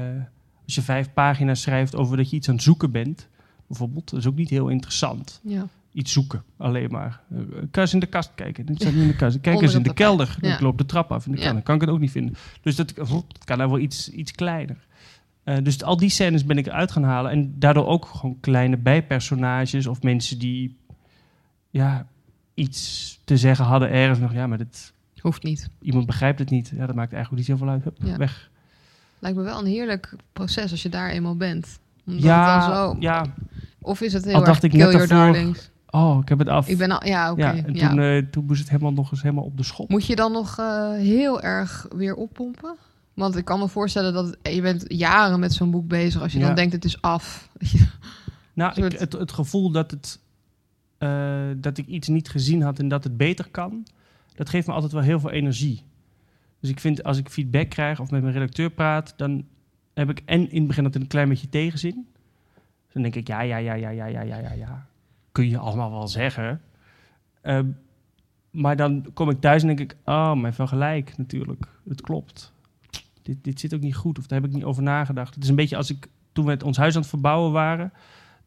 [0.65, 3.27] als je vijf pagina's schrijft over dat je iets aan het zoeken bent,
[3.67, 5.39] bijvoorbeeld, dat is ook niet heel interessant.
[5.43, 5.67] ja.
[5.93, 7.19] Iets zoeken, alleen maar.
[7.31, 7.37] Eh,
[7.71, 8.65] kan eens in de kast kijken?
[8.65, 9.39] Dit staat niet in de kast.
[9.41, 10.37] Kijk eens in de kelder.
[10.41, 10.53] Ja.
[10.53, 11.59] Ik loop de trap af en dan Ja.
[11.59, 12.35] kan, ik het ook niet vinden.
[12.61, 14.77] Dus dat, dat kan nou wel iets, iets kleiner.
[15.43, 17.31] Eh, dus al die scènes ben ik eruit gaan halen.
[17.31, 20.75] En daardoor ook gewoon kleine bijpersonages of mensen die
[21.69, 22.07] ja,
[22.53, 24.33] iets te zeggen hadden ergens nog.
[24.33, 25.69] Ja, maar dit, Hoeft niet.
[25.81, 26.71] iemand begrijpt het niet.
[26.75, 27.83] Ja, dat maakt eigenlijk niet zoveel uit.
[27.83, 28.17] Hup, Ja.
[28.17, 28.49] weg.
[29.19, 31.79] Lijkt me wel een heerlijk proces als je daar eenmaal bent.
[32.07, 32.95] Omdat Ja, zo...
[32.99, 33.25] ja.
[33.81, 35.55] Of is het heel Al erg dacht ik net daarvoor-?
[35.89, 36.67] Oh, ik heb het af.
[36.67, 37.05] Ik ben al...
[37.07, 37.41] Ja, oké.
[37.41, 39.89] ja, ja, en toen, eh, toen moest het helemaal nog eens helemaal op de schop.
[39.89, 42.75] Moet je dan nog eh, heel erg weer oppompen?
[43.13, 46.21] Want ik kan me voorstellen dat het- je bent jaren met zo'n boek bezig.
[46.21, 46.45] Als je Ja.
[46.45, 47.47] dan denkt het is af.
[48.53, 50.19] Nou, soort- ik, het, het gevoel dat, het,
[51.01, 53.87] eh, dat ik iets niet gezien had en dat het beter kan,
[54.35, 55.83] dat geeft me altijd wel heel veel energie.
[56.59, 59.45] Dus ik vind als ik feedback krijg of met mijn redacteur praat, dan
[59.93, 62.07] heb ik en in het begin altijd een klein beetje tegenzin.
[62.83, 64.87] Dus dan denk ik, ja, ja, ja, ja, ja, ja, ja, ja, ja.
[65.31, 66.61] Kun je allemaal wel zeggen.
[67.41, 67.67] Ehm,
[68.51, 71.67] maar dan kom ik thuis en denk ik, oh, heeft wel gelijk natuurlijk.
[71.89, 72.53] Het klopt.
[73.21, 75.35] Dit, dit zit ook niet goed of daar heb ik niet over nagedacht.
[75.35, 77.93] Het is een beetje als ik, toen we het ons huis aan het verbouwen waren,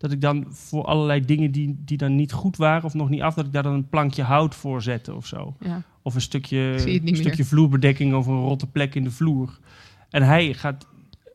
[0.05, 3.21] dat ik dan voor allerlei dingen die, die dan niet goed waren of nog niet
[3.23, 5.57] af, dat ik daar dan een plankje hout voor zette of zo.
[5.61, 5.83] Ja.
[6.03, 7.17] Of een stukje, een meer.
[7.17, 9.59] stukje vloerbedekking of een rotte plek in de vloer.
[10.11, 10.87] En hij gaat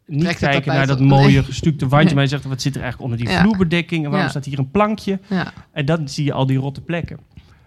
[0.06, 1.44] niet Trekt kijken naar dat mooie Nee.
[1.44, 3.42] gestukte wandje, maar hij zegt, wat zit er eigenlijk onder die Ja.
[3.42, 4.30] vloerbedekking en waarom Ja.
[4.30, 5.20] staat hier een plankje?
[5.30, 5.54] ja.
[5.72, 7.20] En dan zie je al die rotte plekken.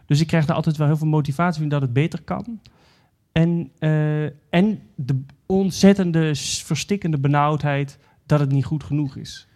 [0.06, 2.60] Dus ik krijg daar altijd wel heel veel motivatie van dat het beter kan.
[3.32, 6.30] En, eh, en de ontzettende
[6.64, 9.46] verstikkende benauwdheid dat het niet goed genoeg is.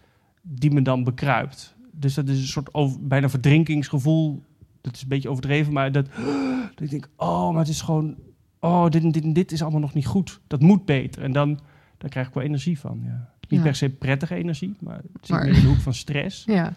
[0.49, 1.75] Die me dan bekruipt.
[1.91, 4.43] Dus dat is een soort over, bijna verdrinkingsgevoel.
[4.81, 6.05] Dat is een beetje overdreven, maar dat,
[6.75, 8.15] dat ik denk, oh, maar het is gewoon,
[8.59, 10.39] oh, dit en dit en dit is allemaal nog niet goed.
[10.47, 11.23] Dat moet beter.
[11.23, 11.59] En dan,
[11.97, 13.01] dan krijg ik wel energie van.
[13.03, 13.29] Ja.
[13.49, 13.65] Niet Ja.
[13.65, 16.43] per se prettige energie, maar het zit Maar- meer in de hoek van stress.
[16.59, 16.73] ja.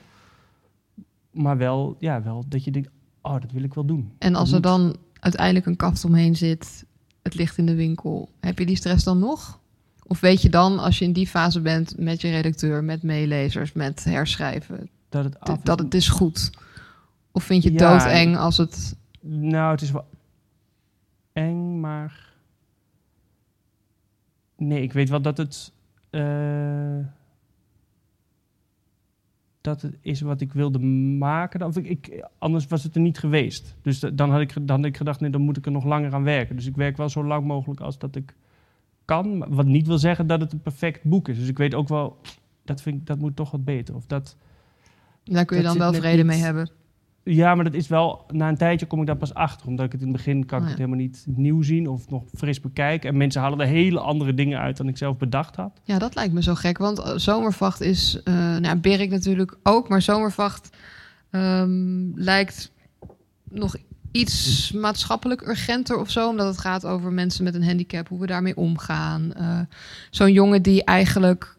[1.30, 2.88] Maar wel, ja, wel dat je denkt,
[3.22, 4.12] oh, dat wil ik wel doen.
[4.18, 6.84] En als er dan uiteindelijk een kaft omheen zit,
[7.22, 9.59] het ligt in de winkel, heb je die stress dan nog?
[10.10, 13.72] Of weet je dan, als je in die fase bent met je redacteur, met meelezers,
[13.72, 16.50] met herschrijven, Dat het af dat, het is goed?
[17.32, 18.96] Of vind je het Ja, doodeng als het...
[19.20, 20.04] Nou, het is wel
[21.32, 22.32] eng, maar...
[24.56, 25.72] Nee, ik weet wel dat het...
[26.10, 26.98] eh,
[29.60, 30.78] dat het is wat ik wilde
[31.18, 31.62] maken.
[31.62, 33.74] Of ik, ik, anders was het er niet geweest.
[33.82, 35.84] Dus da- dan had, ik, dan had ik gedacht, nee, dan moet ik er nog
[35.84, 36.56] langer aan werken.
[36.56, 38.34] Dus ik werk wel zo lang mogelijk als dat ik
[39.10, 39.44] kan.
[39.48, 41.38] Wat niet wil zeggen dat het een perfect boek is.
[41.38, 42.16] Dus ik weet ook wel,
[42.64, 43.94] dat, vind ik, dat moet toch wat beter.
[43.94, 44.36] Of dat,
[45.24, 46.70] Daar kun je dan wel vrede mee hebben.
[47.22, 49.66] ja, maar dat is wel, na een tijdje kom ik daar pas achter.
[49.66, 50.68] Omdat ik het in het begin kan ik Oh ja.
[50.68, 53.08] het helemaal niet nieuw zien of nog fris bekijken.
[53.10, 55.80] En mensen halen er hele andere dingen uit dan ik zelf bedacht had.
[55.84, 56.78] Ja, dat lijkt me zo gek.
[56.78, 60.76] Want eh, Zomervacht is, eh nou, Birk natuurlijk ook, maar Zomervacht
[61.30, 62.72] ehm, lijkt
[63.50, 63.76] nog
[64.10, 66.28] iets maatschappelijk urgenter of zo.
[66.28, 69.32] Omdat het gaat over mensen met een handicap, hoe we daarmee omgaan.
[69.32, 69.58] Eh,
[70.10, 71.56] Zo'n jongen die eigenlijk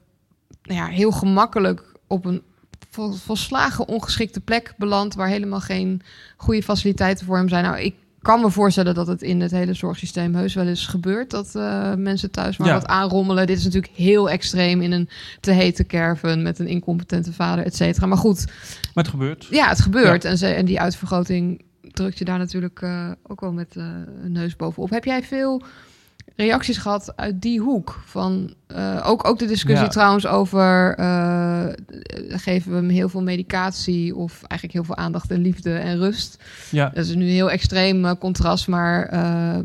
[0.63, 2.41] nou ja, heel gemakkelijk op een
[2.89, 5.15] vol- volslagen ongeschikte plek belandt...
[5.15, 6.01] waar helemaal geen
[6.37, 7.63] goede faciliteiten voor hem zijn.
[7.63, 11.29] Nou, ik kan me voorstellen dat het in het hele zorgsysteem heus wel eens gebeurt...
[11.29, 12.73] dat eh, mensen thuis maar Ja.
[12.73, 13.47] wat aanrommelen.
[13.47, 15.09] Dit is natuurlijk heel extreem in een
[15.39, 16.41] te hete caravan...
[16.41, 18.05] met een incompetente vader, et cetera.
[18.05, 18.45] Maar goed,
[18.93, 19.47] Maar het gebeurt.
[19.49, 20.25] ja, het gebeurt.
[20.25, 21.61] En, ze, en die uitvergroting
[21.93, 23.83] drukt je daar natuurlijk eh, ook wel met eh,
[24.23, 24.89] een neus bovenop.
[24.89, 25.61] Heb jij veel
[26.35, 28.01] reacties gehad uit die hoek?
[28.05, 29.91] Van, eh, ook, ook de discussie Ja.
[29.91, 30.93] trouwens over...
[32.29, 34.15] geven we hem heel veel medicatie...
[34.15, 36.43] of eigenlijk heel veel aandacht en liefde en rust?
[36.69, 38.67] Ja, Dat is nu een heel extreem contrast.
[38.67, 39.09] Maar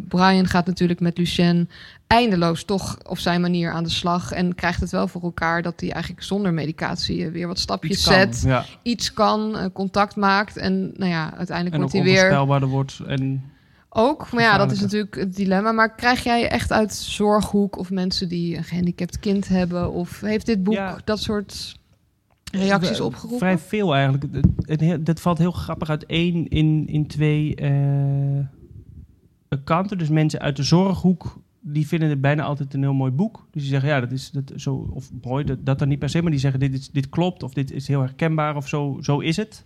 [0.08, 1.68] Brian gaat natuurlijk met Lucien
[2.06, 4.32] eindeloos toch op zijn manier aan de slag.
[4.32, 7.92] En krijgt het wel voor elkaar dat hij eigenlijk zonder medicatie eh, weer wat stapjes
[7.92, 8.14] iets kan.
[8.14, 8.64] zet Ja.
[8.82, 10.56] iets kan, eh, contact maakt.
[10.56, 13.00] En nou ja, uiteindelijk En wordt hij weer onvoorspelbaarder wordt.
[13.06, 13.44] En
[13.88, 14.32] ook.
[14.32, 15.72] Maar ja, dat is natuurlijk het dilemma.
[15.72, 19.92] Maar krijg jij echt uit zorghoek of mensen die een gehandicapt kind hebben?
[19.92, 20.98] Of heeft dit boek Ja.
[21.04, 21.76] dat soort
[22.52, 23.38] reacties opgeroepen?
[23.38, 25.04] Vrij veel eigenlijk.
[25.06, 27.68] Dat valt heel grappig uit één in, in twee eh,
[29.64, 29.98] kanten.
[29.98, 31.38] Dus mensen uit de zorghoek,
[31.68, 33.46] die vinden het bijna altijd een heel mooi boek.
[33.50, 36.08] Dus die zeggen, ja, dat is dat, zo, of mooi, dat, dat dan niet per
[36.08, 36.22] se.
[36.22, 39.18] Maar die zeggen, dit, is, dit klopt, of dit is heel herkenbaar, of zo, zo
[39.18, 39.64] is het.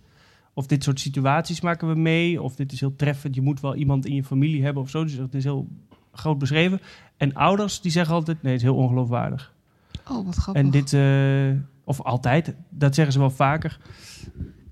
[0.53, 3.35] Of dit soort situaties maken we mee, of dit is heel treffend.
[3.35, 5.03] Je moet wel iemand in je familie hebben of zo.
[5.03, 5.67] Dus het is heel
[6.11, 6.79] groot beschreven.
[7.17, 9.53] En ouders, die zeggen altijd, nee, het is heel ongeloofwaardig.
[10.09, 10.63] Oh, wat grappig.
[10.63, 13.79] En dit, eh, of altijd, dat zeggen ze wel vaker.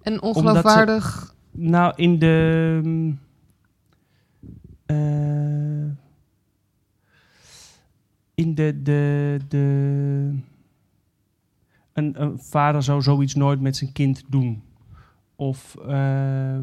[0.01, 1.35] En ongeloofwaardig.
[1.51, 2.79] Nou, in de.
[2.83, 3.19] mm,
[4.85, 5.69] eh,
[8.39, 8.79] in de.
[8.83, 10.33] de, de
[11.93, 14.63] een, een vader zou zoiets nooit met zijn kind doen.
[15.35, 15.75] Of.
[15.87, 16.53] eh,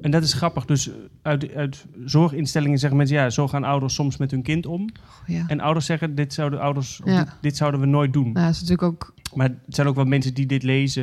[0.00, 0.64] en dat is grappig.
[0.64, 0.90] Dus
[1.22, 4.88] uit, uit zorginstellingen zeggen mensen: ja, zo gaan ouders soms met hun kind om.
[5.26, 5.44] Ja.
[5.46, 7.24] En ouders zeggen: dit zouden, ouders, Ja.
[7.24, 8.32] dit, dit zouden we nooit doen.
[8.32, 9.14] Dat is natuurlijk ook.
[9.34, 11.02] Maar het zijn ook wel mensen die dit lezen.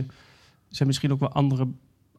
[0.70, 1.68] Er zijn misschien ook wel andere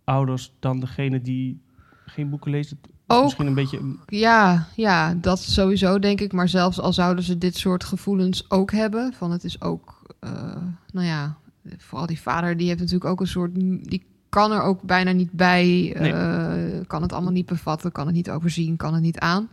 [0.04, 1.60] ouders dan degene die
[2.06, 2.78] geen boeken lezen.
[3.10, 3.80] Ook Misschien een beetje.
[4.06, 6.32] Ja, ja, dat sowieso denk ik.
[6.32, 10.30] Maar zelfs al zouden ze dit soort gevoelens ook hebben, van het is ook, eh,
[10.92, 11.36] nou ja,
[11.78, 15.32] vooral die vader, die heeft natuurlijk ook een soort, die kan er ook bijna niet
[15.32, 16.12] bij, Nee.
[16.12, 19.48] eh, kan het allemaal niet bevatten, kan het niet overzien, kan het niet aan.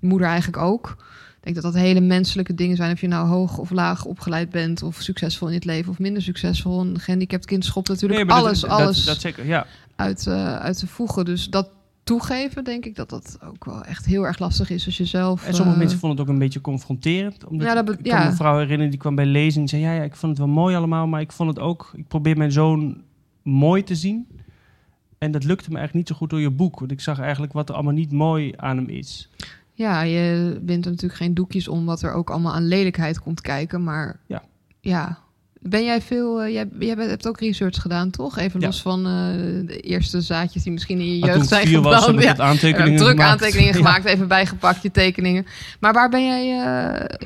[0.00, 0.96] De moeder eigenlijk ook.
[1.38, 2.92] Ik denk dat dat hele menselijke dingen zijn.
[2.92, 6.22] Of je nou hoog of laag opgeleid bent, of succesvol in het leven, of minder
[6.22, 6.80] succesvol.
[6.80, 9.66] Een gehandicapt kind schopt natuurlijk Nee, dat- alles, dat, alles Dat, zeker, ja.
[9.96, 11.24] uit, eh, uit te voegen.
[11.24, 11.70] Dus dat
[12.08, 15.46] toegeven, denk ik dat dat ook wel echt heel erg lastig is als je zelf.
[15.46, 17.44] En sommige eh, mensen vonden het ook een beetje confronterend.
[17.44, 18.18] Omdat Ja, dat ik kan ja.
[18.22, 20.46] me een vrouw herinneren die kwam bij lezen en zei: ja, ja, ik vond het
[20.46, 21.90] wel mooi allemaal, maar ik vond het ook.
[21.94, 23.02] Ik probeer mijn zoon
[23.42, 24.26] mooi te zien.
[25.18, 26.78] En dat lukte me eigenlijk niet zo goed door je boek.
[26.78, 29.30] Want ik zag eigenlijk wat er allemaal niet mooi aan hem is.
[29.72, 33.40] Ja, je bent er natuurlijk geen doekjes om wat er ook allemaal aan lelijkheid komt
[33.40, 33.84] kijken.
[33.84, 34.42] Maar Ja.
[34.80, 35.18] ja.
[35.68, 36.42] Ben jij veel...
[36.42, 38.38] eh, jij, jij bent- hebt ook research gedaan, toch?
[38.38, 38.66] Even Ja.
[38.66, 39.12] los van eh,
[39.66, 42.36] de eerste zaadjes die misschien in je toen jeugd zijn vier was, heb Ja.
[42.36, 43.30] aantekeningen druk gemaakt.
[43.30, 43.76] aantekeningen Ja.
[43.78, 45.46] gemaakt, even bijgepakt je tekeningen.
[45.80, 47.16] Maar waar ben jij, eh,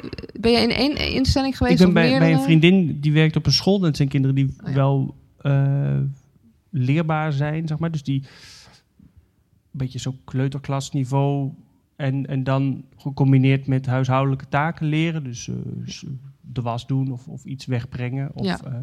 [0.40, 1.80] ben jij in één instelling geweest?
[1.80, 3.78] Ik ben bij, bij een vriendin die werkt op een school.
[3.78, 5.14] Dat zijn kinderen die Oh wel
[6.70, 7.90] leerbaar zijn, zeg maar.
[7.90, 8.22] Dus die
[9.72, 11.50] een beetje zo kleuterklasniveau.
[11.96, 15.24] En, en dan gecombineerd met huishoudelijke taken leren.
[15.24, 15.48] Dus
[16.42, 18.30] de was doen of, of iets wegbrengen.
[18.34, 18.58] Of, Ja.
[18.64, 18.74] eh,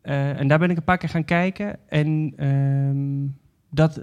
[0.00, 1.88] eh, en daar ben ik een paar keer gaan kijken.
[1.88, 3.26] En ehm,
[3.70, 4.00] dat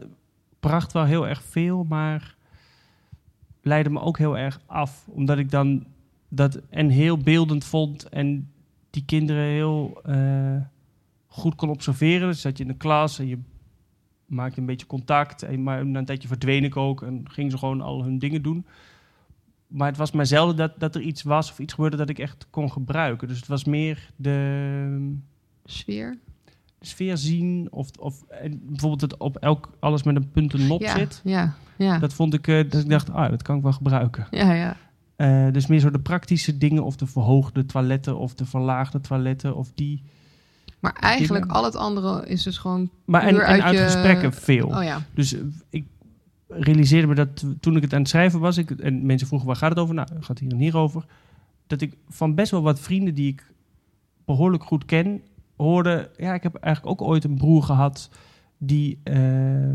[0.59, 2.35] bracht wel heel erg veel, maar
[3.61, 5.05] leidde me ook heel erg af.
[5.07, 5.85] Omdat ik dan
[6.29, 8.49] dat en heel beeldend vond en
[8.89, 10.55] die kinderen heel eh,
[11.27, 12.27] goed kon observeren.
[12.27, 13.37] Dus zat je in de klas en je
[14.25, 15.43] maakte een beetje contact.
[15.43, 18.41] En, maar na een tijdje verdween ik ook en gingen ze gewoon al hun dingen
[18.41, 18.65] doen.
[19.67, 22.19] Maar het was maar zelden dat, dat er iets was of iets gebeurde dat ik
[22.19, 23.27] echt kon gebruiken.
[23.27, 25.15] Dus het was meer de,
[25.65, 26.17] Sfeer?
[26.79, 27.67] de sfeer zien.
[27.71, 28.23] Of, of
[28.61, 31.21] bijvoorbeeld het op elk alles met een punt en nop ja, zit.
[31.23, 31.99] ja, ja.
[31.99, 34.27] Dat vond ik, eh, dat ik dacht, ah, dat kan ik wel gebruiken.
[34.31, 34.77] ja, ja.
[35.15, 39.55] Eh, dus meer zo de praktische dingen, of de verhoogde toiletten, of de verlaagde toiletten,
[39.55, 40.03] of die.
[40.79, 41.57] Maar eigenlijk Dingen.
[41.57, 42.89] al het andere is dus gewoon...
[43.05, 44.67] Maar en, uit uit je- gesprekken veel.
[44.67, 45.01] Oh ja.
[45.13, 45.39] Dus eh,
[45.69, 45.85] ik
[46.59, 49.57] realiseerde me dat toen ik het aan het schrijven was, ik, en mensen vroegen waar
[49.57, 49.95] gaat het over?
[49.95, 51.05] Nou, het gaat hier en hier over.
[51.67, 53.53] Dat ik van best wel wat vrienden die ik
[54.25, 55.21] behoorlijk goed ken,
[55.55, 56.11] hoorde.
[56.17, 58.09] Ja, ik heb eigenlijk ook ooit een broer gehad
[58.57, 59.71] die eh,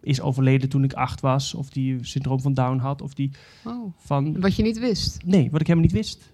[0.00, 3.30] is overleden toen ik acht was, of die syndroom van Down had, of die
[3.64, 4.40] Oh, van.
[4.40, 5.18] wat je niet wist.
[5.24, 6.32] Nee, wat ik helemaal niet wist.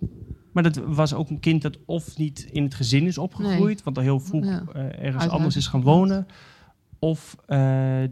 [0.53, 3.97] Maar dat was ook een kind dat of niet in het gezin is opgegroeid, want
[3.97, 4.65] al heel vroeg Ja.
[4.73, 6.27] eh, ergens anders is gaan wonen.
[6.99, 8.03] Of eh,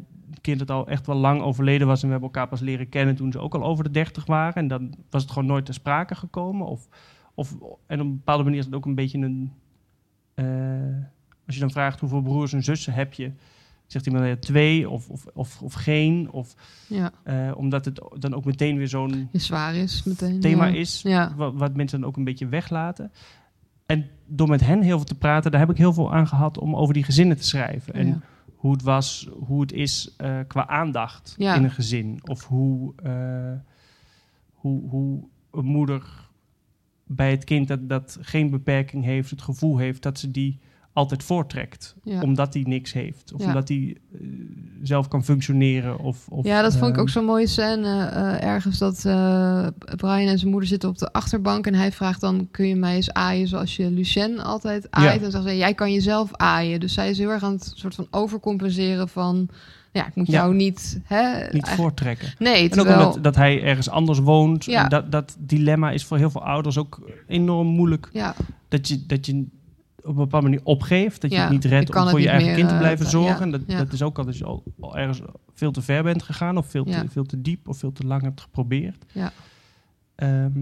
[0.41, 3.15] kind dat al echt wel lang overleden was en we hebben elkaar pas leren kennen
[3.15, 4.55] toen ze ook al over de dertig waren.
[4.55, 6.67] En dan was het gewoon nooit ter sprake gekomen.
[6.67, 6.89] Of,
[7.35, 7.57] of,
[7.87, 9.53] en op een bepaalde manier is het ook een beetje een...
[10.35, 10.45] eh,
[11.47, 13.33] als je dan vraagt hoeveel broers en zussen heb je,
[13.87, 16.31] zegt iemand ja, twee of, of, of, of geen.
[16.31, 16.55] Of,
[16.87, 20.41] Ja, eh, omdat het dan ook meteen weer zo'n zwaar is meteen.
[20.41, 20.75] thema ja.
[20.75, 21.05] is
[21.37, 23.13] wat, wat mensen dan ook een beetje weglaten.
[23.87, 26.59] En door met hen heel veel te praten, daar heb ik heel veel aan gehad
[26.59, 27.95] om over die gezinnen te schrijven.
[27.95, 28.23] En.
[28.63, 31.55] Hoe het was, hoe het is eh, qua aandacht Ja.
[31.55, 32.21] in een gezin.
[32.25, 33.53] Of hoe, eh,
[34.53, 36.29] hoe, hoe een moeder
[37.07, 40.59] bij het kind dat, dat geen beperking heeft, het gevoel heeft dat ze die
[40.93, 41.95] altijd voortrekt.
[42.03, 42.21] Ja.
[42.21, 43.33] Omdat die niks heeft.
[43.33, 43.47] Of Ja.
[43.47, 44.21] omdat die eh,
[44.83, 45.99] zelf kan functioneren.
[45.99, 48.07] Of, of, ja, dat vond ik eh, ook zo'n mooie scène.
[48.07, 49.01] eh, ergens dat
[49.97, 51.67] Brian en zijn moeder zitten op de achterbank.
[51.67, 55.21] En hij vraagt dan, kun je mij eens aaien zoals je Lucien altijd aait?
[55.21, 55.27] Ja.
[55.27, 56.81] En zegt ze, jij kan jezelf aaien.
[56.81, 59.49] Dus zij is heel erg aan het soort van overcompenseren van...
[59.93, 61.01] Ja, ik moet jou niet...
[61.05, 62.29] Hè, niet voortrekken.
[62.39, 64.91] Nee, En ook omdat dat hij ergens anders woont.
[64.91, 68.09] Dat, dat dilemma is voor heel veel ouders ook enorm moeilijk.
[68.13, 68.35] Ja,
[68.69, 69.47] Dat je, dat je
[70.03, 71.21] op een bepaalde manier opgeeft.
[71.21, 73.51] Dat je Ja, het niet redt om voor je eigen kind te eh, blijven zorgen.
[73.51, 73.79] dat, ja.
[73.79, 75.21] dat is ook al als je al, al ergens
[75.55, 76.57] veel te ver bent gegaan.
[76.57, 79.05] Of veel te, veel te diep of veel te lang hebt geprobeerd.
[79.13, 79.33] Ja.
[80.15, 80.53] Ehm,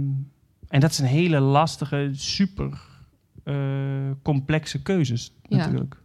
[0.68, 2.80] en dat zijn hele lastige, super
[3.44, 5.96] eh, complexe keuzes natuurlijk.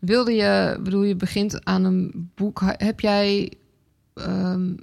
[0.00, 2.62] Wilde je, bedoel je begint aan een boek.
[2.66, 3.52] Heb jij,
[4.14, 4.74] ehm,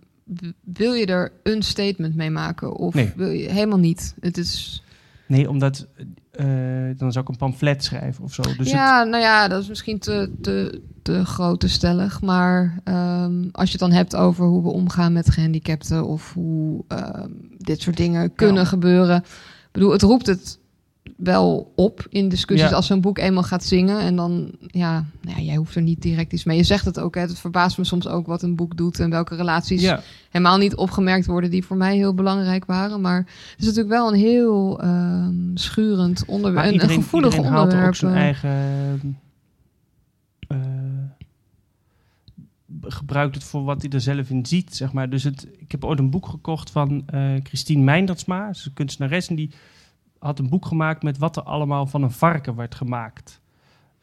[0.61, 2.75] wil je er een statement mee maken?
[2.75, 3.11] Of Nee.
[3.15, 4.15] wil je helemaal niet?
[4.19, 4.83] Het is,
[5.27, 5.87] Nee, omdat
[6.97, 8.41] dan zou ik een pamflet schrijven of zo.
[8.41, 12.21] Dus het- ja, nou ja, dat is misschien te, te, te groot te stellig.
[12.21, 16.83] Maar ehm, als je het dan hebt over hoe we omgaan met gehandicapten of hoe
[16.87, 18.65] ehm, dit soort dingen kunnen Ja.
[18.67, 19.17] gebeuren.
[19.17, 20.59] Ik bedoel, het roept het
[21.17, 22.75] wel op in discussies Ja.
[22.75, 23.99] als zo'n boek eenmaal gaat zingen.
[23.99, 26.57] En dan, ja, nou ja, jij hoeft er niet direct iets mee.
[26.57, 27.21] Je zegt het ook, hè.
[27.21, 30.01] Het verbaast me soms ook wat een boek doet en welke relaties ja.
[30.29, 33.01] helemaal niet opgemerkt worden die voor mij heel belangrijk waren.
[33.01, 37.51] Maar het is natuurlijk wel een heel ehm, schurend onderwerp, een, iedereen, een gevoelig iedereen
[37.51, 37.89] haalt onderwerp.
[37.89, 38.21] ook zijn eh.
[38.21, 39.17] eigen...
[40.47, 40.57] eh,
[42.81, 45.09] gebruikt het voor wat hij er zelf in ziet, zeg maar.
[45.09, 48.53] Dus het, ik heb ooit een boek gekocht van eh, Christine Meindertsma.
[48.53, 49.51] Ze is een kunstenares en die
[50.19, 53.41] had een boek gemaakt met wat er allemaal van een varken werd gemaakt.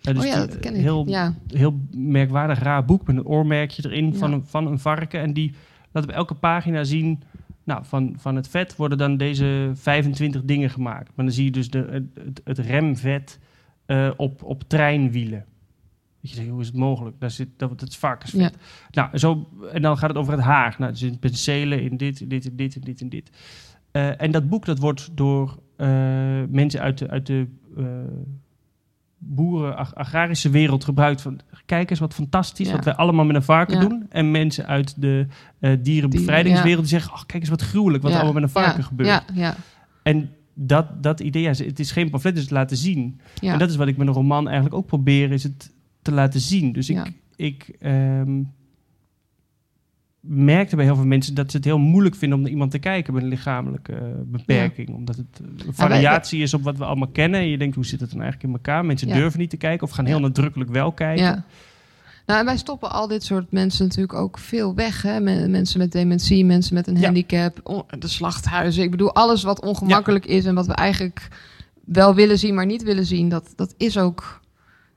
[0.00, 0.80] Eh, dus oh ja, dat ken ik.
[0.80, 1.34] Heel, ja.
[1.48, 5.20] heel merkwaardig raar boek met een oormerkje erin van, een, van een varken.
[5.20, 5.54] En die
[5.92, 7.22] laat op elke pagina zien,
[7.64, 11.10] nou, van, van het vet worden dan deze 25 dingen gemaakt.
[11.14, 13.38] Maar dan zie je dus de, het, het- remvet
[13.86, 15.44] eh, op, op treinwielen.
[16.20, 17.20] Dat je denkt, hoe is het mogelijk?
[17.20, 18.56] Daar zit, dat, dat is varkensvet.
[18.90, 20.74] Nou, zo, en dan gaat het over het haar.
[20.78, 23.30] Nou, er zitten penselen in dit, in dit, dit, dit en dit.
[23.90, 25.58] Eh, en dat boek dat wordt door
[26.50, 27.46] mensen uit de, uit de
[27.76, 27.84] eh,
[29.18, 31.22] boeren, ag- agrarische wereld gebruikt.
[31.22, 32.72] Van, kijk eens wat fantastisch, Ja.
[32.72, 33.88] wat wij allemaal met een varken Ja.
[33.88, 34.06] doen.
[34.08, 35.26] En mensen uit de
[35.58, 37.12] eh, dierenbevrijdingswereld die zeggen...
[37.12, 39.08] Oh, kijk eens wat gruwelijk, wat allemaal met een varken gebeurt.
[39.08, 39.56] Ja, ja,
[40.02, 43.20] En dat, dat idee, ja, het is geen pamflet, dus het laten zien.
[43.40, 45.72] En dat is wat ik met een roman eigenlijk ook probeer, is het
[46.02, 46.72] te laten zien.
[46.72, 48.42] Dus ik, ik ehm,
[50.26, 52.78] merkte bij heel veel mensen dat ze het heel moeilijk vinden om naar iemand te
[52.78, 54.88] kijken met een lichamelijke eh, beperking.
[54.88, 57.40] Omdat het eh, een variatie is op wat we allemaal kennen.
[57.40, 58.84] En je denkt, hoe zit het dan eigenlijk in elkaar?
[58.84, 59.14] Mensen Ja.
[59.14, 60.22] durven niet te kijken of gaan heel Ja.
[60.22, 61.24] nadrukkelijk wel kijken.
[61.24, 61.44] Ja.
[62.26, 65.02] Nou, en wij stoppen al dit soort mensen natuurlijk ook veel weg.
[65.02, 65.20] Hè?
[65.20, 68.82] Men- mensen met dementie, mensen met een handicap, de slachthuizen.
[68.82, 71.28] Ik bedoel, alles wat ongemakkelijk is en wat we eigenlijk
[71.84, 74.40] wel willen zien, maar niet willen zien, dat, dat is ook.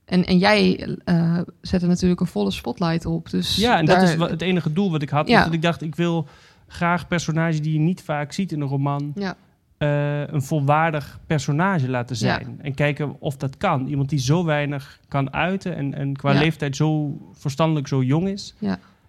[0.07, 3.29] En, en jij eh zet er natuurlijk een volle spotlight op.
[3.29, 5.27] Dus Ja, en daar- dat is het enige doel wat ik had.
[5.27, 5.43] Ja.
[5.43, 6.27] Dat ik dacht, ik wil
[6.67, 9.11] graag personages die je niet vaak ziet in een roman...
[9.15, 9.35] Ja,
[9.77, 12.59] eh, een volwaardig personage laten zijn.
[12.61, 13.87] En kijken of dat kan.
[13.87, 16.39] Iemand die zo weinig kan uiten en, en qua Ja.
[16.39, 18.55] leeftijd zo verstandelijk zo jong is.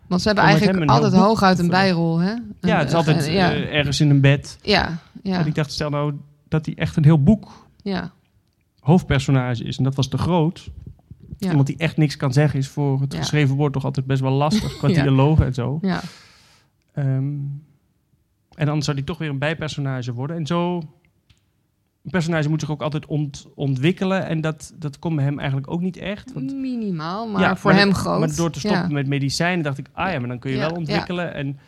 [0.07, 2.19] want ze hebben eigenlijk altijd hooguit een bijrol.
[2.19, 2.35] Hè?
[2.61, 4.59] Ja, het is altijd ja, eh, ergens in een bed.
[4.63, 6.15] ja, ja, En ik dacht, stel nou
[6.49, 8.11] dat hij echt een heel boek ja,
[8.89, 9.79] hoofdpersonage is.
[9.79, 10.71] En dat was te groot.
[11.39, 11.49] Ja.
[11.51, 13.19] Iemand die echt niks kan zeggen is voor het Ja.
[13.19, 14.77] geschreven woord toch altijd best wel lastig.
[14.77, 15.03] Qua Ja.
[15.03, 15.79] dialogen en zo.
[15.81, 16.01] Ja.
[16.93, 17.37] Ehm,
[18.55, 20.37] en dan zou die toch weer een bijpersonage worden.
[20.37, 20.77] En zo...
[22.05, 24.27] Een personage moet zich ook altijd ont- ontwikkelen.
[24.27, 26.33] En dat, dat kon bij hem eigenlijk ook niet echt.
[26.33, 28.19] Want Minimaal, maar voor maar hem groot.
[28.19, 30.71] Maar door te stoppen met medicijnen dacht ik, ah ja, maar dan kun je wel
[30.71, 31.35] ontwikkelen.
[31.35, 31.59] En,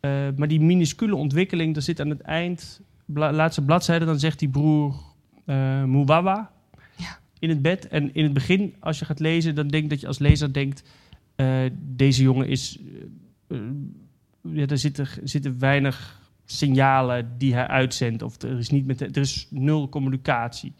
[0.00, 4.38] eh, maar die minuscule ontwikkeling, daar zit aan het eind, bla- laatste bladzijde, dan zegt
[4.38, 4.94] die broer
[5.44, 6.50] eh Muwawa.
[7.44, 7.88] In het bed.
[7.88, 10.82] En in het begin, als je gaat lezen, dan denk dat je als lezer denkt,
[11.36, 12.78] eh, deze jongen is,
[13.48, 13.58] eh,
[14.42, 18.22] ja, er zitten, zitten weinig signalen die hij uitzendt.
[18.22, 20.72] Of er is, niet met, er is nul communicatie.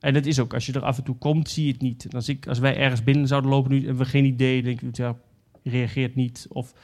[0.00, 2.04] En dat is ook, als je er af en toe komt, zie je het niet.
[2.04, 4.80] En als, ik, als wij ergens binnen zouden lopen nu en we geen idee, denk
[4.80, 5.16] ik, ja,
[5.62, 6.46] reageert niet.
[6.48, 6.74] Of,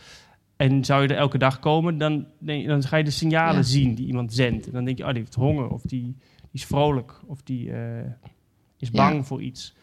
[0.57, 3.63] en zou je er elke dag komen, dan, je- dan ga je de signalen Ja.
[3.63, 4.67] zien die iemand zendt.
[4.67, 6.17] En dan denk je, oh, die heeft honger, of die, die
[6.53, 8.11] is vrolijk, of die eh,
[8.81, 9.09] is Ja.
[9.09, 9.75] bang voor iets.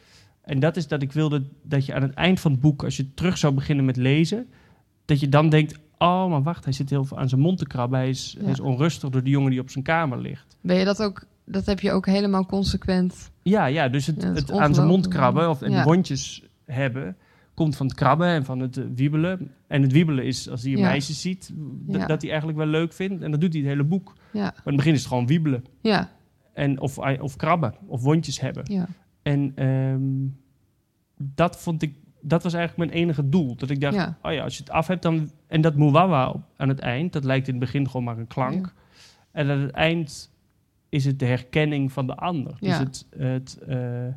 [0.42, 2.98] En dat is dat ik wilde dat je aan het eind van het boek, als
[2.98, 4.48] je terug zou beginnen met lezen,
[5.06, 7.68] dat je dan denkt, oh, maar wacht, hij zit heel veel aan zijn mond te
[7.68, 8.00] krabben.
[8.00, 10.58] Hij is, hij is onrustig door de jongen die op zijn kamer ligt.
[10.62, 11.24] Ben je dat ook...
[11.50, 13.32] Dat heb je ook helemaal consequent...
[13.44, 15.84] Ja, ja dus het, Ja, het aan zijn mond krabben of, en Ja.
[15.84, 17.18] wondjes hebben,
[17.54, 19.52] komt van het krabben en van het eh, wiebelen.
[19.68, 21.52] En het wiebelen is als hij een meisje ziet,
[21.88, 23.24] dat hij eigenlijk wel leuk vindt.
[23.24, 24.14] En dat doet hij het hele boek.
[24.32, 25.66] Maar in het begin is het gewoon wiebelen.
[25.82, 26.10] ja,
[26.58, 28.64] En, of, of krabben, of wondjes hebben.
[28.72, 28.88] ja.
[29.22, 30.28] En ehm,
[31.36, 33.56] dat vond ik, dat was eigenlijk mijn enige doel.
[33.56, 34.18] Dat ik dacht, Ja.
[34.22, 35.32] oh ja, als je het af hebt dan...
[35.48, 38.66] En dat muwawa aan het eind, dat lijkt in het begin gewoon maar een klank.
[38.66, 38.72] Ja.
[39.32, 40.32] En aan het eind
[40.90, 42.56] is het de herkenning van de ander.
[42.60, 43.06] Dus het...
[43.18, 44.08] het eh,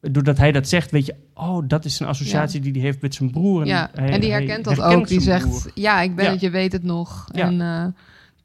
[0.00, 3.14] doordat hij dat zegt, weet je, oh, dat is een associatie die hij heeft met
[3.14, 3.60] zijn broer.
[3.60, 3.90] En, ja.
[3.94, 5.08] hij- en die hij herkent dat herkent ook.
[5.08, 5.70] Die zegt, broer.
[5.74, 6.30] ja, ik ben Ja.
[6.30, 7.28] het, je weet het nog.
[7.32, 7.44] Ja.
[7.46, 7.86] En eh,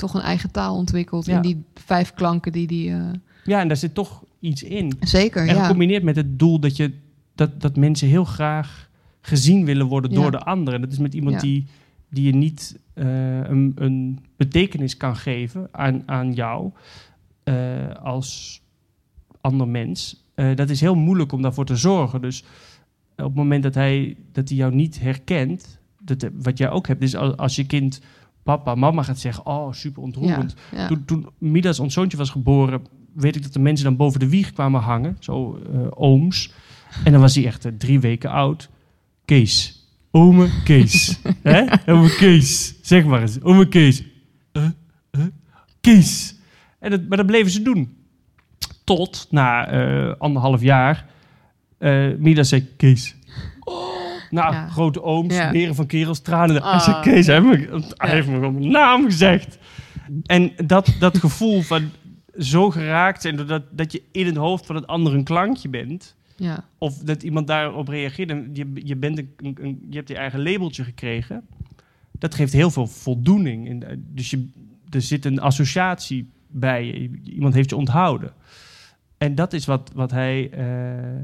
[0.02, 1.36] toch een eigen taal ontwikkeld Ja.
[1.36, 2.90] in die vijf klanken die die...
[2.92, 3.10] eh,
[3.44, 4.94] Ja, en daar zit toch iets in.
[5.00, 5.62] zeker, En ja.
[5.62, 6.94] gecombineerd met het doel dat, je,
[7.36, 8.90] dat, dat mensen heel graag
[9.22, 10.74] gezien willen worden door de ander.
[10.74, 11.66] En dat is met iemand die,
[12.10, 16.72] die je niet eh, een, een betekenis kan geven aan, aan jou
[17.44, 17.56] eh,
[18.04, 18.62] als
[19.42, 20.20] ander mens.
[20.56, 22.22] Dat is heel moeilijk om daarvoor te zorgen.
[22.22, 22.44] Dus
[23.16, 27.02] op het moment dat hij, dat hij jou niet herkent, dat, wat jij ook hebt,
[27.02, 28.02] is als, als je kind
[28.44, 30.56] papa, mama gaat zeggen, oh super ontroerend.
[30.72, 30.88] Ja, ja.
[30.88, 32.82] Toen, toen Midas, ons zoontje, was geboren,
[33.14, 35.18] weet ik dat de mensen dan boven de wieg kwamen hangen.
[35.20, 36.54] Zo eh, ooms.
[37.04, 38.70] En dan was hij echt eh, drie weken oud.
[39.26, 39.86] Kees.
[40.12, 41.20] Ome Kees.
[41.44, 41.66] Hè?
[41.86, 42.76] Ome Kees.
[42.82, 43.42] Zeg maar eens.
[43.42, 44.04] Ome Kees.
[44.52, 44.64] Eh,
[45.82, 46.36] Kees.
[46.80, 47.96] En dat, maar dat bleven ze doen.
[48.84, 49.70] Tot na
[50.18, 51.06] anderhalf jaar
[52.18, 53.16] Midas zei Kees.
[54.32, 54.68] Nou, Ja.
[54.68, 55.52] grote ooms, Ja.
[55.52, 56.64] heren van kerels, tranen.
[56.64, 57.02] Hij zei Ah.
[57.02, 59.58] Kees, hij heeft me, hij heeft me gewoon mijn naam gezegd.
[60.26, 61.90] En dat, dat gevoel van
[62.38, 66.16] zo geraakt zijn, doordat dat je in het hoofd van het ander een klankje bent,
[66.36, 66.64] ja.
[66.78, 70.16] of dat iemand daarop reageert, en je, je, bent een, een- een- je hebt je
[70.16, 71.44] eigen labeltje gekregen,
[72.12, 73.68] dat geeft heel veel voldoening.
[73.68, 74.48] In de- dus je,
[74.90, 77.12] er zit een associatie bij je.
[77.24, 78.34] Iemand heeft je onthouden.
[79.18, 81.22] En dat is wat, wat hij eh,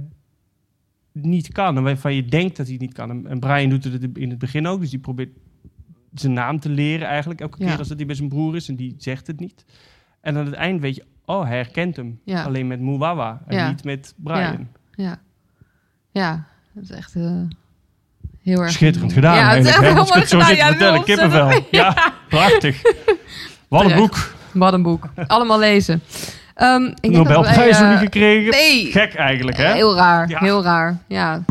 [1.26, 1.78] niet kan.
[1.78, 3.28] En waarvan je denkt dat hij het niet kan.
[3.28, 4.80] En, Brian doet het in het begin ook.
[4.80, 5.30] Dus die probeert
[6.14, 7.42] zijn naam te leren eigenlijk.
[7.42, 7.70] Elke Ja.
[7.70, 8.70] keer als dat hij bij zijn broer is.
[8.70, 9.66] En die zegt het niet.
[10.22, 11.06] En aan het eind weet je...
[11.26, 12.20] Oh, hij herkent hem.
[12.24, 12.44] Ja.
[12.44, 13.42] Alleen met Muwawa.
[13.48, 13.70] En Ja.
[13.70, 14.68] niet met Brian.
[14.96, 15.20] Ja.
[16.12, 17.42] Ja, dat is echt eh,
[18.42, 18.72] heel erg...
[18.72, 19.98] Schitterend gedaan Ja, het eigenlijk.
[19.98, 21.04] Als ik het zo zit te vertellen.
[21.04, 21.66] Kippenvel.
[21.72, 22.82] Ja, prachtig.
[23.68, 24.36] Wat een boek.
[24.54, 25.10] Wat een boek.
[25.28, 26.02] Allemaal lezen.
[26.58, 28.52] Ehm, ik Nobelprijs nog eh, niet gekregen.
[28.52, 28.86] Nee.
[28.92, 29.74] Gek eigenlijk, hè?
[29.74, 30.40] Heel raar, Ja.
[30.40, 30.98] heel raar.
[31.08, 31.44] Ja.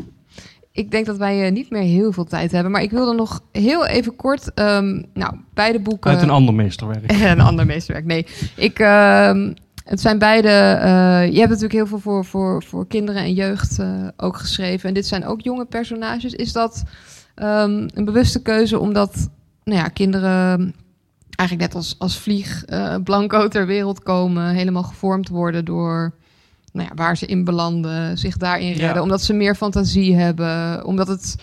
[0.73, 2.73] Ik denk dat wij eh, niet meer heel veel tijd hebben.
[2.73, 4.55] Maar ik wilde nog heel even kort...
[4.55, 6.11] ehm, nou, beide boeken...
[6.11, 7.13] Uit een ander meesterwerk.
[7.23, 8.07] een ander meesterwerk.
[8.07, 8.27] Nee,
[8.57, 9.53] ik, ehm,
[9.85, 10.49] het zijn beide.
[10.49, 14.89] eh, je hebt natuurlijk heel veel voor, voor, voor kinderen en jeugd eh, ook geschreven.
[14.89, 16.33] En dit zijn ook jonge personages.
[16.35, 16.83] Is dat
[17.35, 19.29] een bewuste keuze omdat
[19.65, 20.75] nou ja, kinderen
[21.31, 26.15] eigenlijk net als, als vlieg eh, blanco ter wereld komen, helemaal gevormd worden door
[26.73, 28.75] nou ja, waar ze in belanden, zich daarin Ja.
[28.87, 31.37] redden, omdat ze meer fantasie hebben, omdat het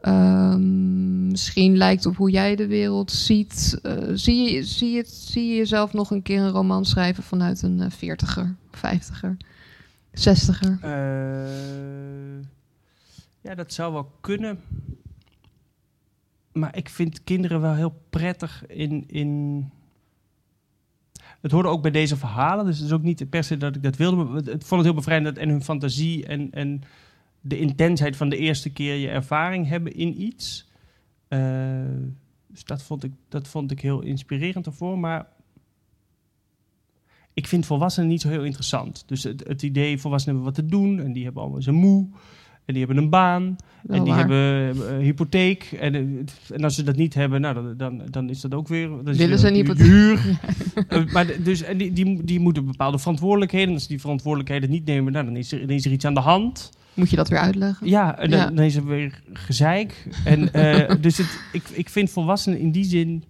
[0.00, 3.78] ehm, misschien lijkt op hoe jij de wereld ziet.
[3.82, 7.22] Eh, zie, je, zie, je, het- zie je jezelf nog een keer een roman schrijven
[7.22, 9.36] vanuit een eh, veertiger, vijftiger,
[10.12, 10.78] zestiger?
[13.40, 14.58] Ja, dat zou wel kunnen.
[16.54, 19.70] Maar ik vind kinderen wel heel prettig in, in...
[21.40, 23.82] Het hoorde ook bij deze verhalen, dus het is ook niet per se dat ik
[23.82, 24.16] dat wilde.
[24.16, 26.82] Maar het, vond het heel bevrijdend en hun fantasie en, en
[27.40, 30.68] de intensheid van de eerste keer je ervaring hebben in iets.
[31.28, 31.40] Eh,
[32.46, 34.98] dus dat vond, ik, dat vond ik heel inspirerend ervoor.
[34.98, 35.26] Maar
[37.32, 39.04] ik vind volwassenen niet zo heel interessant.
[39.06, 42.08] Dus het, het idee, volwassenen hebben wat te doen en die hebben allemaal zijn moe.
[42.64, 43.56] En die hebben een baan.
[43.82, 44.20] Wel en die waar.
[44.20, 45.76] hebben eh, een hypotheek.
[45.80, 48.68] En, eh, en als ze dat niet hebben, nou, dan, dan, dan is dat ook
[48.68, 49.02] weer...
[49.04, 49.86] Willen ze een hypotheek?
[49.86, 50.20] Huur.
[50.88, 53.68] Eh, maar dus, en die, die, die moeten bepaalde verantwoordelijkheden.
[53.68, 56.04] En als ze die verantwoordelijkheden niet nemen, nou, dan, is er, dan is er iets
[56.04, 56.70] aan de hand.
[56.94, 57.88] Moet je dat weer uitleggen?
[57.88, 58.50] Ja, en dan, Ja.
[58.50, 60.08] dan is er weer gezeik.
[60.24, 60.48] En,
[61.00, 63.24] dus het, ik, ik vind volwassenen in die zin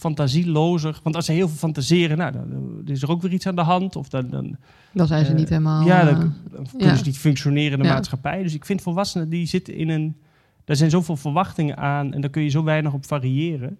[0.00, 1.00] fantasielozer.
[1.02, 3.54] Want als ze heel veel fantaseren, nou, dan, dan is er ook weer iets aan
[3.54, 3.96] de hand.
[3.96, 4.56] Of dan, dan,
[4.92, 5.86] Dan zijn ze Eh, niet helemaal...
[5.86, 6.94] ja, eh, dan, dan kunnen ja.
[6.96, 7.94] ze niet functioneren in de Ja.
[7.94, 8.42] maatschappij.
[8.42, 10.16] Dus ik vind volwassenen die zitten in een.
[10.64, 13.78] Daar zijn zoveel verwachtingen aan en daar kun je zo weinig op variëren.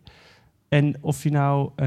[0.68, 1.70] En of je nou.
[1.76, 1.86] eh,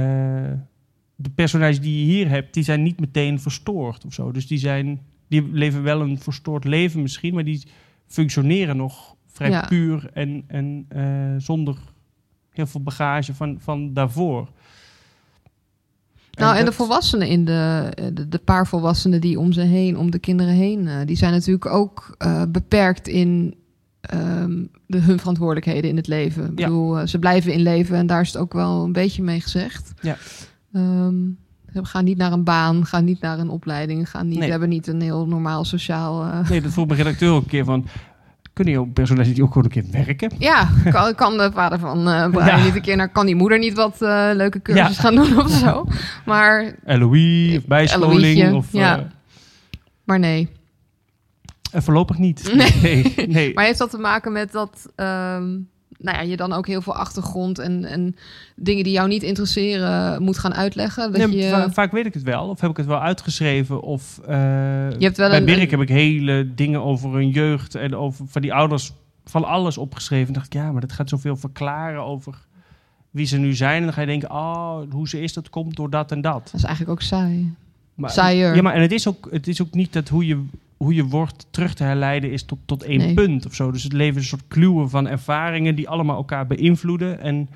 [1.16, 4.32] de personages die je hier hebt, die zijn niet meteen verstoord of zo.
[4.32, 5.00] Dus die zijn.
[5.28, 7.64] Die leven wel een verstoord leven misschien, maar die
[8.08, 9.66] functioneren nog vrij Ja.
[9.68, 11.04] puur en, en eh,
[11.38, 11.78] zonder
[12.54, 14.48] heel veel bagage van, van daarvoor.
[16.32, 19.98] Nou, en de dat- volwassenen in de, de, de paar volwassenen die om ze heen,
[19.98, 23.56] om de kinderen heen, eh, die zijn natuurlijk ook eh, beperkt in
[24.02, 26.44] ehm, de, hun verantwoordelijkheden in het leven.
[26.52, 26.66] Ik Ja.
[26.66, 29.42] bedoel, eh, ze blijven in leven en daar is het ook wel een beetje mee
[29.42, 29.94] gezegd.
[30.02, 30.18] Ja.
[30.74, 31.16] Ehm,
[31.74, 34.50] ze gaan niet naar een baan, gaan niet naar een opleiding, gaan niet, Nee.
[34.50, 36.24] hebben niet een heel normaal sociaal.
[36.24, 37.86] eh, Nee, dat vroeg mijn redacteur ook een keer van...
[38.54, 40.32] Kunnen jouw personages die ook gewoon een keer werken?
[40.40, 42.64] Ja, kan, kan de vader van eh Brian Ja.
[42.64, 45.02] niet een keer naar, kan die moeder niet wat eh, leuke cursus Ja.
[45.02, 45.86] gaan doen of zo.
[46.26, 48.68] Maar, LOE of bijscholing of...
[48.72, 48.98] ja.
[48.98, 49.04] eh,
[50.04, 50.50] maar nee.
[51.72, 52.52] eh, voorlopig niet.
[52.56, 52.74] Nee.
[52.82, 53.28] nee.
[53.28, 53.54] nee.
[53.56, 55.58] Maar heeft dat te maken met dat ehm,
[56.04, 58.16] nou ja, je dan ook heel veel achtergrond en, en
[58.56, 61.12] dingen die jou niet interesseren moet gaan uitleggen?
[61.12, 63.82] Dat Nee, je, va- vaak weet ik het wel, of heb ik het wel uitgeschreven.
[63.82, 64.36] Of eh,
[64.98, 68.42] Je hebt wel bij een- heb ik hele dingen over hun jeugd en over van
[68.42, 68.92] die ouders
[69.26, 70.28] van alles opgeschreven.
[70.28, 72.34] En dacht ik, ja, maar dat gaat zoveel verklaren over
[73.12, 73.78] wie ze nu zijn.
[73.78, 76.44] En dan ga je denken, oh, hoe ze is, dat komt door dat en dat.
[76.46, 77.54] dat is eigenlijk ook saai.
[77.94, 78.56] Maar, Saaier.
[78.56, 80.44] Ja, maar en het is ook, het is ook niet dat hoe je,
[80.84, 83.14] hoe je wordt terug te herleiden is tot, tot één Nee.
[83.14, 83.72] punt of zo.
[83.72, 87.20] Dus het leven is een soort kluwen van ervaringen die allemaal elkaar beïnvloeden.
[87.20, 87.50] En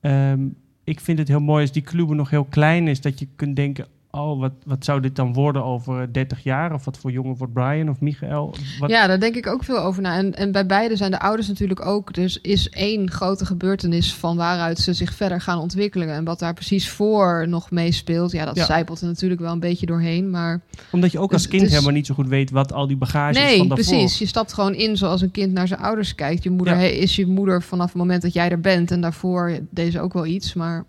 [0.00, 0.40] ehm,
[0.84, 3.56] ik vind het heel mooi als die kluwen nog heel klein is, dat je kunt
[3.56, 6.74] denken, oh, wat, wat zou dit dan worden over 30 jaar?
[6.74, 8.54] Of wat voor jongen wordt Brian of Michael?
[8.78, 10.16] Wat, Ja, daar denk ik ook veel over na.
[10.16, 12.12] En, en bij beide zijn de ouders natuurlijk ook.
[12.14, 16.08] Dus is één grote gebeurtenis van waaruit ze zich verder gaan ontwikkelen.
[16.08, 18.32] En wat daar precies voor nog meespeelt.
[18.32, 18.64] Ja, dat Ja.
[18.64, 20.30] zijpelt er natuurlijk wel een beetje doorheen.
[20.30, 20.60] Maar
[20.90, 23.38] Omdat je ook als Het- kind helemaal niet zo goed weet wat al die bagage
[23.38, 23.86] is nee, van daarvoor.
[23.96, 24.18] precies.
[24.18, 26.42] Je stapt gewoon in zoals een kind naar zijn ouders kijkt.
[26.42, 26.82] Je moeder Ja.
[26.86, 28.90] is je moeder vanaf het moment dat jij er bent.
[28.90, 30.54] En daarvoor deze ook wel iets.
[30.54, 30.84] Maar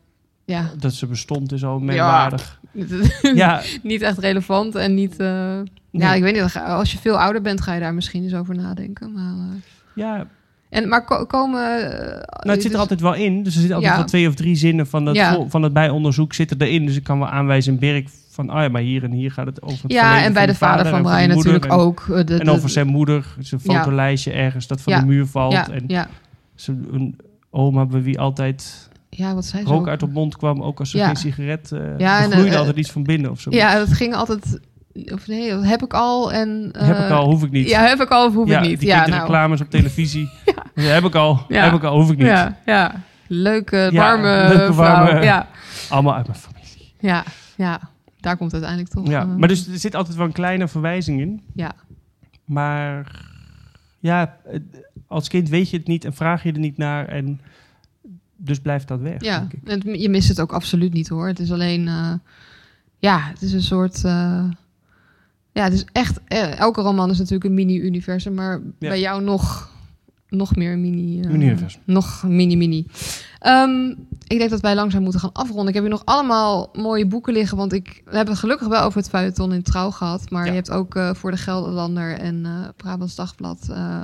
[0.46, 2.60] ja, Dat ze bestond is al merkwaardig.
[2.72, 2.86] ja.
[3.36, 4.76] Ja, niet echt relevant.
[4.76, 5.18] En niet...
[5.20, 5.58] eh,
[5.92, 6.56] Ja, ik weet niet.
[6.66, 9.12] Als je veel ouder bent, ga je daar misschien eens over nadenken.
[9.14, 9.62] Maar, eh,
[9.96, 10.28] ja,
[10.70, 11.92] en, maar ko- komen...
[11.92, 13.44] eh, Nou, het zit dus- er altijd wel in.
[13.44, 14.00] Dus er zitten altijd Ja.
[14.00, 15.46] wel twee of drie zinnen van, dat Ja.
[15.48, 16.86] van het bijonderzoek zitten erin.
[16.86, 19.46] Dus ik kan wel aanwijzen in Birk van, oh ja, maar hier en hier gaat
[19.46, 22.06] het over het Ja, en bij de vader van Brian natuurlijk en, ook.
[22.26, 25.52] De, En over zijn moeder, zijn fotolijstje ergens dat van de muur valt.
[25.54, 26.08] ja, en ja,
[26.56, 27.20] zijn een
[27.50, 29.88] oma bij wie altijd ja, wat zei ze rook ook?
[29.88, 30.62] uit op mond kwam.
[30.64, 31.06] Ook als ze Ja.
[31.06, 31.72] geen sigaret...
[31.72, 33.52] eh Ja, en, gloeide eh, altijd iets van binnen of zo.
[33.52, 34.60] Ja, dat ging altijd...
[35.14, 36.70] Of nee, dat heb ik al en...
[36.72, 37.70] eh, heb ik al, hoef ik niet.
[37.70, 38.80] Ja, heb ik al of hoef ja, ik niet.
[38.80, 39.22] die Ja, nou.
[39.22, 40.30] reclames op televisie.
[40.76, 40.82] ja.
[40.84, 41.64] Heb ik al, Ja.
[41.64, 42.28] heb ik al, hoef ik niet.
[42.28, 42.96] Ja, ja.
[43.28, 45.04] Leuke, warme leuke, vrouw.
[45.06, 45.48] warme- Ja,
[45.90, 46.94] Allemaal uit mijn familie.
[47.00, 47.24] ja,
[47.56, 47.80] ja.
[48.20, 49.08] Daar komt het uiteindelijk toch...
[49.14, 51.42] Ja, maar dus er zit altijd wel een kleine verwijzing in.
[51.54, 51.72] Ja.
[52.46, 53.12] Maar
[54.00, 54.38] ja,
[55.08, 57.08] als kind weet je het niet en vraag je er niet naar.
[57.08, 57.42] En
[58.38, 59.22] dus blijft dat weg.
[59.24, 59.95] Ja, denk ik.
[59.95, 61.28] je mist het ook absoluut niet hoor.
[61.28, 62.14] Het is alleen, eh,
[62.99, 64.44] ja, het is een soort, eh,
[65.52, 68.90] ja, het is echt, eh, elke roman is natuurlijk een mini-universum, maar Ja.
[68.90, 69.70] bij jou nog,
[70.30, 71.22] nog meer mini.
[71.22, 71.82] eh, Universum.
[71.86, 72.86] Nog mini-mini.
[73.40, 73.90] Ehm,
[74.28, 75.68] ik denk dat wij langzaam moeten gaan afronden.
[75.68, 78.82] Ik heb hier nog allemaal mooie boeken liggen, want ik we hebben het gelukkig wel
[78.84, 80.49] over het feuilleton in Trouw gehad, maar Ja.
[80.49, 84.02] je hebt ook eh, voor de Gelderlander en eh Brabants Dagblad eh,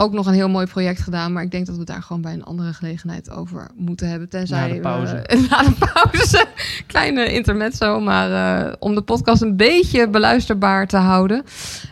[0.00, 1.32] ook nog een heel mooi project gedaan.
[1.32, 4.28] Maar ik denk dat we daar gewoon bij een andere gelegenheid over moeten hebben.
[4.28, 5.14] Tenzij Na de pauze.
[5.26, 6.46] we- na de pauze.
[6.86, 11.42] Kleine intermezzo, maar eh, om de podcast een beetje beluisterbaar te houden.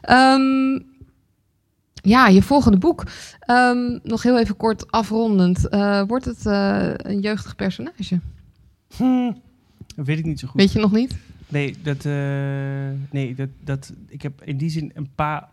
[0.00, 0.78] Ehm,
[1.94, 3.02] ja, je volgende boek.
[3.40, 5.68] Ehm, nog heel even kort afrondend.
[5.68, 8.20] Eh, wordt het eh, een jeugdig personage?
[8.96, 9.32] Hm,
[9.96, 10.60] dat weet ik niet zo goed.
[10.60, 11.16] Weet je nog niet?
[11.48, 12.04] Nee, dat,
[13.10, 15.48] nee dat, dat, ik heb in die zin een paar,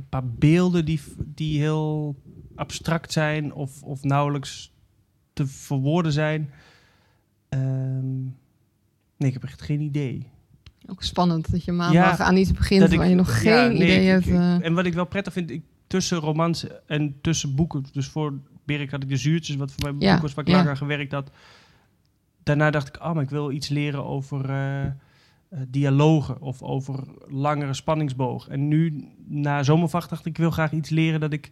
[0.00, 2.16] een paar beelden die, die heel
[2.54, 4.72] abstract zijn of, of nauwelijks
[5.32, 6.50] te verwoorden zijn.
[7.48, 8.22] Ehm,
[9.16, 10.26] nee, ik heb echt geen idee.
[10.86, 13.74] Ook spannend dat je maandag Ja, aan iets begint ik- waar je nog geen nee,
[13.74, 14.26] idee ik- hebt.
[14.26, 14.64] ik- eh.
[14.64, 15.52] en wat ik wel prettig vind,
[15.86, 17.84] tussen romans en tussen boeken.
[17.92, 20.50] Dus voor Birk had ik de zuurtjes, wat voor mijn Ja, boek was waar ik
[20.50, 20.56] ja.
[20.56, 21.30] lang aan gewerkt had.
[22.42, 24.90] Daarna dacht ik, oh, maar ik wil iets leren over, eh,
[25.68, 28.48] dialogen of over langere spanningsboog.
[28.48, 31.50] En nu, na zomervacht, dacht ik, ik wil graag iets leren dat ik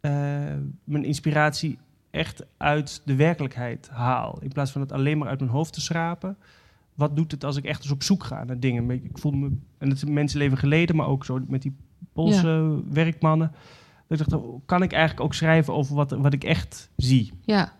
[0.00, 0.12] eh,
[0.84, 1.78] mijn inspiratie
[2.10, 4.38] echt uit de werkelijkheid haal.
[4.40, 6.36] In plaats van het alleen maar uit mijn hoofd te schrapen.
[6.94, 8.90] Wat doet het als ik echt eens op zoek ga naar dingen?
[8.90, 9.46] Ik voel me,
[9.78, 11.76] en dat is mensenleven geleden, maar ook zo met die
[12.12, 13.52] Poolse werkmannen.
[14.06, 17.32] Dat ik dacht, oh, kan ik eigenlijk ook schrijven over wat, wat ik echt zie?
[17.44, 17.72] Ja,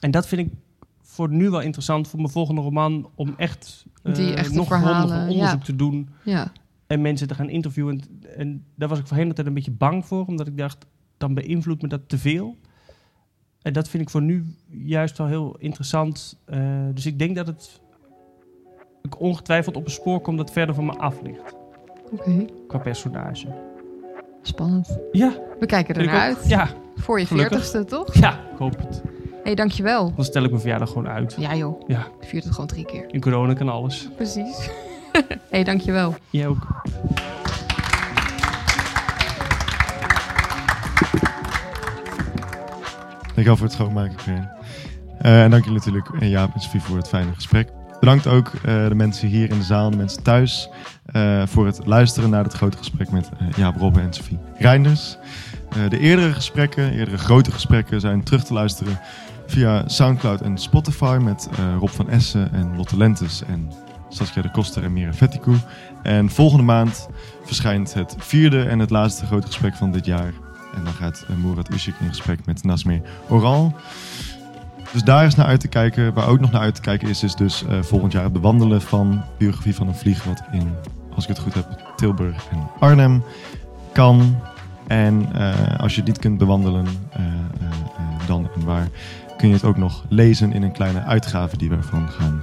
[0.00, 0.54] En dat vind ik
[1.00, 3.10] voor nu wel interessant voor mijn volgende roman.
[3.14, 5.64] Om echt, eh, Die echte nog verhalen, onderzoek ja.
[5.64, 6.08] te doen.
[6.22, 6.52] ja,
[6.86, 8.00] En mensen te gaan interviewen.
[8.00, 10.26] En, en daar was ik voorheen altijd een beetje bang voor.
[10.26, 10.86] Omdat ik dacht,
[11.18, 12.56] dan beïnvloedt me dat te veel.
[13.62, 16.38] En dat vind ik voor nu juist wel heel interessant.
[16.44, 16.60] Eh,
[16.94, 17.80] dus ik denk dat het
[19.02, 21.54] ik ongetwijfeld op een spoor komt dat verder van me af ligt.
[22.12, 22.44] oké.
[22.68, 23.46] Qua personage.
[24.42, 24.98] Spannend.
[25.12, 26.48] Ja, We kijken er naar uit.
[26.48, 28.14] Ja, Voor je veertigste, toch?
[28.14, 29.02] ja, ik hoop het.
[29.42, 30.12] Hé, hey, dankjewel.
[30.16, 31.34] Dan stel ik mijn verjaardag gewoon uit.
[31.38, 33.04] Ja joh, Ja, ik viert het gewoon drie keer.
[33.10, 34.08] in corona kan alles.
[34.16, 34.68] Precies.
[35.12, 35.20] Hé,
[35.50, 36.14] hey, dankjewel.
[36.30, 36.66] Jij ook.
[43.22, 44.50] Dankjewel voor het schoonmaken.
[45.18, 47.68] Eh en dank jullie natuurlijk, en Jaap en Sofie, voor het fijne gesprek.
[48.00, 50.68] Bedankt ook eh, de mensen hier in de zaal en de mensen thuis
[51.12, 55.16] eh, voor het luisteren naar het grote gesprek met eh, Jaap Robben en Sofie Reinders.
[55.68, 59.00] Eh, de eerdere gesprekken, eerdere grote gesprekken, zijn terug te luisteren
[59.52, 63.70] via Soundcloud en Spotify met eh, Rob van Essen en Lotte Lentes en
[64.08, 65.56] Saskia de Koster en Mira Vettikou.
[66.02, 67.08] En volgende maand
[67.44, 70.32] verschijnt het vierde en het laatste grote gesprek van dit jaar.
[70.74, 73.74] En dan gaat uh, Murat Usik in gesprek met Nasmir Oral.
[74.92, 76.14] Dus daar is naar uit te kijken.
[76.14, 78.82] Waar ook nog naar uit te kijken is, is dus eh, volgend jaar het bewandelen
[78.82, 80.24] van biografie van een vlieg.
[80.24, 80.74] Wat in,
[81.14, 83.22] als ik het goed heb, Tilburg en Arnhem
[83.92, 84.36] kan.
[84.86, 87.32] En eh, als je niet kunt bewandelen, eh, eh,
[87.96, 88.88] eh, dan en waar,
[89.42, 92.42] kun je het ook nog lezen in een kleine uitgave die we ervan gaan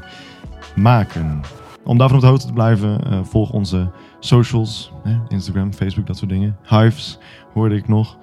[0.75, 1.41] maken.
[1.83, 4.91] Om daarvan op de hoogte te blijven, eh, volg onze socials.
[5.03, 6.57] Hè, Instagram, Facebook, dat soort dingen.
[6.69, 7.19] Hives
[7.53, 8.17] hoorde ik nog.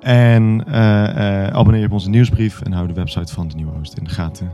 [0.00, 3.72] En eh, eh, abonneer je op onze nieuwsbrief en hou de website van de Nieuwe
[3.72, 4.52] Host in de gaten.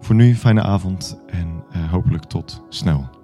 [0.00, 3.19] Voor nu, fijne avond en hopelijk tot snel.